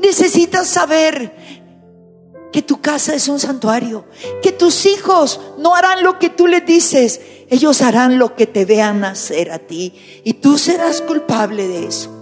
Necesitas 0.00 0.68
saber 0.68 1.32
que 2.52 2.62
tu 2.62 2.80
casa 2.80 3.14
es 3.14 3.28
un 3.28 3.38
santuario, 3.38 4.06
que 4.42 4.52
tus 4.52 4.86
hijos 4.86 5.40
no 5.58 5.74
harán 5.74 6.02
lo 6.02 6.18
que 6.18 6.30
tú 6.30 6.46
les 6.46 6.64
dices, 6.64 7.20
ellos 7.50 7.82
harán 7.82 8.18
lo 8.18 8.34
que 8.34 8.46
te 8.46 8.64
vean 8.64 9.04
hacer 9.04 9.50
a 9.50 9.58
ti 9.58 10.22
y 10.24 10.34
tú 10.34 10.56
serás 10.56 11.02
culpable 11.02 11.68
de 11.68 11.86
eso. 11.86 12.17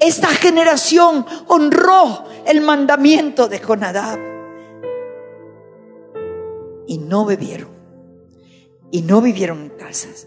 Esta 0.00 0.28
generación 0.28 1.26
honró 1.46 2.24
el 2.46 2.62
mandamiento 2.62 3.48
de 3.48 3.58
Jonadab 3.58 4.18
y 6.86 6.98
no 6.98 7.24
bebieron 7.24 7.68
y 8.90 9.02
no 9.02 9.20
vivieron 9.20 9.60
en 9.60 9.68
casas. 9.70 10.26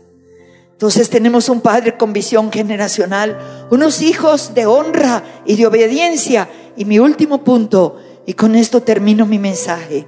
Entonces 0.71 1.09
tenemos 1.09 1.49
un 1.49 1.61
padre 1.61 1.97
con 1.97 2.13
visión 2.13 2.51
generacional, 2.51 3.67
unos 3.71 4.01
hijos 4.01 4.53
de 4.53 4.65
honra 4.65 5.23
y 5.45 5.55
de 5.55 5.67
obediencia. 5.67 6.49
Y 6.75 6.85
mi 6.85 6.99
último 6.99 7.43
punto, 7.43 7.97
y 8.25 8.33
con 8.33 8.55
esto 8.55 8.81
termino 8.81 9.25
mi 9.25 9.39
mensaje. 9.39 10.07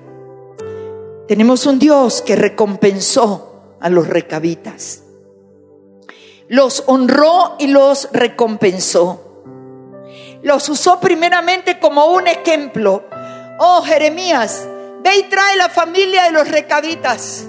Tenemos 1.28 1.66
un 1.66 1.80
Dios 1.80 2.22
que 2.22 2.36
recompensó 2.36 3.76
a 3.80 3.90
los 3.90 4.08
recabitas. 4.08 5.04
Los 6.48 6.84
honró 6.88 7.56
y 7.58 7.68
los 7.68 8.10
recompensó. 8.12 9.25
Los 10.46 10.70
usó 10.70 11.00
primeramente 11.00 11.80
como 11.80 12.06
un 12.06 12.28
ejemplo. 12.28 13.10
Oh, 13.58 13.82
Jeremías, 13.82 14.68
ve 15.02 15.16
y 15.16 15.24
trae 15.24 15.56
la 15.56 15.70
familia 15.70 16.26
de 16.26 16.32
los 16.34 16.48
recabitas. 16.48 17.46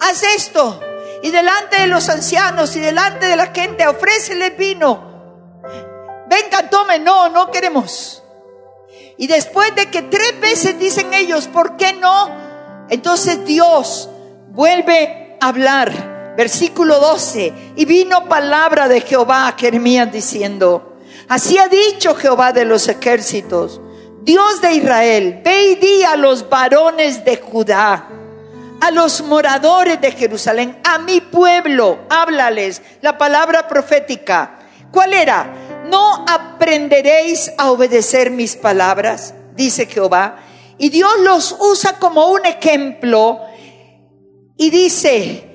Haz 0.00 0.24
esto. 0.24 0.80
Y 1.22 1.30
delante 1.30 1.80
de 1.80 1.86
los 1.86 2.08
ancianos 2.08 2.74
y 2.74 2.80
delante 2.80 3.26
de 3.26 3.36
la 3.36 3.52
gente, 3.54 3.86
ofrécele 3.86 4.50
vino. 4.50 5.62
Vengan, 6.26 6.68
tomen. 6.68 7.04
No, 7.04 7.28
no 7.28 7.52
queremos. 7.52 8.24
Y 9.16 9.28
después 9.28 9.72
de 9.76 9.88
que 9.88 10.02
tres 10.02 10.40
veces 10.40 10.80
dicen 10.80 11.14
ellos, 11.14 11.46
¿por 11.46 11.76
qué 11.76 11.92
no? 11.92 12.28
Entonces 12.88 13.44
Dios 13.44 14.10
vuelve 14.48 15.38
a 15.40 15.46
hablar. 15.46 16.34
Versículo 16.36 16.98
12. 16.98 17.74
Y 17.76 17.84
vino 17.84 18.28
palabra 18.28 18.88
de 18.88 19.00
Jehová 19.00 19.46
a 19.46 19.52
Jeremías 19.56 20.10
diciendo, 20.10 20.91
así 21.34 21.58
ha 21.58 21.68
dicho 21.68 22.14
Jehová 22.14 22.52
de 22.52 22.64
los 22.64 22.88
ejércitos, 22.88 23.80
Dios 24.22 24.60
de 24.60 24.74
Israel, 24.74 25.40
ve 25.44 25.70
y 25.70 25.74
di 25.76 26.02
a 26.04 26.16
los 26.16 26.48
varones 26.48 27.24
de 27.24 27.36
Judá, 27.36 28.08
a 28.80 28.90
los 28.90 29.22
moradores 29.22 30.00
de 30.00 30.12
Jerusalén, 30.12 30.78
a 30.84 30.98
mi 30.98 31.20
pueblo, 31.20 32.00
háblales 32.10 32.82
la 33.00 33.18
palabra 33.18 33.66
profética. 33.66 34.58
¿Cuál 34.90 35.14
era? 35.14 35.62
¿no 35.92 36.24
aprenderéis 36.26 37.52
a 37.58 37.70
obedecer 37.70 38.30
mis 38.30 38.56
palabras? 38.56 39.34
Dice 39.54 39.86
Jehová. 39.86 40.38
Y 40.78 40.88
Dios 40.88 41.12
los 41.20 41.56
usa 41.60 41.98
como 41.98 42.28
un 42.28 42.44
ejemplo 42.46 43.40
y 44.56 44.70
dice, 44.70 45.54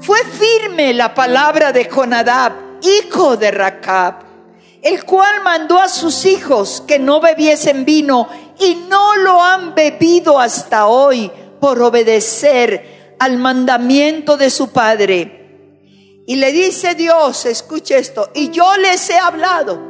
fue 0.00 0.18
firme 0.24 0.92
la 0.94 1.14
palabra 1.14 1.72
de 1.72 1.84
Jonadab, 1.84 2.52
hijo 2.82 3.36
de 3.36 3.50
Racab, 3.50 4.31
el 4.82 5.04
cual 5.04 5.42
mandó 5.42 5.78
a 5.78 5.88
sus 5.88 6.26
hijos 6.26 6.82
que 6.86 6.98
no 6.98 7.20
bebiesen 7.20 7.84
vino 7.84 8.28
y 8.58 8.74
no 8.88 9.16
lo 9.16 9.40
han 9.40 9.74
bebido 9.74 10.40
hasta 10.40 10.86
hoy 10.86 11.30
por 11.60 11.80
obedecer 11.80 13.14
al 13.20 13.38
mandamiento 13.38 14.36
de 14.36 14.50
su 14.50 14.70
padre. 14.70 15.38
Y 16.26 16.36
le 16.36 16.50
dice 16.50 16.96
Dios, 16.96 17.46
escuche 17.46 17.96
esto, 17.96 18.30
y 18.34 18.50
yo 18.50 18.76
les 18.76 19.08
he 19.10 19.18
hablado, 19.18 19.80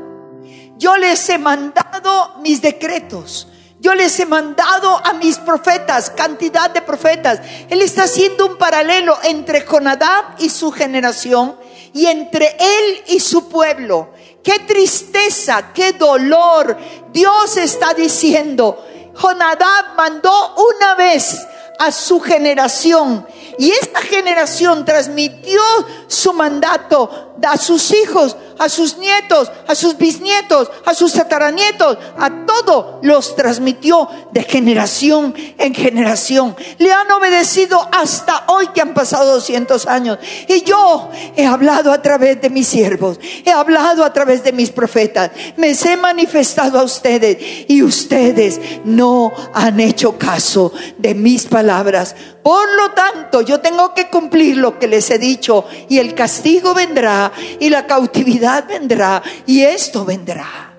yo 0.76 0.97
les 0.99 1.26
he 1.30 1.38
mandado 1.38 2.36
mis 2.43 2.61
decretos, 2.61 3.49
yo 3.80 3.95
les 3.95 4.18
he 4.20 4.26
mandado 4.26 5.01
a 5.05 5.14
mis 5.14 5.38
profetas, 5.38 6.11
cantidad 6.11 6.70
de 6.70 6.82
profetas. 6.82 7.40
Él 7.68 7.82
está 7.82 8.05
haciendo 8.05 8.47
un 8.47 8.57
paralelo 8.57 9.18
entre 9.24 9.62
Jonadab 9.62 10.36
y 10.38 10.51
su 10.51 10.70
generación 10.70 11.57
y 11.93 12.07
entre 12.07 12.57
él 12.59 13.03
y 13.09 13.18
su 13.18 13.49
pueblo. 13.49 14.11
Qué 14.43 14.59
tristeza, 14.61 15.72
qué 15.72 15.93
dolor. 15.93 16.76
Dios 17.12 17.57
está 17.57 17.95
diciendo, 17.95 18.84
Jonadab 19.14 19.95
mandó 19.97 20.55
una 20.57 20.95
vez 20.95 21.47
a 21.78 21.93
su 21.93 22.20
generación 22.20 23.26
y 23.59 23.70
esta 23.70 24.01
generación 24.01 24.84
transmitió 24.84 25.61
su 26.07 26.32
mandato 26.32 27.34
a 27.47 27.57
sus 27.57 27.93
hijos, 27.93 28.36
a 28.59 28.68
sus 28.68 28.98
nietos, 28.98 29.50
a 29.66 29.74
sus 29.74 29.96
bisnietos, 29.96 30.70
a 30.84 30.94
sus 30.94 31.12
tataranietos, 31.12 31.98
a 32.18 32.30
todos 32.46 32.96
los 33.03 33.36
transmitió 33.36 34.09
de 34.32 34.42
generación 34.42 35.34
en 35.59 35.74
generación. 35.74 36.57
Le 36.78 36.92
han 36.92 37.11
obedecido 37.11 37.88
hasta 37.92 38.44
hoy 38.48 38.68
que 38.68 38.80
han 38.80 38.94
pasado 38.94 39.34
200 39.34 39.86
años. 39.86 40.18
Y 40.48 40.62
yo 40.62 41.11
he 41.36 41.46
hablado 41.46 41.92
a 41.92 42.03
través 42.03 42.40
de 42.40 42.50
mis 42.50 42.68
siervos, 42.68 43.18
he 43.44 43.50
hablado 43.50 44.05
a 44.05 44.12
través 44.12 44.42
de 44.42 44.53
mis 44.53 44.70
profetas, 44.70 45.30
me 45.57 45.72
he 45.72 45.96
manifestado 45.96 46.78
a 46.78 46.84
ustedes 46.84 47.38
y 47.68 47.82
ustedes 47.82 48.61
no 48.84 49.32
han 49.53 49.80
hecho 49.80 50.18
caso 50.18 50.72
de 50.98 51.14
mis 51.14 51.46
palabras. 51.46 52.14
Por 52.43 52.74
lo 52.74 52.90
tanto, 52.93 53.40
yo 53.43 53.61
tengo 53.61 53.95
que 53.95 54.11
cumplir 54.11 54.57
lo 54.57 54.78
que 54.78 54.88
les 54.88 55.11
he 55.11 55.18
dicho 55.18 55.64
y 55.88 55.99
el 55.99 56.14
castigo 56.14 56.74
vendrá 56.74 57.32
y 57.61 57.70
la 57.70 57.86
cautividad 57.86 58.66
vendrá 58.66 59.22
y 59.47 59.62
esto 59.62 60.05
vendrá. 60.05 60.76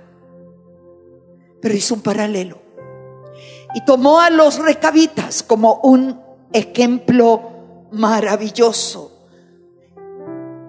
Pero 1.62 1.74
es 1.74 1.90
un 1.92 2.02
paralelo. 2.02 2.62
Y 3.76 3.86
tomó 3.86 4.20
a 4.20 4.30
los 4.30 4.60
recabitas 4.60 5.42
como 5.42 5.76
un 5.84 6.22
ejemplo 6.52 7.88
maravilloso. 7.92 9.12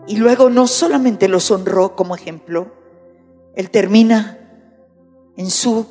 Y 0.07 0.17
luego 0.17 0.49
no 0.49 0.67
solamente 0.69 1.29
los 1.29 1.51
honró 1.51 1.97
como 1.97 2.15
ejemplo, 2.15 2.73
él 3.57 3.71
termina 3.71 4.39
en 5.37 5.51
su 5.51 5.87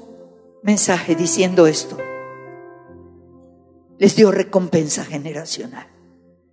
mensaje 0.62 1.16
diciendo 1.16 1.68
esto. 1.68 1.98
Les 4.04 4.18
dio 4.18 4.32
recompensa 4.32 5.06
generacional. 5.06 5.88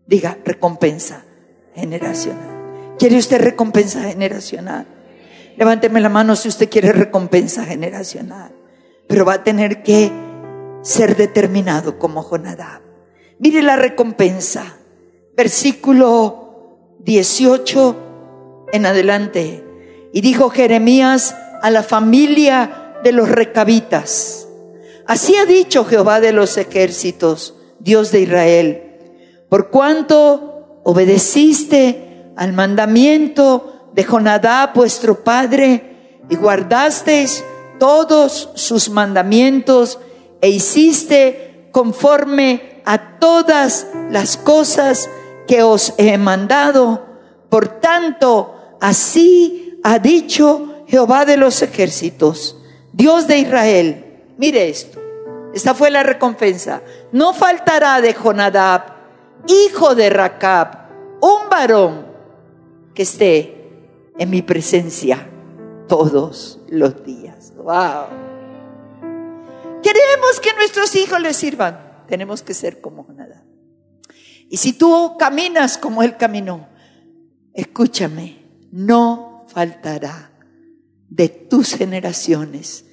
Diga, 0.06 0.38
recompensa 0.44 1.24
generacional. 1.74 2.94
¿Quiere 2.96 3.18
usted 3.18 3.40
recompensa 3.40 4.04
generacional? 4.04 4.86
Levánteme 5.56 6.00
la 6.00 6.10
mano 6.10 6.36
si 6.36 6.46
usted 6.46 6.70
quiere 6.70 6.92
recompensa 6.92 7.64
generacional. 7.64 8.52
Pero 9.08 9.24
va 9.24 9.32
a 9.32 9.42
tener 9.42 9.82
que 9.82 10.12
ser 10.82 11.16
determinado 11.16 11.98
como 11.98 12.22
Jonadab. 12.22 12.82
Mire 13.40 13.62
la 13.62 13.74
recompensa. 13.74 14.76
Versículo 15.36 16.94
18 17.00 18.68
en 18.72 18.86
adelante. 18.86 19.64
Y 20.12 20.20
dijo 20.20 20.50
Jeremías 20.50 21.34
a 21.62 21.70
la 21.72 21.82
familia 21.82 22.94
de 23.02 23.10
los 23.10 23.28
recabitas. 23.28 24.39
Así 25.10 25.34
ha 25.34 25.44
dicho 25.44 25.84
Jehová 25.84 26.20
de 26.20 26.30
los 26.30 26.56
ejércitos, 26.56 27.54
Dios 27.80 28.12
de 28.12 28.20
Israel, 28.20 29.42
por 29.48 29.68
cuanto 29.70 30.82
obedeciste 30.84 32.30
al 32.36 32.52
mandamiento 32.52 33.90
de 33.92 34.04
Jonadab 34.04 34.72
vuestro 34.72 35.24
padre 35.24 36.20
y 36.28 36.36
guardasteis 36.36 37.42
todos 37.80 38.50
sus 38.54 38.88
mandamientos 38.88 39.98
e 40.40 40.50
hiciste 40.50 41.66
conforme 41.72 42.80
a 42.84 43.18
todas 43.18 43.88
las 44.12 44.36
cosas 44.36 45.10
que 45.48 45.64
os 45.64 45.92
he 45.98 46.16
mandado. 46.18 47.04
Por 47.48 47.80
tanto, 47.80 48.76
así 48.80 49.76
ha 49.82 49.98
dicho 49.98 50.84
Jehová 50.86 51.24
de 51.24 51.36
los 51.36 51.62
ejércitos, 51.62 52.58
Dios 52.92 53.26
de 53.26 53.38
Israel. 53.38 54.06
Mire 54.38 54.68
esto, 54.68 54.99
esta 55.54 55.74
fue 55.74 55.90
la 55.90 56.02
recompensa. 56.02 56.82
No 57.12 57.32
faltará 57.32 58.00
de 58.00 58.14
Jonadab, 58.14 58.94
hijo 59.46 59.94
de 59.94 60.10
Racab, 60.10 60.88
un 61.20 61.48
varón 61.50 62.06
que 62.94 63.02
esté 63.02 63.60
en 64.18 64.30
mi 64.30 64.42
presencia 64.42 65.28
todos 65.88 66.60
los 66.68 67.04
días. 67.04 67.52
Wow. 67.56 68.06
Queremos 69.82 70.40
que 70.42 70.54
nuestros 70.54 70.94
hijos 70.94 71.20
les 71.20 71.36
sirvan. 71.36 72.04
Tenemos 72.06 72.42
que 72.42 72.54
ser 72.54 72.80
como 72.80 73.06
nada. 73.12 73.44
Y 74.48 74.56
si 74.56 74.72
tú 74.72 75.16
caminas 75.18 75.78
como 75.78 76.02
Él 76.02 76.16
caminó, 76.16 76.68
escúchame, 77.54 78.44
no 78.72 79.46
faltará 79.48 80.30
de 81.08 81.28
tus 81.28 81.74
generaciones 81.74 82.84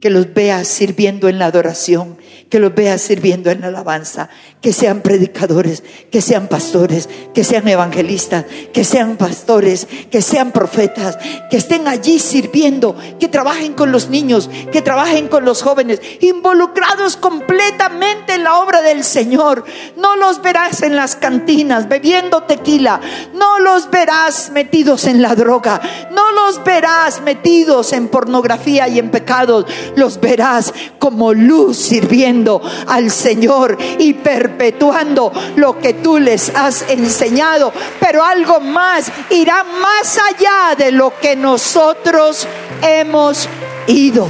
que 0.00 0.10
los 0.10 0.34
veas 0.34 0.68
sirviendo 0.68 1.28
en 1.28 1.38
la 1.38 1.46
adoración, 1.46 2.18
que 2.50 2.58
los 2.58 2.74
veas 2.74 3.00
sirviendo 3.00 3.50
en 3.50 3.62
la 3.62 3.68
alabanza, 3.68 4.28
que 4.60 4.74
sean 4.74 5.00
predicadores, 5.00 5.82
que 6.10 6.20
sean 6.20 6.48
pastores, 6.48 7.08
que 7.32 7.44
sean 7.44 7.66
evangelistas, 7.66 8.44
que 8.74 8.84
sean 8.84 9.16
pastores, 9.16 9.88
que 10.10 10.20
sean 10.20 10.52
profetas, 10.52 11.18
que 11.50 11.56
estén 11.56 11.88
allí 11.88 12.18
sirviendo, 12.18 12.94
que 13.18 13.28
trabajen 13.28 13.72
con 13.72 13.90
los 13.90 14.10
niños, 14.10 14.50
que 14.70 14.82
trabajen 14.82 15.28
con 15.28 15.46
los 15.46 15.62
jóvenes, 15.62 16.00
involucrados 16.20 17.16
completamente 17.16 18.34
en 18.34 18.44
la 18.44 18.58
obra 18.58 18.82
del 18.82 19.02
Señor. 19.02 19.64
No 19.96 20.16
los 20.16 20.42
verás 20.42 20.82
en 20.82 20.94
las 20.94 21.16
cantinas 21.16 21.88
bebiendo 21.88 22.42
tequila, 22.42 23.00
no 23.32 23.60
los 23.60 23.90
verás 23.90 24.50
metidos 24.50 25.06
en 25.06 25.22
la 25.22 25.34
droga, 25.34 25.80
no 26.12 26.32
los 26.32 26.62
verás 26.64 27.22
metidos 27.22 27.94
en 27.94 28.08
pornografía 28.08 28.88
y 28.88 28.98
en 28.98 29.10
pecados 29.10 29.64
los 29.96 30.20
verás 30.20 30.72
como 30.98 31.34
luz 31.34 31.76
sirviendo 31.76 32.62
al 32.86 33.10
Señor 33.10 33.76
y 33.98 34.14
perpetuando 34.14 35.32
lo 35.56 35.78
que 35.78 35.94
tú 35.94 36.18
les 36.18 36.54
has 36.54 36.88
enseñado. 36.88 37.72
Pero 37.98 38.22
algo 38.22 38.60
más 38.60 39.10
irá 39.30 39.64
más 39.64 40.18
allá 40.18 40.76
de 40.76 40.92
lo 40.92 41.12
que 41.18 41.34
nosotros 41.34 42.46
hemos 42.82 43.48
ido. 43.86 44.26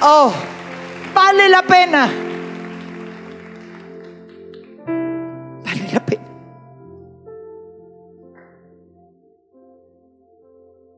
Oh, 0.00 0.32
vale 1.14 1.48
la 1.48 1.62
pena. 1.62 2.10
Vale 5.64 5.92
la 5.92 6.04
pena. 6.04 6.22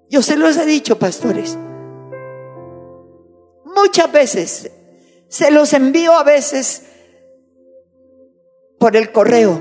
Yo 0.09 0.23
se 0.23 0.37
los 0.37 0.57
he 0.57 0.65
dicho, 0.65 0.99
pastores. 0.99 1.59
Muchas 3.85 4.11
veces 4.11 4.71
se 5.29 5.51
los 5.51 5.75
envío 5.75 6.15
a 6.15 6.25
veces 6.25 6.85
por 8.79 8.97
el 8.97 9.13
correo, 9.13 9.61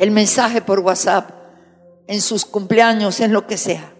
el 0.00 0.10
mensaje 0.10 0.62
por 0.62 0.80
WhatsApp, 0.80 1.30
en 2.08 2.20
sus 2.20 2.44
cumpleaños, 2.44 3.20
en 3.20 3.32
lo 3.32 3.46
que 3.46 3.56
sea. 3.56 3.94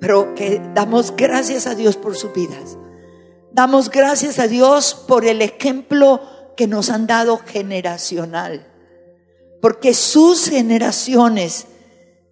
Pero 0.00 0.34
que 0.34 0.60
damos 0.74 1.16
gracias 1.16 1.66
a 1.66 1.74
Dios 1.74 1.96
por 1.96 2.14
sus 2.14 2.34
vidas. 2.34 2.76
Damos 3.52 3.88
gracias 3.90 4.38
a 4.38 4.48
Dios 4.48 4.94
por 5.08 5.24
el 5.24 5.40
ejemplo 5.40 6.20
que 6.58 6.66
nos 6.66 6.90
han 6.90 7.06
dado 7.06 7.38
generacional. 7.38 8.70
Porque 9.62 9.94
sus 9.94 10.50
generaciones 10.50 11.68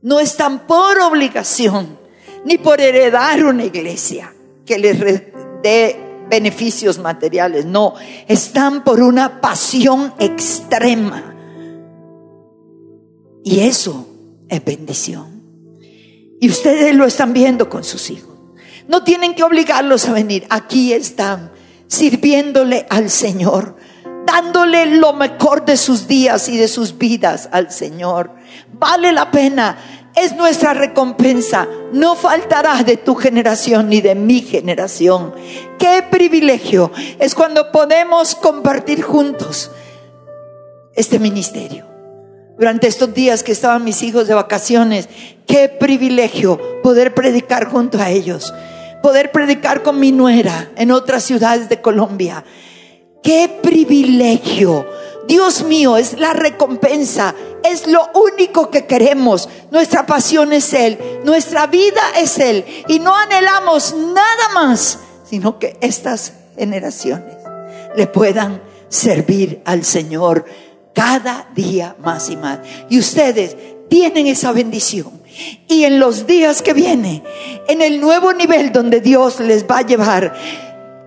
no 0.03 0.21
están 0.21 0.67
por 0.67 1.01
obligación 1.01 1.99
ni 2.45 2.59
por 2.59 2.79
heredar 2.79 3.43
una 3.43 3.65
iglesia 3.65 4.35
que 4.67 4.79
les 4.79 5.01
de 5.63 6.25
beneficios 6.29 6.99
materiales, 6.99 7.65
no, 7.67 7.95
están 8.27 8.85
por 8.85 9.01
una 9.01 9.41
pasión 9.41 10.15
extrema. 10.19 11.35
Y 13.45 13.61
eso 13.61 14.07
es 14.49 14.65
bendición. 14.65 15.43
Y 16.41 16.49
ustedes 16.49 16.95
lo 16.95 17.05
están 17.05 17.33
viendo 17.33 17.69
con 17.69 17.85
sus 17.85 18.11
hijos. 18.11 18.33
No 18.89 19.05
tienen 19.05 19.35
que 19.35 19.45
obligarlos 19.45 20.09
a 20.09 20.13
venir. 20.13 20.47
Aquí 20.51 20.93
están 20.93 21.53
sirviéndole 21.87 22.87
al 22.89 23.11
Señor, 23.11 23.77
dándole 24.27 24.87
lo 24.87 25.13
mejor 25.13 25.65
de 25.65 25.77
sus 25.77 26.09
días 26.09 26.49
y 26.49 26.57
de 26.57 26.69
sus 26.69 26.99
vidas 26.99 27.49
al 27.53 27.71
Señor. 27.71 28.35
Vale 28.73 29.13
la 29.13 29.31
pena 29.31 30.02
es 30.15 30.35
nuestra 30.37 30.75
recompensa. 30.75 31.69
No 31.93 32.15
faltará 32.15 32.83
de 32.83 32.97
tu 32.97 33.15
generación 33.15 33.89
ni 33.89 34.01
de 34.01 34.15
mi 34.15 34.41
generación. 34.41 35.35
Qué 35.79 36.05
privilegio 36.11 36.91
es 37.19 37.35
cuando 37.35 37.73
podemos 37.73 38.35
compartir 38.35 39.03
juntos 39.03 39.71
este 40.95 41.19
ministerio. 41.19 41.87
Durante 42.59 42.87
estos 42.87 43.13
días 43.15 43.43
que 43.43 43.53
estaban 43.53 43.85
mis 43.85 44.03
hijos 44.03 44.29
de 44.29 44.35
vacaciones, 44.35 45.09
qué 45.47 45.69
privilegio 45.69 46.61
poder 46.83 47.15
predicar 47.15 47.67
junto 47.67 47.99
a 47.99 48.11
ellos, 48.11 48.53
poder 49.03 49.33
predicar 49.33 49.83
con 49.83 49.99
mi 49.99 50.13
nuera 50.13 50.71
en 50.77 50.93
otras 50.93 51.25
ciudades 51.25 51.69
de 51.69 51.81
Colombia. 51.81 52.45
Qué 53.23 53.59
privilegio 53.63 54.87
Dios 55.27 55.63
mío, 55.65 55.97
es 55.97 56.19
la 56.19 56.33
recompensa, 56.33 57.35
es 57.65 57.87
lo 57.87 58.11
único 58.15 58.71
que 58.71 58.87
queremos. 58.87 59.49
Nuestra 59.71 60.07
pasión 60.07 60.53
es 60.53 60.73
Él, 60.73 60.99
nuestra 61.25 61.67
vida 61.67 62.03
es 62.19 62.39
Él. 62.39 62.65
Y 62.89 62.99
no 62.99 63.17
anhelamos 63.17 63.95
nada 63.95 64.49
más, 64.55 64.99
sino 65.25 65.59
que 65.59 65.77
estas 65.81 66.33
generaciones 66.57 67.37
le 67.97 68.07
puedan 68.07 68.63
servir 68.89 69.63
al 69.65 69.85
Señor 69.85 70.45
cada 70.95 71.49
día 71.55 71.97
más 71.99 72.29
y 72.29 72.37
más. 72.37 72.61
Y 72.91 72.99
ustedes 72.99 73.57
tienen 73.89 74.27
esa 74.27 74.53
bendición. 74.53 75.23
Y 75.69 75.85
en 75.85 75.99
los 75.99 76.27
días 76.27 76.61
que 76.61 76.75
vienen, 76.75 77.23
en 77.69 77.81
el 77.81 78.01
nuevo 78.01 78.33
nivel 78.33 78.73
donde 78.73 79.01
Dios 79.01 79.41
les 79.41 79.67
va 79.67 79.79
a 79.79 79.87
llevar, 79.87 80.35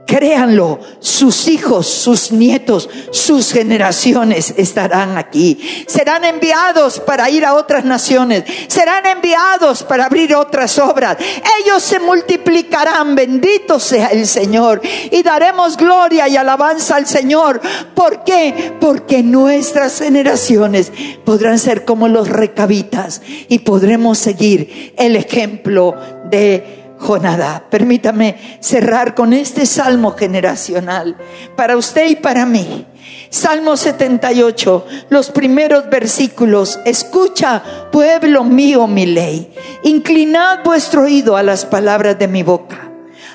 Créanlo, 0.06 0.80
sus 1.00 1.48
hijos, 1.48 1.88
sus 1.88 2.32
nietos, 2.32 2.88
sus 3.12 3.52
generaciones 3.52 4.54
estarán 4.56 5.18
aquí. 5.18 5.58
Serán 5.88 6.24
enviados 6.24 7.00
para 7.00 7.28
ir 7.32 7.44
a 7.44 7.56
otras 7.56 7.86
naciones. 7.86 8.44
Serán 8.68 9.04
enviados 9.08 9.82
para 9.82 10.06
abrir 10.06 10.36
otras 10.36 10.78
obras. 10.78 11.18
Ellos 11.60 11.82
se 11.82 12.00
multiplicarán. 12.00 13.16
Bendito 13.16 13.80
sea 13.80 14.10
el 14.10 14.28
Señor. 14.28 14.80
Y 15.10 15.24
daremos 15.24 15.76
gloria 15.76 16.28
y 16.28 16.38
alabanza 16.38 16.98
al 16.98 17.08
Señor. 17.08 17.60
¿Por 17.96 18.24
qué? 18.24 18.76
Porque 18.80 19.24
nuestras 19.24 19.98
generaciones 19.98 20.92
podrán 21.24 21.58
ser 21.58 21.84
como 21.84 22.08
los 22.08 22.30
recabitas 22.30 23.24
y 23.50 23.60
podremos 23.60 24.20
seguir 24.20 24.94
el 24.98 25.16
ejemplo 25.16 25.96
de 26.30 26.85
Jonadá. 27.00 27.64
Permítame 27.70 28.58
cerrar 28.60 29.16
con 29.16 29.34
este 29.34 29.66
salmo 29.66 30.12
generacional 30.12 31.18
para 31.56 31.78
usted 31.78 32.10
y 32.10 32.16
para 32.16 32.46
mí. 32.46 32.86
Salmo 33.30 33.78
78, 33.78 34.86
los 35.10 35.30
primeros 35.30 35.90
versículos. 35.90 36.80
Escucha, 36.86 37.62
pueblo 37.92 38.44
mío, 38.44 38.88
mi 38.88 39.06
ley. 39.06 39.54
Inclinad 39.84 40.64
vuestro 40.64 41.04
oído 41.04 41.36
a 41.36 41.44
las 41.44 41.66
palabras 41.66 42.18
de 42.18 42.28
mi 42.28 42.44
boca. 42.44 42.92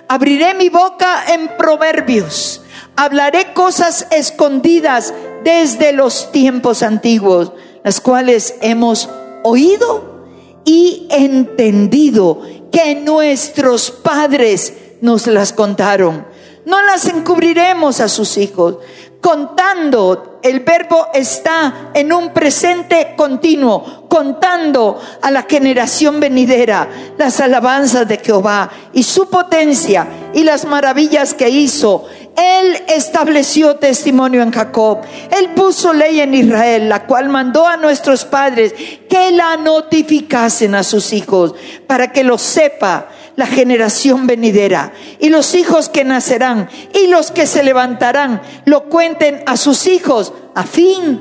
Abriré 0.08 0.54
mi 0.54 0.68
boca 0.68 1.24
en 1.32 1.48
proverbios. 1.56 2.62
Hablaré 2.96 3.52
cosas 3.52 4.08
escondidas 4.10 5.14
desde 5.44 5.92
los 5.92 6.32
tiempos 6.32 6.82
antiguos, 6.82 7.52
las 7.84 8.00
cuales 8.00 8.56
hemos 8.60 9.08
oído 9.42 10.24
y 10.64 11.06
entendido 11.10 12.42
que 12.70 12.94
nuestros 12.94 13.90
padres 13.90 14.74
nos 15.00 15.26
las 15.26 15.52
contaron. 15.52 16.26
No 16.64 16.82
las 16.82 17.06
encubriremos 17.06 18.00
a 18.00 18.08
sus 18.08 18.36
hijos, 18.36 18.76
contando, 19.20 20.40
el 20.42 20.60
verbo 20.60 21.08
está 21.12 21.90
en 21.94 22.12
un 22.12 22.32
presente 22.32 23.14
continuo, 23.16 24.06
contando 24.08 25.00
a 25.20 25.30
la 25.30 25.42
generación 25.42 26.20
venidera 26.20 26.88
las 27.18 27.40
alabanzas 27.40 28.08
de 28.08 28.18
Jehová 28.18 28.70
y 28.92 29.02
su 29.02 29.28
potencia 29.28 30.06
y 30.32 30.44
las 30.44 30.64
maravillas 30.64 31.34
que 31.34 31.48
hizo. 31.48 32.06
Él 32.36 32.76
estableció 32.88 33.76
testimonio 33.76 34.42
en 34.42 34.50
Jacob. 34.50 35.00
Él 35.30 35.50
puso 35.54 35.92
ley 35.92 36.20
en 36.20 36.34
Israel, 36.34 36.88
la 36.88 37.06
cual 37.06 37.28
mandó 37.28 37.66
a 37.66 37.76
nuestros 37.76 38.24
padres 38.24 38.74
que 39.08 39.30
la 39.32 39.56
notificasen 39.56 40.74
a 40.74 40.82
sus 40.82 41.12
hijos 41.12 41.54
para 41.86 42.12
que 42.12 42.24
lo 42.24 42.38
sepa 42.38 43.08
la 43.36 43.46
generación 43.46 44.26
venidera 44.26 44.92
y 45.18 45.30
los 45.30 45.54
hijos 45.54 45.88
que 45.88 46.04
nacerán 46.04 46.68
y 46.92 47.06
los 47.06 47.30
que 47.30 47.46
se 47.46 47.62
levantarán 47.62 48.42
lo 48.66 48.84
cuenten 48.90 49.42
a 49.46 49.56
sus 49.56 49.86
hijos 49.86 50.32
a 50.54 50.64
fin 50.64 51.20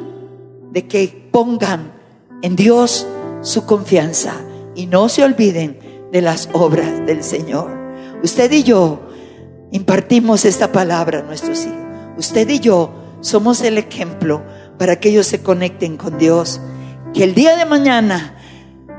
de 0.72 0.88
que 0.88 1.30
pongan 1.32 1.94
en 2.42 2.56
Dios 2.56 3.08
su 3.42 3.66
confianza 3.66 4.34
y 4.76 4.88
no 4.88 5.08
se 5.10 5.24
olviden 5.24 5.80
de 6.12 6.22
las 6.22 6.50
obras 6.54 7.06
del 7.06 7.24
Señor. 7.24 7.78
Usted 8.24 8.52
y 8.52 8.64
yo 8.64 9.09
impartimos 9.72 10.46
esta 10.46 10.72
palabra 10.72 11.20
a 11.20 11.24
nuestros 11.24 11.66
hijos. 11.66 11.78
Usted 12.18 12.50
y 12.50 12.60
yo 12.60 12.92
somos 13.22 13.62
el 13.62 13.78
ejemplo 13.78 14.44
para 14.78 15.00
que 15.00 15.10
ellos 15.10 15.28
se 15.28 15.42
conecten 15.42 15.98
con 15.98 16.18
Dios. 16.18 16.62
Que 17.14 17.24
el 17.24 17.34
día 17.34 17.56
de 17.56 17.66
mañana 17.66 18.36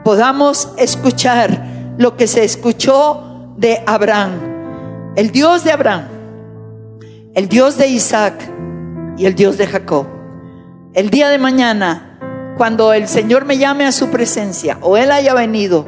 podamos 0.05 0.73
escuchar 0.77 1.95
lo 1.99 2.17
que 2.17 2.27
se 2.27 2.45
escuchó 2.45 3.55
de 3.57 3.83
Abraham. 3.87 5.13
El 5.17 5.31
Dios 5.33 5.65
de 5.65 5.73
Abraham, 5.73 6.05
el 7.35 7.49
Dios 7.49 7.77
de 7.77 7.89
Isaac 7.89 8.35
y 9.17 9.27
el 9.27 9.35
Dios 9.35 9.59
de 9.59 9.67
Jacob. 9.67 10.07
El 10.95 11.11
día 11.11 11.29
de 11.29 11.39
mañana, 11.39 12.55
cuando 12.57 12.93
el 12.93 13.09
Señor 13.09 13.45
me 13.45 13.59
llame 13.59 13.87
a 13.87 13.93
su 13.93 14.09
presencia 14.09 14.79
o 14.81 14.97
Él 14.97 15.11
haya 15.11 15.35
venido, 15.35 15.87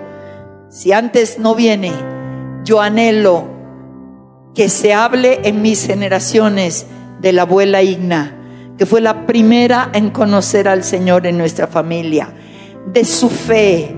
si 0.71 0.93
antes 0.93 1.39
no 1.39 1.55
viene, 1.55 1.93
yo 2.65 2.81
anhelo 2.81 3.45
que 4.55 4.69
se 4.69 4.93
hable 4.93 5.41
en 5.45 5.63
mis 5.63 5.87
generaciones 5.87 6.87
de 7.21 7.33
la 7.33 7.43
abuela 7.43 7.83
Igna, 7.83 8.75
que 8.77 8.87
fue 8.87 9.01
la 9.01 9.27
primera 9.27 9.91
en 9.95 10.11
conocer 10.11 10.69
al 10.69 10.85
Señor 10.85 11.27
en 11.27 11.39
nuestra 11.39 11.67
familia, 11.67 12.33
de 12.93 13.05
su 13.05 13.31
fe, 13.31 13.95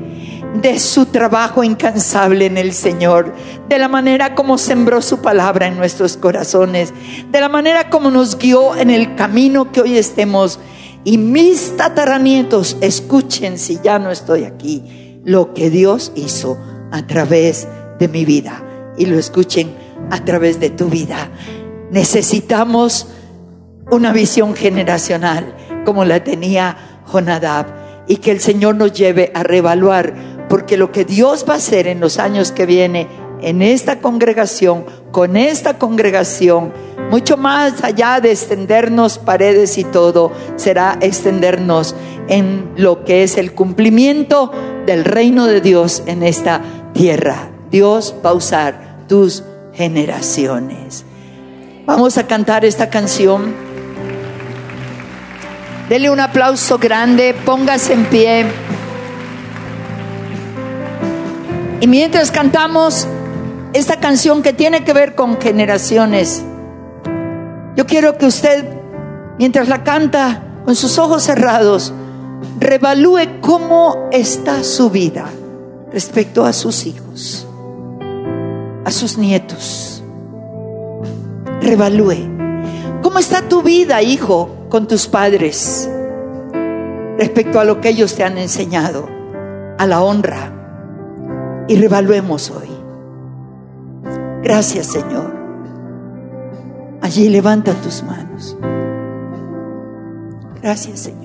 de 0.61 0.79
su 0.79 1.07
trabajo 1.07 1.65
incansable 1.65 2.47
en 2.47 2.59
el 2.59 2.73
Señor, 2.73 3.35
de 3.69 3.79
la 3.79 3.89
manera 3.89 4.35
como 4.35 4.59
sembró 4.59 5.03
su 5.03 5.21
palabra 5.21 5.67
en 5.67 5.77
nuestros 5.77 6.17
corazones, 6.17 6.93
de 7.31 7.41
la 7.41 7.49
manera 7.49 7.91
como 7.91 8.11
nos 8.11 8.39
guió 8.39 8.77
en 8.77 8.91
el 8.91 9.17
camino 9.17 9.73
que 9.73 9.81
hoy 9.81 9.99
estemos. 9.99 10.61
Y 11.03 11.19
mis 11.19 11.77
tataranietos, 11.77 12.77
escuchen 12.81 13.59
si 13.59 13.79
ya 13.83 13.99
no 13.99 14.11
estoy 14.11 14.45
aquí, 14.45 15.21
lo 15.25 15.53
que 15.53 15.71
Dios 15.71 16.13
hizo 16.15 16.59
a 16.93 17.07
través 17.07 17.67
de 17.99 18.09
mi 18.09 18.25
vida 18.25 18.63
y 18.97 19.07
lo 19.07 19.19
escuchen 19.19 19.84
a 20.11 20.25
través 20.25 20.61
de 20.61 20.71
tu 20.71 20.87
vida. 20.87 21.31
Necesitamos 21.91 23.09
una 23.91 24.13
visión 24.13 24.55
generacional 24.55 25.55
como 25.85 26.05
la 26.05 26.25
tenía 26.25 27.03
Jonadab 27.13 27.67
y 28.07 28.17
que 28.17 28.31
el 28.31 28.41
Señor 28.41 28.75
nos 28.77 28.93
lleve 28.93 29.31
a 29.35 29.43
reevaluar 29.43 30.15
porque 30.49 30.77
lo 30.77 30.93
que 30.93 31.05
Dios 31.05 31.45
va 31.49 31.55
a 31.55 31.57
hacer 31.57 31.87
en 31.87 32.01
los 32.01 32.19
años 32.19 32.53
que 32.53 32.67
viene 32.67 33.09
en 33.41 33.61
esta 33.63 34.01
congregación, 34.01 34.87
con 35.11 35.37
esta 35.37 35.79
congregación, 35.79 36.73
mucho 37.11 37.37
más 37.37 37.85
allá 37.85 38.21
de 38.21 38.31
extendernos 38.31 39.19
paredes 39.19 39.77
y 39.79 39.85
todo, 39.85 40.33
será 40.57 40.99
extendernos 41.01 41.95
en 42.29 42.71
lo 42.77 43.05
que 43.05 43.23
es 43.23 43.37
el 43.37 43.53
cumplimiento 43.53 44.51
del 44.87 45.05
reino 45.05 45.47
de 45.47 45.61
Dios 45.61 46.03
en 46.07 46.23
esta 46.23 46.63
tierra. 46.95 47.51
Dios 47.71 48.15
va 48.25 48.31
a 48.31 48.35
usar 48.35 49.05
tus 49.09 49.45
generaciones. 49.75 51.05
Vamos 51.87 52.17
a 52.19 52.27
cantar 52.27 52.65
esta 52.65 52.89
canción. 52.91 53.55
Dele 55.89 56.11
un 56.11 56.21
aplauso 56.21 56.79
grande, 56.79 57.35
póngase 57.45 57.93
en 57.93 58.05
pie. 58.07 58.47
Y 61.81 61.87
mientras 61.87 62.31
cantamos 62.31 63.07
esta 63.75 64.01
canción 64.01 64.43
que 64.43 64.53
tiene 64.53 64.85
que 64.85 64.95
ver 64.95 65.15
con 65.15 65.39
generaciones, 65.41 66.43
yo 67.77 67.87
quiero 67.87 68.17
que 68.17 68.27
usted, 68.27 68.65
mientras 69.39 69.69
la 69.69 69.83
canta 69.83 70.43
con 70.65 70.77
sus 70.77 70.99
ojos 70.99 71.25
cerrados, 71.25 71.93
revalúe 72.59 73.41
cómo 73.41 74.09
está 74.13 74.65
su 74.65 74.91
vida 74.91 75.27
respecto 75.93 76.45
a 76.45 76.53
sus 76.53 76.87
hijos, 76.87 77.47
a 78.85 78.91
sus 78.91 79.19
nietos. 79.19 80.03
Revalúe. 81.61 82.35
¿Cómo 83.03 83.19
está 83.19 83.49
tu 83.49 83.63
vida, 83.63 84.03
hijo, 84.03 84.67
con 84.69 84.89
tus 84.89 85.07
padres 85.07 85.89
respecto 87.19 87.61
a 87.61 87.65
lo 87.65 87.81
que 87.81 87.91
ellos 87.91 88.15
te 88.15 88.25
han 88.25 88.39
enseñado? 88.39 89.09
A 89.79 89.87
la 89.87 90.03
honra, 90.03 90.55
y 91.69 91.77
revaluemos 91.77 92.51
hoy. 92.51 92.69
Gracias 94.43 94.87
Señor. 94.89 95.35
Allí 97.01 97.29
levanta 97.29 97.73
tus 97.75 98.03
manos. 98.03 98.57
Gracias 100.61 101.01
Señor. 101.01 101.24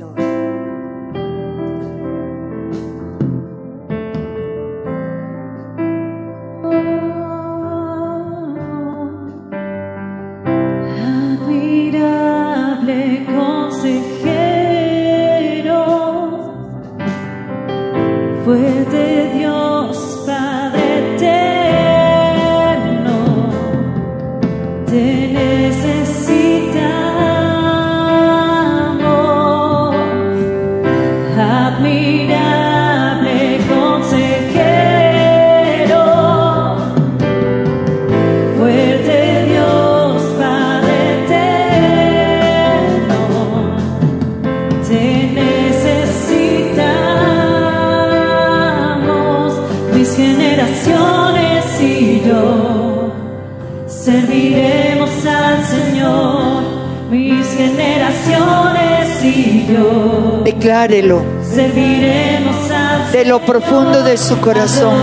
Profundo 63.50 64.04
de 64.04 64.16
su 64.16 64.40
corazón. 64.40 64.94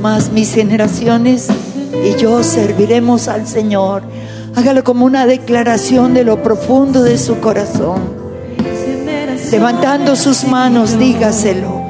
Más, 0.00 0.30
mis 0.30 0.54
generaciones 0.54 1.48
y 2.04 2.20
yo 2.20 2.42
serviremos 2.42 3.28
al 3.28 3.46
Señor. 3.46 4.02
Hágalo 4.54 4.84
como 4.84 5.04
una 5.04 5.26
declaración 5.26 6.14
de 6.14 6.24
lo 6.24 6.42
profundo 6.42 7.02
de 7.02 7.18
su 7.18 7.40
corazón. 7.40 8.00
Levantando 9.50 10.14
sus 10.14 10.44
manos, 10.44 10.98
dígaselo. 10.98 11.82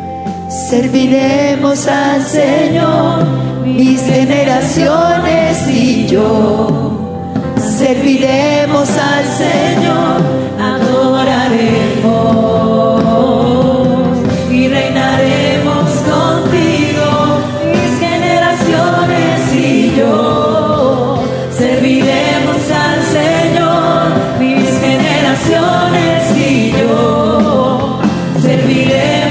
Serviremos 0.70 1.86
al 1.86 2.22
Señor, 2.24 3.26
mis 3.64 4.00
generaciones 4.00 5.68
y 5.68 6.06
yo. 6.06 6.98
Serviremos 7.78 8.88
al 8.90 9.24
Señor, 9.24 10.22
generaciones 25.48 26.36
y 26.36 26.72
yo. 26.72 27.98
Serviremos 28.40 29.27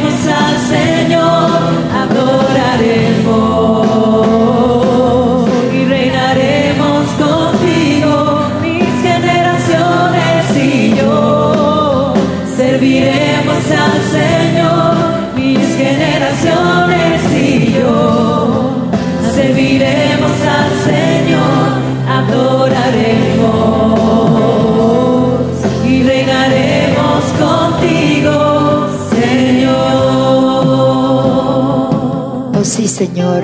Señor. 32.98 33.44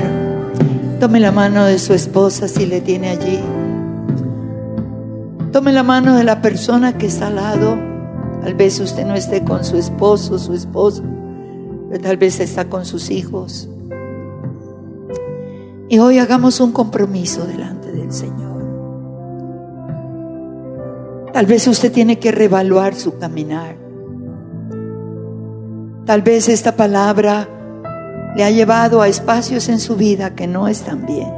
Tome 1.00 1.20
la 1.20 1.32
mano 1.32 1.66
de 1.66 1.78
su 1.78 1.94
esposa 1.94 2.48
si 2.48 2.66
le 2.66 2.82
tiene 2.82 3.10
allí. 3.10 3.40
Tome 5.52 5.72
la 5.72 5.84
mano 5.84 6.16
de 6.16 6.24
la 6.24 6.42
persona 6.42 6.98
que 6.98 7.06
está 7.06 7.28
al 7.28 7.36
lado. 7.36 7.78
Tal 8.42 8.56
vez 8.56 8.80
usted 8.80 9.06
no 9.06 9.14
esté 9.14 9.44
con 9.44 9.64
su 9.64 9.78
esposo, 9.78 10.40
su 10.40 10.56
esposa, 10.56 11.04
pero 11.88 12.02
tal 12.02 12.18
vez 12.18 12.40
está 12.40 12.68
con 12.68 12.84
sus 12.84 13.12
hijos. 13.12 13.70
Y 15.88 16.00
hoy 16.00 16.18
hagamos 16.18 16.60
un 16.60 16.72
compromiso 16.72 17.46
delante 17.46 17.92
del 17.92 18.12
Señor. 18.12 18.64
Tal 21.32 21.46
vez 21.46 21.68
usted 21.68 21.92
tiene 21.92 22.18
que 22.18 22.32
reevaluar 22.32 22.96
su 22.96 23.20
caminar. 23.20 23.76
Tal 26.08 26.24
vez 26.24 26.50
esta 26.50 26.76
palabra 26.76 27.48
le 28.36 28.44
ha 28.44 28.50
llevado 28.50 29.02
a 29.02 29.08
espacios 29.08 29.70
en 29.70 29.80
su 29.80 29.96
vida 29.96 30.36
que 30.36 30.48
no 30.48 30.68
están 30.68 31.06
bien. 31.06 31.32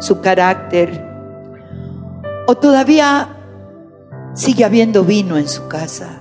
Su 0.00 0.20
carácter. 0.20 1.04
O 2.46 2.56
todavía 2.56 3.28
sigue 4.34 4.64
habiendo 4.64 5.04
vino 5.04 5.38
en 5.38 5.48
su 5.48 5.68
casa. 5.68 6.20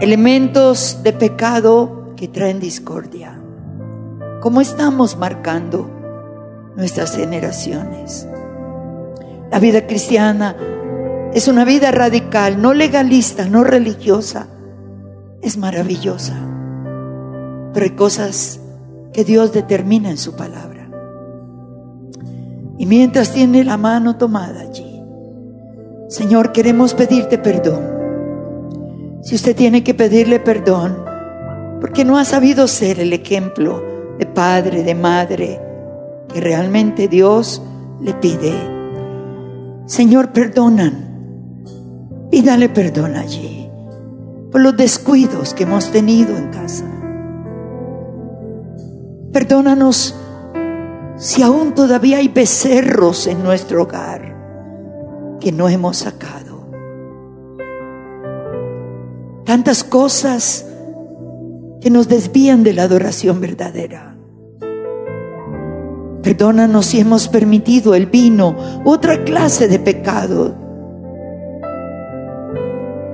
Elementos 0.00 1.02
de 1.02 1.12
pecado 1.12 2.14
que 2.16 2.28
traen 2.28 2.60
discordia. 2.60 3.40
¿Cómo 4.40 4.60
estamos 4.60 5.16
marcando 5.16 5.90
nuestras 6.76 7.16
generaciones? 7.16 8.28
La 9.50 9.58
vida 9.58 9.86
cristiana 9.86 10.56
es 11.32 11.48
una 11.48 11.64
vida 11.64 11.90
radical, 11.90 12.62
no 12.62 12.72
legalista, 12.74 13.46
no 13.46 13.64
religiosa. 13.64 14.46
Es 15.42 15.56
maravillosa. 15.56 16.53
Pero 17.74 17.96
cosas 17.96 18.60
que 19.12 19.24
Dios 19.24 19.52
determina 19.52 20.10
en 20.10 20.16
su 20.16 20.34
palabra. 20.34 20.88
Y 22.78 22.86
mientras 22.86 23.32
tiene 23.32 23.64
la 23.64 23.76
mano 23.76 24.16
tomada 24.16 24.62
allí, 24.62 25.02
Señor, 26.08 26.52
queremos 26.52 26.94
pedirte 26.94 27.38
perdón. 27.38 27.82
Si 29.22 29.34
usted 29.34 29.56
tiene 29.56 29.82
que 29.82 29.94
pedirle 29.94 30.40
perdón, 30.40 31.04
porque 31.80 32.04
no 32.04 32.16
ha 32.18 32.24
sabido 32.24 32.68
ser 32.68 33.00
el 33.00 33.12
ejemplo 33.12 33.82
de 34.18 34.26
padre, 34.26 34.82
de 34.82 34.94
madre, 34.94 35.60
que 36.32 36.40
realmente 36.40 37.08
Dios 37.08 37.62
le 38.00 38.14
pide. 38.14 38.54
Señor, 39.86 40.32
perdonan. 40.32 41.10
Pídale 42.30 42.68
perdón 42.68 43.16
allí 43.16 43.68
por 44.54 44.60
los 44.60 44.76
descuidos 44.76 45.52
que 45.52 45.64
hemos 45.64 45.90
tenido 45.90 46.36
en 46.36 46.50
casa. 46.50 46.84
Perdónanos 49.34 50.14
si 51.16 51.42
aún 51.42 51.74
todavía 51.74 52.18
hay 52.18 52.28
becerros 52.28 53.26
en 53.26 53.42
nuestro 53.42 53.82
hogar 53.82 54.32
que 55.40 55.50
no 55.50 55.68
hemos 55.68 55.96
sacado. 55.96 56.70
Tantas 59.44 59.82
cosas 59.82 60.64
que 61.80 61.90
nos 61.90 62.06
desvían 62.06 62.62
de 62.62 62.74
la 62.74 62.84
adoración 62.84 63.40
verdadera. 63.40 64.16
Perdónanos 66.22 66.86
si 66.86 67.00
hemos 67.00 67.26
permitido 67.26 67.96
el 67.96 68.06
vino, 68.06 68.54
otra 68.84 69.24
clase 69.24 69.66
de 69.66 69.80
pecado. 69.80 70.54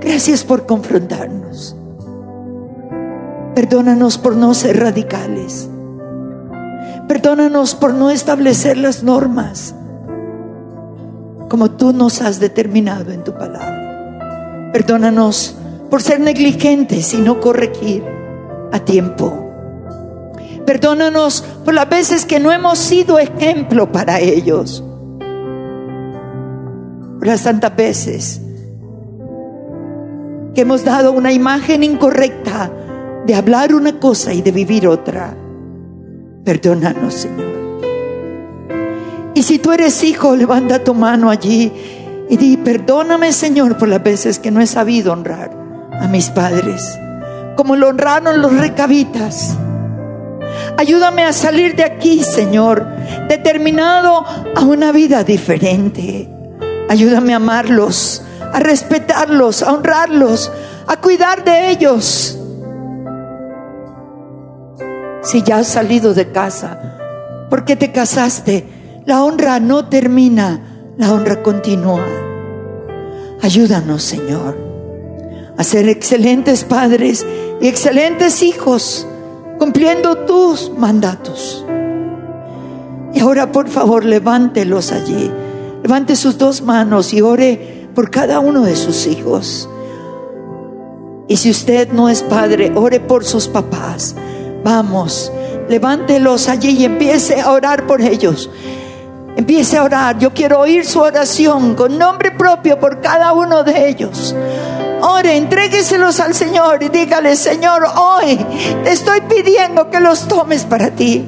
Gracias 0.02 0.44
por 0.44 0.66
confrontarnos. 0.66 1.74
Perdónanos 3.54 4.18
por 4.18 4.36
no 4.36 4.52
ser 4.52 4.80
radicales. 4.80 5.70
Perdónanos 7.10 7.74
por 7.74 7.92
no 7.92 8.08
establecer 8.12 8.76
las 8.76 9.02
normas 9.02 9.74
como 11.48 11.72
tú 11.72 11.92
nos 11.92 12.22
has 12.22 12.38
determinado 12.38 13.10
en 13.10 13.24
tu 13.24 13.32
palabra. 13.32 14.70
Perdónanos 14.72 15.56
por 15.90 16.02
ser 16.02 16.20
negligentes 16.20 17.12
y 17.12 17.16
no 17.16 17.40
corregir 17.40 18.04
a 18.70 18.78
tiempo. 18.78 19.50
Perdónanos 20.64 21.42
por 21.64 21.74
las 21.74 21.88
veces 21.88 22.24
que 22.24 22.38
no 22.38 22.52
hemos 22.52 22.78
sido 22.78 23.18
ejemplo 23.18 23.90
para 23.90 24.20
ellos. 24.20 24.84
Por 27.18 27.26
las 27.26 27.42
tantas 27.42 27.74
veces 27.74 28.40
que 30.54 30.60
hemos 30.60 30.84
dado 30.84 31.10
una 31.10 31.32
imagen 31.32 31.82
incorrecta 31.82 32.70
de 33.26 33.34
hablar 33.34 33.74
una 33.74 33.98
cosa 33.98 34.32
y 34.32 34.42
de 34.42 34.52
vivir 34.52 34.86
otra. 34.86 35.34
Perdónanos, 36.50 37.14
Señor. 37.14 37.46
Y 39.34 39.42
si 39.44 39.60
tú 39.60 39.70
eres 39.70 40.02
hijo, 40.02 40.34
levanta 40.34 40.82
tu 40.82 40.94
mano 40.94 41.30
allí 41.30 41.72
y 42.28 42.36
di, 42.36 42.56
perdóname, 42.56 43.32
Señor, 43.32 43.78
por 43.78 43.86
las 43.86 44.02
veces 44.02 44.40
que 44.40 44.50
no 44.50 44.60
he 44.60 44.66
sabido 44.66 45.12
honrar 45.12 45.52
a 45.92 46.08
mis 46.08 46.28
padres, 46.30 46.98
como 47.54 47.76
lo 47.76 47.86
honraron 47.86 48.42
los 48.42 48.52
recabitas. 48.58 49.56
Ayúdame 50.76 51.22
a 51.22 51.32
salir 51.32 51.76
de 51.76 51.84
aquí, 51.84 52.24
Señor, 52.24 52.84
determinado 53.28 54.24
a 54.56 54.64
una 54.64 54.90
vida 54.90 55.22
diferente. 55.22 56.28
Ayúdame 56.88 57.32
a 57.32 57.36
amarlos, 57.36 58.24
a 58.52 58.58
respetarlos, 58.58 59.62
a 59.62 59.72
honrarlos, 59.72 60.50
a 60.88 60.96
cuidar 60.96 61.44
de 61.44 61.70
ellos. 61.70 62.39
Si 65.22 65.42
ya 65.42 65.58
has 65.58 65.68
salido 65.68 66.14
de 66.14 66.30
casa, 66.32 67.46
porque 67.50 67.76
te 67.76 67.92
casaste, 67.92 68.64
la 69.06 69.22
honra 69.22 69.60
no 69.60 69.88
termina, 69.88 70.92
la 70.96 71.12
honra 71.12 71.42
continúa. 71.42 72.06
Ayúdanos, 73.42 74.02
Señor, 74.02 74.56
a 75.56 75.64
ser 75.64 75.88
excelentes 75.88 76.64
padres 76.64 77.26
y 77.60 77.68
excelentes 77.68 78.42
hijos, 78.42 79.06
cumpliendo 79.58 80.16
tus 80.26 80.70
mandatos. 80.76 81.64
Y 83.12 83.20
ahora, 83.20 83.50
por 83.52 83.68
favor, 83.68 84.04
levántelos 84.04 84.92
allí. 84.92 85.30
Levante 85.82 86.16
sus 86.16 86.38
dos 86.38 86.62
manos 86.62 87.12
y 87.12 87.22
ore 87.22 87.88
por 87.94 88.10
cada 88.10 88.40
uno 88.40 88.62
de 88.62 88.76
sus 88.76 89.06
hijos. 89.06 89.68
Y 91.28 91.36
si 91.36 91.50
usted 91.50 91.92
no 91.92 92.08
es 92.08 92.22
padre, 92.22 92.72
ore 92.74 93.00
por 93.00 93.24
sus 93.24 93.48
papás. 93.48 94.14
Vamos, 94.62 95.32
levántelos 95.68 96.48
allí 96.48 96.70
y 96.80 96.84
empiece 96.84 97.40
a 97.40 97.50
orar 97.50 97.86
por 97.86 98.00
ellos. 98.00 98.50
Empiece 99.36 99.78
a 99.78 99.84
orar. 99.84 100.18
Yo 100.18 100.34
quiero 100.34 100.60
oír 100.60 100.84
su 100.84 101.00
oración 101.00 101.74
con 101.74 101.96
nombre 101.96 102.30
propio 102.32 102.78
por 102.78 103.00
cada 103.00 103.32
uno 103.32 103.62
de 103.62 103.88
ellos. 103.88 104.34
Ore, 105.02 105.36
entrégueselos 105.36 106.20
al 106.20 106.34
Señor 106.34 106.82
y 106.82 106.90
dígale, 106.90 107.34
Señor, 107.34 107.86
hoy 107.96 108.36
te 108.84 108.90
estoy 108.90 109.22
pidiendo 109.22 109.88
que 109.88 109.98
los 109.98 110.28
tomes 110.28 110.64
para 110.64 110.90
ti. 110.90 111.26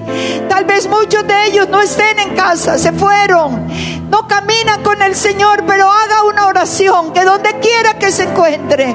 Tal 0.49 0.67
vez 0.67 0.87
muchos 0.89 1.27
de 1.27 1.47
ellos 1.47 1.69
no 1.71 1.81
estén 1.81 2.19
en 2.19 2.37
casa, 2.37 2.77
se 2.77 2.93
fueron, 2.93 3.67
no 4.11 4.29
caminan 4.29 4.83
con 4.83 5.01
el 5.01 5.15
Señor, 5.15 5.65
pero 5.67 5.91
haga 5.91 6.25
una 6.25 6.49
oración 6.49 7.15
que 7.15 7.25
donde 7.25 7.61
quiera 7.61 7.99
que 7.99 8.13
se 8.13 8.25
encuentre, 8.25 8.95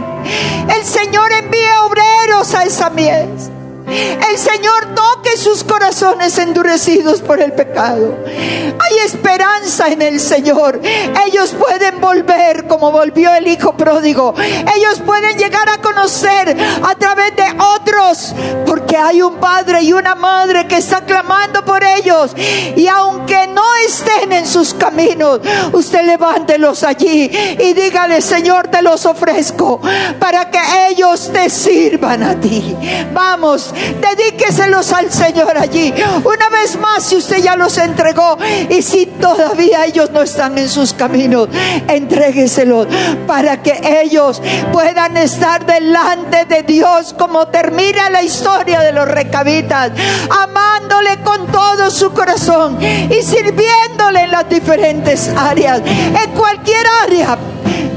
el 0.76 0.84
Señor 0.84 1.32
envíe 1.32 1.72
obreros 1.84 2.54
a 2.54 2.64
esa 2.64 2.92
mies. 2.92 3.57
El 3.88 4.38
Señor 4.38 4.94
toque 4.94 5.38
sus 5.38 5.64
corazones 5.64 6.38
endurecidos 6.38 7.22
por 7.22 7.42
el 7.42 7.54
pecado. 7.54 8.18
Hay 8.26 8.98
esperanza 9.06 9.88
en 9.88 10.02
el 10.02 10.20
Señor. 10.20 10.82
Ellos 11.26 11.56
pueden 11.58 12.02
volver 12.02 12.68
como 12.68 12.92
volvió 12.92 13.34
el 13.34 13.48
Hijo 13.48 13.76
pródigo. 13.78 14.34
Ellos 14.38 15.02
pueden 15.06 15.38
llegar 15.38 15.70
a 15.70 15.78
conocer 15.82 16.56
a 16.84 16.96
través 16.96 17.36
de 17.36 17.46
otros. 17.76 18.34
Porque 18.66 18.98
hay 18.98 19.22
un 19.22 19.36
padre 19.36 19.82
y 19.82 19.94
una 19.94 20.16
madre 20.16 20.68
que 20.68 20.78
está 20.78 21.02
clamando 21.06 21.64
por 21.64 21.84
ellos. 21.84 22.32
Y 22.76 22.88
aunque 22.88 23.48
no 23.48 23.64
estén 23.86 24.34
en 24.34 24.46
sus 24.46 24.74
caminos, 24.74 25.40
usted 25.72 26.06
levántelos 26.06 26.84
allí 26.84 27.30
y 27.60 27.74
dígale, 27.74 28.22
Señor, 28.22 28.68
te 28.68 28.82
los 28.82 29.06
ofrezco 29.06 29.80
para 30.20 30.50
que 30.52 30.60
ellos 30.90 31.32
te 31.32 31.50
sirvan 31.50 32.24
a 32.24 32.40
ti. 32.40 32.76
Vamos, 33.14 33.74
Dedíqueselos 34.02 34.92
al 34.94 35.12
Señor 35.12 35.58
allí. 35.58 35.94
Una 36.24 36.50
vez 36.50 36.78
más, 36.78 37.04
si 37.04 37.16
usted 37.16 37.44
ya 37.44 37.56
los 37.56 37.78
entregó 37.78 38.38
y 38.70 38.82
si 38.82 39.06
todavía 39.06 39.86
ellos 39.86 40.12
no 40.12 40.22
están 40.22 40.58
en 40.58 40.70
sus 40.70 40.94
caminos, 40.94 41.50
entrégueselos 41.88 42.88
para 43.26 43.62
que 43.62 43.80
ellos 44.02 44.42
puedan 44.72 45.18
estar 45.18 45.66
delante 45.66 46.46
de 46.46 46.64
Dios 46.64 47.14
como 47.18 47.48
termina 47.48 48.10
la 48.10 48.24
historia 48.24 48.80
de 48.82 48.92
los 48.92 49.08
recabitas, 49.08 49.92
amándole 50.30 51.18
con 51.24 51.48
todo 51.48 51.90
su 51.92 52.12
corazón 52.12 52.78
y 52.82 53.22
sirviéndole 53.22 54.22
en 54.22 54.32
las 54.32 54.50
diferentes 54.50 55.30
áreas, 55.36 55.82
en 55.86 56.32
cualquier 56.32 56.86
área 57.04 57.38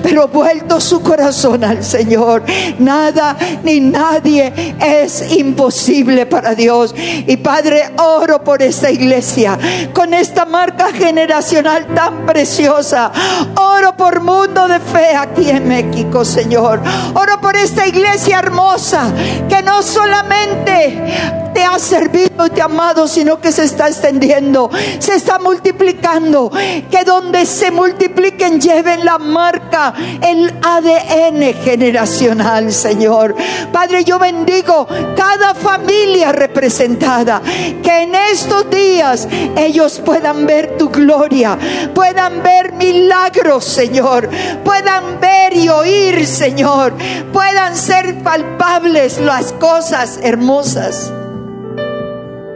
pero 0.03 0.29
vuelto 0.29 0.81
su 0.81 1.03
corazón 1.03 1.65
al 1.65 1.83
Señor. 1.85 2.43
Nada 2.79 3.37
ni 3.63 3.81
nadie 3.81 4.53
es 4.81 5.33
imposible 5.37 6.27
para 6.27 6.55
Dios. 6.55 6.95
Y 6.97 7.37
Padre, 7.39 7.93
oro 7.99 8.43
por 8.43 8.63
esta 8.63 8.91
iglesia, 8.91 9.59
con 9.93 10.15
esta 10.15 10.45
marca 10.45 10.93
generacional 10.93 11.87
tan 11.95 12.27
preciosa. 12.27 13.13
Oro 13.57 13.97
por 13.97 14.21
mundo 14.21 14.69
de 14.69 14.81
fe 14.81 15.15
aquí 15.17 15.51
en 15.51 15.69
México, 15.69 16.25
Señor. 16.25 16.81
Oro 17.15 17.41
por 17.41 17.57
esta 17.57 17.87
iglesia 17.87 18.39
hermosa, 18.39 19.13
que 19.49 19.63
no 19.63 19.83
solamente 19.83 21.51
te 21.53 21.65
ha 21.65 21.79
servido 21.79 22.47
y 22.47 22.51
te 22.51 22.63
ha 22.63 22.67
amado, 22.67 23.09
sino 23.09 23.41
que 23.41 23.53
se 23.53 23.65
está 23.65 23.89
extendiendo, 23.89 24.71
se 24.99 25.15
está 25.15 25.39
multiplicando. 25.39 26.51
Que 26.91 27.05
donde 27.05 27.47
se 27.47 27.71
multipliquen 27.71 28.61
lleven 28.61 29.05
la 29.05 29.19
marca, 29.19 29.90
el 30.23 30.53
ADN 30.63 31.55
generacional, 31.63 32.73
Señor. 32.73 33.35
Padre, 33.73 34.05
yo 34.05 34.19
bendigo 34.19 34.87
cada 35.17 35.55
familia 35.55 36.33
representada. 36.33 37.43
Que 37.83 38.03
en 38.03 38.15
estos 38.15 38.69
días 38.71 39.29
ellos 39.57 40.01
puedan 40.05 40.47
ver 40.47 40.77
tu 40.79 40.91
gloria, 40.91 41.59
puedan 41.95 42.43
ver 42.43 42.73
milagros, 42.73 43.65
Señor. 43.65 44.29
Puedan 44.65 45.21
ver 45.21 45.57
y 45.57 45.69
oír, 45.69 46.27
Señor. 46.27 46.95
Puedan 47.33 47.77
ser 47.77 48.23
palpables 48.23 49.19
las 49.19 49.53
cosas 49.53 50.19
hermosas 50.23 51.13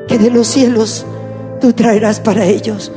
que 0.08 0.18
de 0.18 0.30
los 0.30 0.48
cielos 0.48 1.06
tú 1.60 1.72
traerás 1.72 2.20
para 2.20 2.44
ellos. 2.44 2.92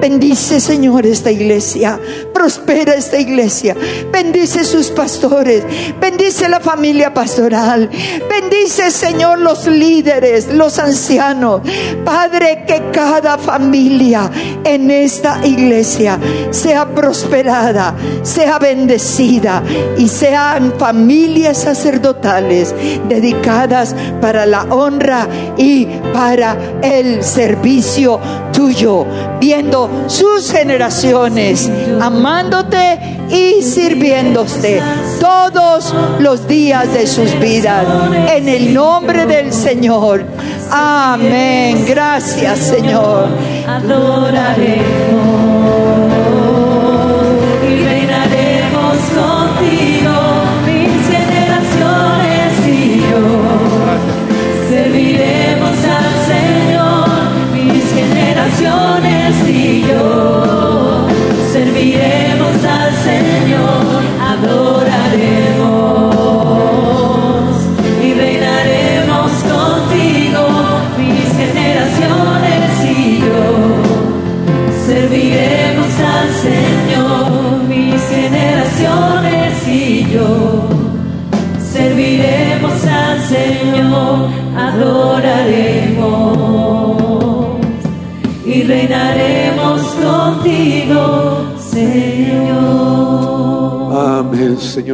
Bendice, 0.00 0.60
Señor, 0.60 1.06
esta 1.06 1.30
iglesia. 1.30 1.98
Prospera 2.32 2.94
esta 2.94 3.18
iglesia. 3.18 3.74
Bendice 4.12 4.64
sus 4.64 4.88
pastores. 4.90 5.64
Bendice 6.00 6.48
la 6.48 6.60
familia 6.60 7.12
pastoral. 7.14 7.88
Bendice, 8.28 8.90
Señor, 8.90 9.38
los 9.40 9.66
líderes, 9.66 10.48
los 10.48 10.78
ancianos. 10.78 11.62
Padre, 12.04 12.64
que 12.66 12.90
cada 12.92 13.38
familia 13.38 14.30
en 14.64 14.90
esta 14.90 15.40
iglesia 15.44 16.18
sea 16.50 16.86
prosperada, 16.86 17.94
sea 18.22 18.58
bendecida 18.58 19.62
y 19.96 20.08
sean 20.08 20.74
familias 20.78 21.58
sacerdotales 21.58 22.74
dedicadas 23.08 23.94
para 24.20 24.46
la 24.46 24.64
honra 24.64 25.26
y 25.56 25.86
para 26.12 26.56
el 26.82 27.22
servicio 27.24 28.20
tuyo, 28.56 29.06
viendo 29.38 29.88
sus 30.06 30.50
generaciones, 30.50 31.70
amándote 32.00 32.98
y 33.28 33.62
sirviéndote 33.62 34.80
todos 35.20 35.94
los 36.18 36.48
días 36.48 36.92
de 36.94 37.06
sus 37.06 37.38
vidas. 37.38 37.86
En 38.34 38.48
el 38.48 38.72
nombre 38.72 39.26
del 39.26 39.52
Señor. 39.52 40.24
Amén. 40.70 41.84
Gracias, 41.86 42.58
Señor. 42.58 43.28
Adoraremos. 43.68 45.25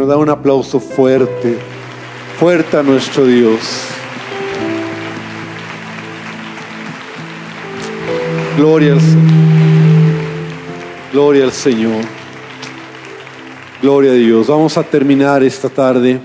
Señor. 0.02 0.06
Da 0.06 0.16
un 0.16 0.28
aplauso 0.28 0.80
fuerte, 0.80 1.56
fuerte 2.38 2.76
a 2.76 2.82
nuestro 2.82 3.26
Dios. 3.26 3.60
Gloria 8.56 8.92
al 8.92 9.00
Señor. 9.00 9.32
Gloria 11.12 11.44
al 11.44 11.52
Señor. 11.52 12.04
Gloria 13.80 14.12
a 14.12 14.14
Dios. 14.14 14.46
Vamos 14.46 14.76
a 14.76 14.82
terminar 14.82 15.42
esta 15.42 15.68
tarde. 15.68 16.20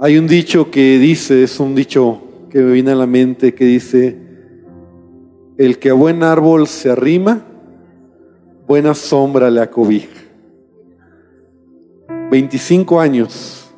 Hay 0.00 0.16
un 0.16 0.26
dicho 0.26 0.70
que 0.70 0.98
dice, 0.98 1.42
es 1.42 1.58
un 1.58 1.74
dicho 1.74 2.20
que 2.50 2.58
me 2.60 2.72
viene 2.72 2.92
a 2.92 2.94
la 2.94 3.06
mente, 3.06 3.54
que 3.54 3.64
dice, 3.64 4.16
el 5.58 5.78
que 5.78 5.90
a 5.90 5.94
buen 5.94 6.22
árbol 6.22 6.68
se 6.68 6.90
arrima, 6.90 7.44
buena 8.66 8.94
sombra 8.94 9.50
le 9.50 9.60
acobija. 9.60 10.27
25 12.30 13.00
años 13.00 13.70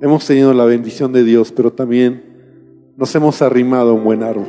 hemos 0.00 0.26
tenido 0.26 0.54
la 0.54 0.64
bendición 0.64 1.12
de 1.12 1.22
Dios, 1.22 1.52
pero 1.52 1.70
también 1.70 2.24
nos 2.96 3.14
hemos 3.14 3.42
arrimado 3.42 3.90
a 3.90 3.92
un 3.92 4.04
buen 4.04 4.22
árbol. 4.22 4.48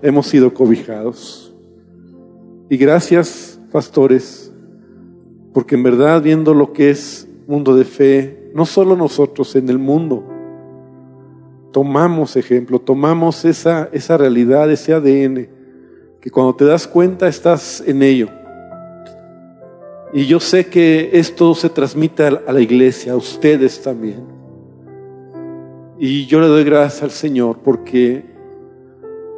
Hemos 0.00 0.28
sido 0.28 0.54
cobijados. 0.54 1.52
Y 2.70 2.76
gracias, 2.76 3.60
pastores, 3.72 4.52
porque 5.52 5.74
en 5.74 5.82
verdad 5.82 6.22
viendo 6.22 6.54
lo 6.54 6.72
que 6.72 6.90
es 6.90 7.26
mundo 7.48 7.74
de 7.74 7.84
fe, 7.84 8.50
no 8.54 8.64
solo 8.64 8.94
nosotros 8.94 9.56
en 9.56 9.68
el 9.68 9.78
mundo, 9.78 10.24
tomamos 11.72 12.36
ejemplo, 12.36 12.78
tomamos 12.78 13.44
esa, 13.44 13.88
esa 13.92 14.16
realidad, 14.16 14.70
ese 14.70 14.94
ADN, 14.94 15.48
que 16.20 16.30
cuando 16.30 16.54
te 16.54 16.66
das 16.66 16.86
cuenta 16.86 17.26
estás 17.26 17.82
en 17.84 18.02
ello. 18.04 18.37
Y 20.12 20.26
yo 20.26 20.40
sé 20.40 20.66
que 20.66 21.10
esto 21.12 21.54
se 21.54 21.68
transmite 21.68 22.24
a 22.24 22.52
la 22.52 22.60
iglesia, 22.60 23.12
a 23.12 23.16
ustedes 23.16 23.82
también. 23.82 24.38
Y 25.98 26.26
yo 26.26 26.40
le 26.40 26.46
doy 26.46 26.64
gracias 26.64 27.02
al 27.02 27.10
Señor 27.10 27.58
porque 27.62 28.24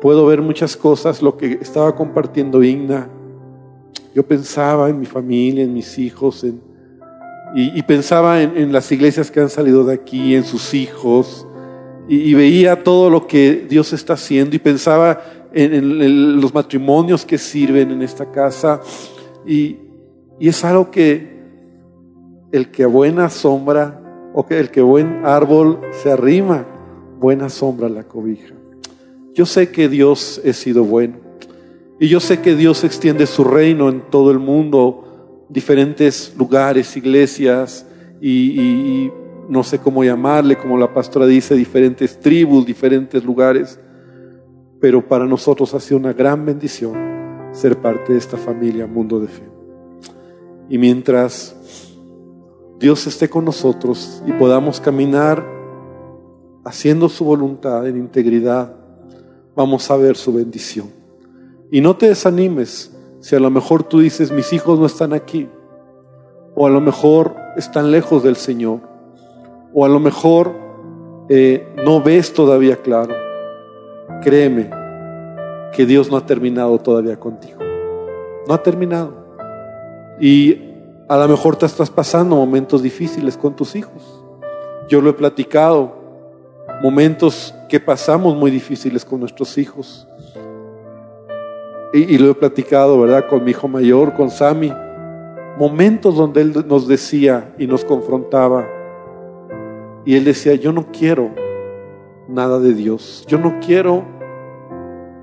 puedo 0.00 0.26
ver 0.26 0.42
muchas 0.42 0.76
cosas, 0.76 1.22
lo 1.22 1.36
que 1.36 1.58
estaba 1.60 1.94
compartiendo 1.96 2.62
Igna. 2.62 3.08
Yo 4.14 4.22
pensaba 4.22 4.88
en 4.88 5.00
mi 5.00 5.06
familia, 5.06 5.64
en 5.64 5.72
mis 5.72 5.98
hijos, 5.98 6.44
en, 6.44 6.60
Y, 7.54 7.82
pensaba 7.82 8.40
en, 8.42 8.72
las 8.72 8.92
iglesias 8.92 9.30
que 9.30 9.40
han 9.40 9.50
salido 9.50 9.84
de 9.84 9.94
aquí, 9.94 10.36
en 10.36 10.44
sus 10.44 10.72
hijos, 10.72 11.46
y, 12.08 12.32
veía 12.34 12.84
todo 12.84 13.10
lo 13.10 13.26
que 13.26 13.66
Dios 13.68 13.92
está 13.92 14.12
haciendo 14.12 14.54
y 14.54 14.58
pensaba 14.60 15.20
en, 15.52 16.40
los 16.40 16.54
matrimonios 16.54 17.24
que 17.24 17.38
sirven 17.38 17.90
en 17.90 18.02
esta 18.02 18.30
casa. 18.30 18.80
Y, 19.46 19.89
y 20.40 20.48
es 20.48 20.64
algo 20.64 20.90
que 20.90 21.38
el 22.50 22.70
que 22.70 22.86
buena 22.86 23.28
sombra 23.28 24.00
o 24.34 24.46
que 24.46 24.58
el 24.58 24.70
que 24.70 24.80
buen 24.80 25.24
árbol 25.24 25.80
se 26.02 26.10
arrima, 26.10 26.66
buena 27.20 27.50
sombra 27.50 27.88
la 27.88 28.04
cobija. 28.04 28.54
Yo 29.34 29.46
sé 29.46 29.70
que 29.70 29.88
Dios 29.88 30.40
ha 30.48 30.52
sido 30.52 30.82
bueno 30.82 31.16
y 32.00 32.08
yo 32.08 32.18
sé 32.18 32.40
que 32.40 32.56
Dios 32.56 32.82
extiende 32.82 33.26
su 33.26 33.44
reino 33.44 33.90
en 33.90 34.00
todo 34.10 34.30
el 34.30 34.38
mundo, 34.38 35.46
diferentes 35.50 36.34
lugares, 36.36 36.96
iglesias 36.96 37.86
y, 38.20 39.10
no 39.50 39.64
sé 39.64 39.80
cómo 39.80 40.04
llamarle, 40.04 40.56
como 40.56 40.78
la 40.78 40.94
pastora 40.94 41.26
dice, 41.26 41.56
diferentes 41.56 42.20
tribus, 42.20 42.64
diferentes 42.64 43.24
lugares. 43.24 43.80
Pero 44.80 45.06
para 45.06 45.26
nosotros 45.26 45.74
ha 45.74 45.80
sido 45.80 45.98
una 45.98 46.12
gran 46.12 46.46
bendición 46.46 46.94
ser 47.50 47.76
parte 47.76 48.12
de 48.12 48.18
esta 48.18 48.36
familia 48.36 48.86
Mundo 48.86 49.18
de 49.18 49.26
Fe. 49.26 49.49
Y 50.70 50.78
mientras 50.78 51.54
Dios 52.78 53.06
esté 53.06 53.28
con 53.28 53.44
nosotros 53.44 54.22
y 54.24 54.32
podamos 54.32 54.80
caminar 54.80 55.44
haciendo 56.64 57.08
su 57.08 57.24
voluntad 57.24 57.86
en 57.88 57.96
integridad, 57.96 58.74
vamos 59.56 59.90
a 59.90 59.96
ver 59.96 60.16
su 60.16 60.32
bendición. 60.32 60.88
Y 61.72 61.80
no 61.80 61.96
te 61.96 62.08
desanimes 62.08 62.96
si 63.18 63.34
a 63.34 63.40
lo 63.40 63.50
mejor 63.50 63.82
tú 63.82 63.98
dices, 63.98 64.30
mis 64.30 64.52
hijos 64.52 64.78
no 64.78 64.86
están 64.86 65.12
aquí, 65.12 65.48
o 66.54 66.66
a 66.66 66.70
lo 66.70 66.80
mejor 66.80 67.34
están 67.56 67.90
lejos 67.90 68.22
del 68.22 68.36
Señor, 68.36 68.80
o 69.74 69.84
a 69.84 69.88
lo 69.88 69.98
mejor 69.98 70.54
eh, 71.28 71.66
no 71.84 72.00
ves 72.00 72.32
todavía 72.32 72.76
claro. 72.76 73.14
Créeme 74.22 74.70
que 75.72 75.84
Dios 75.84 76.10
no 76.10 76.16
ha 76.16 76.26
terminado 76.26 76.78
todavía 76.78 77.18
contigo. 77.18 77.58
No 78.46 78.54
ha 78.54 78.62
terminado. 78.62 79.19
Y 80.20 80.70
a 81.08 81.16
lo 81.16 81.26
mejor 81.26 81.56
te 81.56 81.66
estás 81.66 81.90
pasando 81.90 82.36
momentos 82.36 82.82
difíciles 82.82 83.36
con 83.36 83.56
tus 83.56 83.74
hijos. 83.74 84.22
Yo 84.88 85.00
lo 85.00 85.10
he 85.10 85.12
platicado, 85.14 85.94
momentos 86.82 87.54
que 87.68 87.80
pasamos 87.80 88.36
muy 88.36 88.50
difíciles 88.50 89.04
con 89.04 89.20
nuestros 89.20 89.56
hijos. 89.56 90.06
Y, 91.92 92.18
lo 92.18 92.30
he 92.30 92.34
platicado, 92.34 93.00
¿verdad? 93.00 93.26
Con 93.28 93.42
mi 93.42 93.50
hijo 93.50 93.66
mayor, 93.66 94.14
con 94.14 94.30
Sammy. 94.30 94.72
Momentos 95.58 96.14
donde 96.14 96.42
él 96.42 96.64
nos 96.68 96.86
decía 96.86 97.52
y 97.58 97.66
nos 97.66 97.84
confrontaba. 97.84 98.68
Y 100.04 100.14
él 100.14 100.24
decía, 100.24 100.54
yo 100.54 100.72
no 100.72 100.86
quiero 100.92 101.30
nada 102.28 102.60
de 102.60 102.74
Dios. 102.74 103.24
Yo 103.26 103.38
no 103.38 103.58
quiero 103.58 104.04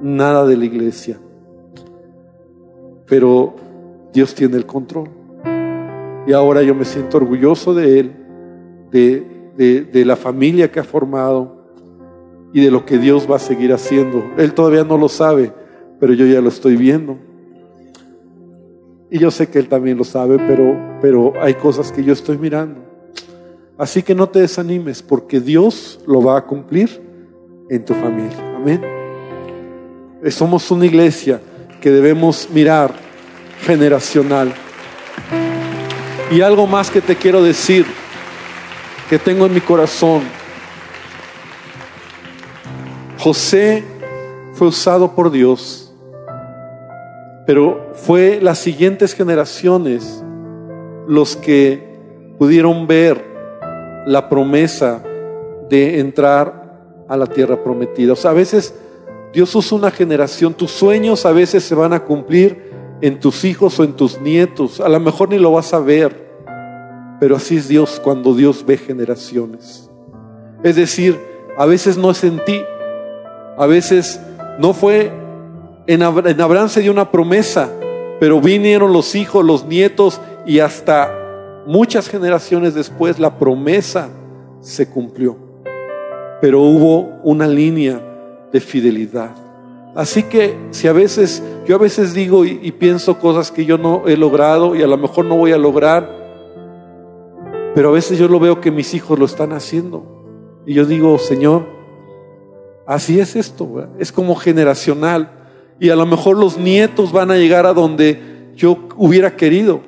nada 0.02 0.46
de 0.46 0.58
la 0.58 0.66
iglesia. 0.66 1.18
Pero 3.06 3.56
Dios 4.18 4.34
tiene 4.34 4.58
el 4.58 4.66
control. 4.66 5.10
Y 6.26 6.34
ahora 6.34 6.64
yo 6.64 6.74
me 6.74 6.86
siento 6.86 7.18
orgulloso 7.18 7.76
de 7.76 8.00
él, 8.00 8.16
de, 8.90 10.04
la 10.06 10.16
familia 10.16 10.72
que 10.72 10.80
ha 10.80 10.84
formado 10.84 11.68
y 12.52 12.62
de 12.62 12.72
lo 12.72 12.84
que 12.84 12.98
Dios 12.98 13.30
va 13.30 13.36
a 13.36 13.40
seguir 13.40 13.72
haciendo. 13.74 14.24
Él 14.40 14.56
todavía 14.56 14.84
no 14.84 14.98
lo 14.98 15.08
sabe, 15.08 15.54
pero 16.00 16.14
yo 16.14 16.26
ya 16.26 16.42
lo 16.42 16.50
estoy 16.50 16.76
viendo. 16.78 17.20
Y 19.12 19.20
yo 19.20 19.30
sé 19.30 19.50
que 19.50 19.60
Él 19.60 19.70
también 19.70 20.00
lo 20.00 20.04
sabe, 20.04 20.40
pero, 20.40 20.76
pero 21.00 21.34
hay 21.40 21.54
cosas 21.54 21.92
que 21.92 22.04
yo 22.04 22.12
estoy 22.12 22.40
mirando. 22.40 22.82
Así 23.78 24.02
que 24.02 24.16
no 24.16 24.28
te 24.30 24.40
desanimes, 24.40 25.04
porque 25.04 25.40
Dios 25.40 26.00
lo 26.08 26.24
va 26.24 26.40
a 26.40 26.46
cumplir 26.48 26.90
en 27.70 27.86
tu 27.86 27.94
familia. 27.94 28.56
Amén. 28.56 28.82
Somos 30.32 30.72
una 30.72 30.88
iglesia 30.88 31.40
que 31.80 31.92
debemos 31.92 32.50
mirar 32.52 33.07
generacional. 33.62 34.54
Y 36.32 36.42
algo 36.42 36.68
más 36.68 36.92
que 36.92 37.02
te 37.02 37.16
quiero 37.16 37.42
decir, 37.42 37.86
que 39.10 39.18
tengo 39.18 39.46
en 39.46 39.54
mi 39.54 39.62
corazón. 39.62 40.22
José 43.18 43.84
fue 44.54 44.68
usado 44.68 45.14
por 45.14 45.32
Dios, 45.32 45.94
pero 47.46 47.92
fue 47.94 48.40
las 48.42 48.60
siguientes 48.60 49.14
generaciones 49.14 50.24
los 51.08 51.36
que 51.36 51.98
pudieron 52.38 52.86
ver 52.86 53.24
la 54.06 54.30
promesa 54.30 55.02
de 55.70 56.00
entrar 56.00 56.82
a 57.08 57.18
la 57.18 57.28
tierra 57.28 57.64
prometida. 57.64 58.14
O 58.14 58.16
sea, 58.16 58.32
a 58.32 58.34
veces 58.34 58.74
Dios 59.34 59.54
usa 59.56 59.78
una 59.78 59.92
generación, 59.92 60.54
tus 60.54 60.72
sueños 60.72 61.26
a 61.26 61.32
veces 61.32 61.64
se 61.64 61.76
van 61.76 61.94
a 61.94 62.04
cumplir 62.04 62.67
en 63.02 63.20
tus 63.20 63.44
hijos 63.44 63.80
o 63.80 63.84
en 63.84 63.94
tus 63.94 64.20
nietos. 64.20 64.80
A 64.80 64.90
lo 64.90 65.00
mejor 65.00 65.30
ni 65.30 65.38
lo 65.38 65.52
vas 65.52 65.74
a 65.74 65.80
ver, 65.80 66.28
pero 67.20 67.36
así 67.36 67.58
es 67.58 67.68
Dios 67.68 68.02
cuando 68.04 68.34
Dios 68.34 68.66
ve 68.66 68.78
generaciones. 68.78 69.90
Es 70.64 70.76
decir, 70.76 71.20
a 71.58 71.66
veces 71.66 71.98
no 71.98 72.12
es 72.12 72.24
en 72.24 72.44
ti, 72.46 72.62
a 73.58 73.66
veces 73.66 74.20
no 74.60 74.74
fue 74.74 75.12
en, 75.88 76.04
Abraham 76.04 76.70
se 76.70 76.82
dio 76.82 76.92
una 76.92 77.12
promesa, 77.12 77.70
pero 78.20 78.42
vinieron 78.42 78.92
los 78.92 79.16
hijos, 79.16 79.44
los 79.46 79.66
nietos 79.66 80.20
y 80.46 80.60
hasta 80.60 81.14
muchas 81.66 82.10
generaciones 82.10 82.74
después 82.74 83.20
la 83.20 83.40
promesa 83.40 84.10
se 84.60 84.90
cumplió. 84.90 85.38
Pero 86.42 86.62
hubo 86.62 87.20
una 87.24 87.48
línea 87.48 88.02
de 88.52 88.60
fidelidad. 88.60 89.47
Así 89.98 90.22
que 90.22 90.56
si 90.70 90.88
a 90.88 90.94
veces, 90.94 91.42
yo 91.66 91.74
a 91.74 91.80
veces 91.80 92.14
digo 92.14 92.46
y, 92.46 92.72
pienso 92.74 93.18
cosas 93.18 93.50
que 93.50 93.66
yo 93.66 93.80
no 93.80 94.04
he 94.08 94.16
logrado 94.16 94.76
y 94.76 94.84
a 94.84 94.88
lo 94.88 94.96
mejor 94.96 95.26
no 95.26 95.36
voy 95.36 95.54
a 95.54 95.58
lograr, 95.58 96.08
pero 97.74 97.90
a 97.90 97.94
veces 97.94 98.20
yo 98.20 98.28
lo 98.28 98.40
veo 98.40 98.62
que 98.62 98.70
mis 98.70 98.94
hijos 98.94 99.18
lo 99.18 99.26
están 99.26 99.54
haciendo. 99.54 100.62
Y 100.68 100.76
yo 100.76 100.86
digo, 100.86 101.18
Señor, 101.18 101.66
así 102.86 103.20
es 103.20 103.36
esto, 103.36 103.90
es 103.98 104.12
como 104.12 104.36
generacional. 104.36 105.32
Y 105.80 105.90
a 105.90 105.96
lo 105.96 106.06
mejor 106.06 106.38
los 106.38 106.60
nietos 106.60 107.12
van 107.12 107.32
a 107.32 107.38
llegar 107.38 107.66
a 107.66 107.74
donde 107.74 108.52
yo 108.56 108.78
hubiera 108.98 109.36
querido. 109.36 109.82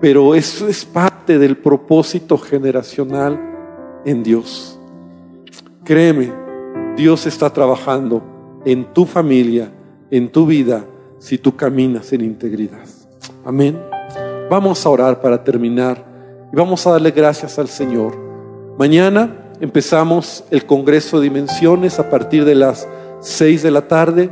Pero 0.00 0.34
eso 0.34 0.66
es 0.66 0.82
parte 0.86 1.38
del 1.38 1.58
propósito 1.58 2.38
generacional 2.38 3.38
en 4.06 4.22
Dios. 4.22 4.80
Créeme, 5.84 6.32
Dios 6.96 7.26
está 7.26 7.50
trabajando 7.50 8.33
en 8.64 8.92
tu 8.92 9.04
familia, 9.04 9.70
en 10.10 10.30
tu 10.30 10.46
vida, 10.46 10.84
si 11.18 11.38
tú 11.38 11.56
caminas 11.56 12.12
en 12.12 12.22
integridad. 12.22 12.84
Amén. 13.44 13.80
Vamos 14.50 14.84
a 14.84 14.90
orar 14.90 15.20
para 15.20 15.42
terminar 15.42 16.04
y 16.52 16.56
vamos 16.56 16.86
a 16.86 16.92
darle 16.92 17.10
gracias 17.10 17.58
al 17.58 17.68
Señor. 17.68 18.16
Mañana 18.78 19.52
empezamos 19.60 20.44
el 20.50 20.66
Congreso 20.66 21.18
de 21.18 21.24
Dimensiones 21.24 21.98
a 21.98 22.10
partir 22.10 22.44
de 22.44 22.54
las 22.54 22.88
6 23.20 23.62
de 23.62 23.70
la 23.70 23.88
tarde. 23.88 24.30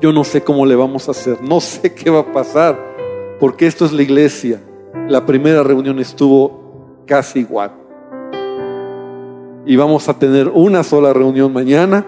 Yo 0.00 0.12
no 0.12 0.24
sé 0.24 0.42
cómo 0.42 0.66
le 0.66 0.76
vamos 0.76 1.08
a 1.08 1.12
hacer, 1.12 1.40
no 1.42 1.60
sé 1.60 1.94
qué 1.94 2.10
va 2.10 2.20
a 2.20 2.32
pasar, 2.32 2.78
porque 3.38 3.66
esto 3.66 3.84
es 3.84 3.92
la 3.92 4.02
iglesia. 4.02 4.60
La 5.08 5.24
primera 5.24 5.62
reunión 5.62 5.98
estuvo 6.00 7.02
casi 7.06 7.40
igual. 7.40 7.72
Y 9.66 9.76
vamos 9.76 10.08
a 10.08 10.18
tener 10.18 10.48
una 10.48 10.82
sola 10.82 11.12
reunión 11.12 11.52
mañana 11.52 12.04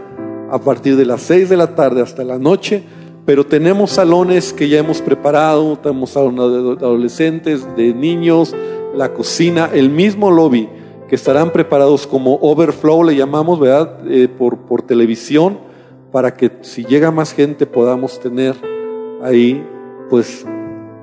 a 0.50 0.58
partir 0.58 0.96
de 0.96 1.06
las 1.06 1.22
6 1.22 1.48
de 1.48 1.56
la 1.56 1.74
tarde 1.74 2.02
hasta 2.02 2.24
la 2.24 2.38
noche, 2.38 2.82
pero 3.24 3.46
tenemos 3.46 3.92
salones 3.92 4.52
que 4.52 4.68
ya 4.68 4.78
hemos 4.78 5.00
preparado, 5.00 5.76
tenemos 5.78 6.10
salones 6.10 6.78
de 6.78 6.84
adolescentes, 6.84 7.66
de 7.76 7.94
niños, 7.94 8.54
la 8.94 9.12
cocina, 9.12 9.70
el 9.72 9.90
mismo 9.90 10.30
lobby, 10.30 10.68
que 11.08 11.14
estarán 11.14 11.50
preparados 11.50 12.06
como 12.06 12.36
overflow, 12.36 13.04
le 13.04 13.16
llamamos, 13.16 13.60
¿verdad? 13.60 14.00
Eh, 14.08 14.28
por, 14.28 14.82
televisión, 14.82 15.58
para 16.12 16.34
que 16.34 16.50
si 16.62 16.84
llega 16.84 17.10
más 17.10 17.32
gente 17.32 17.66
podamos 17.66 18.18
tener 18.20 18.54
ahí, 19.22 19.64
pues, 20.08 20.44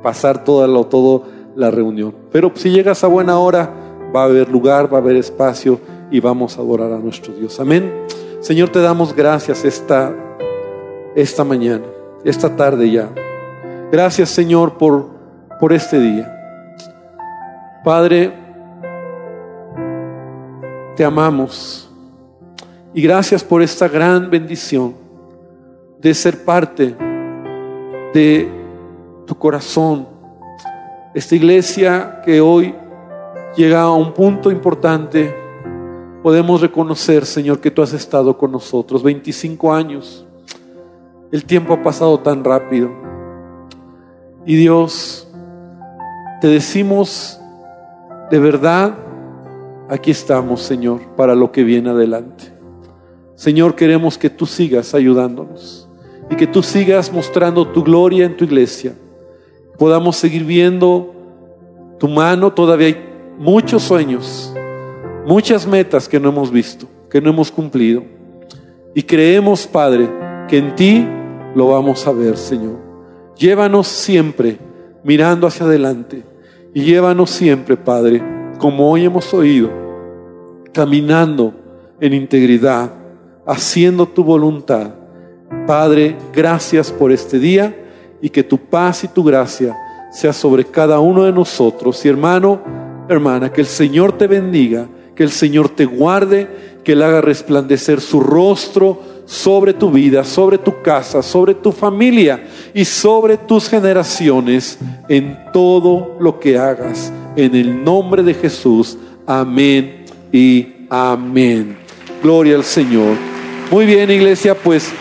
pasar 0.02 0.44
toda, 0.44 0.68
lo, 0.68 0.86
todo 0.86 1.24
la 1.56 1.72
reunión. 1.72 2.14
Pero 2.32 2.52
si 2.56 2.70
llegas 2.72 3.04
a 3.04 3.08
buena 3.08 3.40
hora, 3.40 3.74
va 4.16 4.22
a 4.22 4.26
haber 4.26 4.50
lugar, 4.50 4.92
va 4.92 4.98
a 4.98 5.02
haber 5.02 5.16
espacio 5.16 5.80
y 6.12 6.20
vamos 6.20 6.58
a 6.58 6.62
adorar 6.62 6.92
a 6.92 7.00
nuestro 7.00 7.34
Dios. 7.34 7.60
Amén. 7.60 7.92
Señor, 8.40 8.70
te 8.70 8.80
damos 8.80 9.16
gracias 9.16 9.66
esta, 9.66 10.16
esta 11.16 11.44
mañana, 11.44 11.86
esta 12.24 12.56
tarde 12.56 12.90
ya. 12.92 13.10
Gracias, 13.92 14.30
Señor, 14.30 14.78
por, 14.78 15.08
por 15.60 15.74
este 15.74 16.00
día. 16.00 16.34
Padre, 17.84 18.34
te 20.96 21.06
amamos 21.06 21.90
y 22.94 23.02
gracias 23.02 23.44
por 23.44 23.62
esta 23.62 23.88
gran 23.88 24.30
bendición 24.30 24.96
de 26.00 26.14
ser 26.14 26.44
parte 26.44 26.96
de 28.14 28.50
tu 29.26 29.36
corazón, 29.38 30.08
esta 31.14 31.36
iglesia 31.36 32.22
que 32.24 32.40
hoy 32.40 32.74
llega 33.56 33.82
a 33.82 33.92
un 33.92 34.14
punto 34.14 34.52
importante, 34.52 35.36
podemos 36.24 36.62
reconocer, 36.62 37.26
Señor, 37.26 37.60
que 37.60 37.72
tú 37.72 37.82
has 37.82 37.94
estado 37.94 38.38
con 38.38 38.52
nosotros 38.52 39.04
25 39.04 39.74
años. 39.74 40.26
El 41.32 41.46
tiempo 41.46 41.74
ha 41.74 41.84
pasado 41.84 42.20
tan 42.20 42.44
rápido. 42.44 42.90
Y 44.46 44.56
Dios, 44.56 45.28
te 46.42 46.48
decimos 46.48 47.40
de 48.30 48.40
verdad, 48.40 48.94
aquí 49.90 50.12
estamos, 50.12 50.62
Señor, 50.62 51.02
para 51.16 51.34
lo 51.34 51.52
que 51.52 51.64
viene 51.64 51.90
adelante. 51.90 52.52
Señor, 53.36 53.76
queremos 53.76 54.18
que 54.18 54.30
tú 54.30 54.46
sigas 54.46 54.94
ayudándonos 54.94 55.88
y 56.30 56.36
que 56.36 56.48
tú 56.48 56.62
sigas 56.62 57.12
mostrando 57.12 57.68
tu 57.68 57.84
gloria 57.84 58.26
en 58.26 58.36
tu 58.36 58.44
iglesia. 58.44 58.94
Podamos 59.78 60.18
seguir 60.18 60.44
viendo 60.44 61.14
tu 62.00 62.08
mano, 62.08 62.52
todavía 62.52 62.88
hay 62.88 62.98
muchos 63.38 63.84
sueños, 63.84 64.54
muchas 65.28 65.68
metas 65.68 66.08
que 66.08 66.22
no 66.22 66.30
hemos 66.30 66.50
visto, 66.50 66.88
que 67.10 67.20
no 67.20 67.30
hemos 67.30 67.52
cumplido. 67.52 68.02
Y 68.96 69.04
creemos, 69.04 69.68
Padre, 69.68 70.10
que 70.48 70.58
en 70.58 70.74
ti 70.74 71.06
lo 71.54 71.68
vamos 71.68 72.08
a 72.08 72.14
ver, 72.14 72.38
Señor. 72.38 72.78
Llévanos 73.38 73.88
siempre 73.88 74.58
mirando 75.04 75.46
hacia 75.46 75.66
adelante 75.66 76.24
y 76.74 76.82
llévanos 76.82 77.30
siempre, 77.30 77.76
Padre, 77.76 78.24
como 78.58 78.90
hoy 78.90 79.04
hemos 79.04 79.34
oído, 79.34 79.70
caminando 80.72 81.54
en 82.00 82.14
integridad, 82.14 82.94
haciendo 83.46 84.06
tu 84.06 84.24
voluntad. 84.24 84.92
Padre, 85.68 86.16
gracias 86.34 86.90
por 86.90 87.12
este 87.12 87.38
día 87.38 87.76
y 88.22 88.30
que 88.30 88.44
tu 88.44 88.58
paz 88.58 89.04
y 89.04 89.10
tu 89.10 89.26
gracia 89.26 89.76
sea 90.10 90.32
sobre 90.32 90.64
cada 90.64 91.02
uno 91.02 91.26
de 91.26 91.34
nosotros. 91.34 92.04
Y 92.06 92.08
hermano, 92.08 92.62
hermana, 93.10 93.52
que 93.52 93.60
el 93.60 93.68
Señor 93.68 94.14
te 94.14 94.26
bendiga, 94.28 94.88
que 95.18 95.24
el 95.24 95.32
Señor 95.32 95.70
te 95.70 95.86
guarde, 95.86 96.48
que 96.84 96.92
Él 96.92 97.02
haga 97.02 97.22
resplandecer 97.22 98.02
su 98.02 98.20
rostro 98.20 99.02
sobre 99.26 99.74
tu 99.74 99.90
vida, 99.90 100.24
sobre 100.24 100.60
tu 100.60 100.82
casa, 100.84 101.24
sobre 101.24 101.56
tu 101.56 101.72
familia 101.72 102.48
y 102.74 102.86
sobre 102.86 103.36
tus 103.36 103.68
generaciones 103.68 104.78
en 105.10 105.38
todo 105.52 106.16
lo 106.20 106.40
que 106.40 106.58
hagas. 106.58 107.12
En 107.36 107.56
el 107.56 107.84
nombre 107.84 108.22
de 108.22 108.36
Jesús. 108.36 108.96
Amén 109.26 110.06
y 110.32 110.86
amén. 110.90 111.78
Gloria 112.22 112.56
al 112.56 112.64
Señor. 112.64 113.16
Muy 113.72 113.86
bien, 113.86 114.12
iglesia, 114.12 114.56
pues 114.56 114.94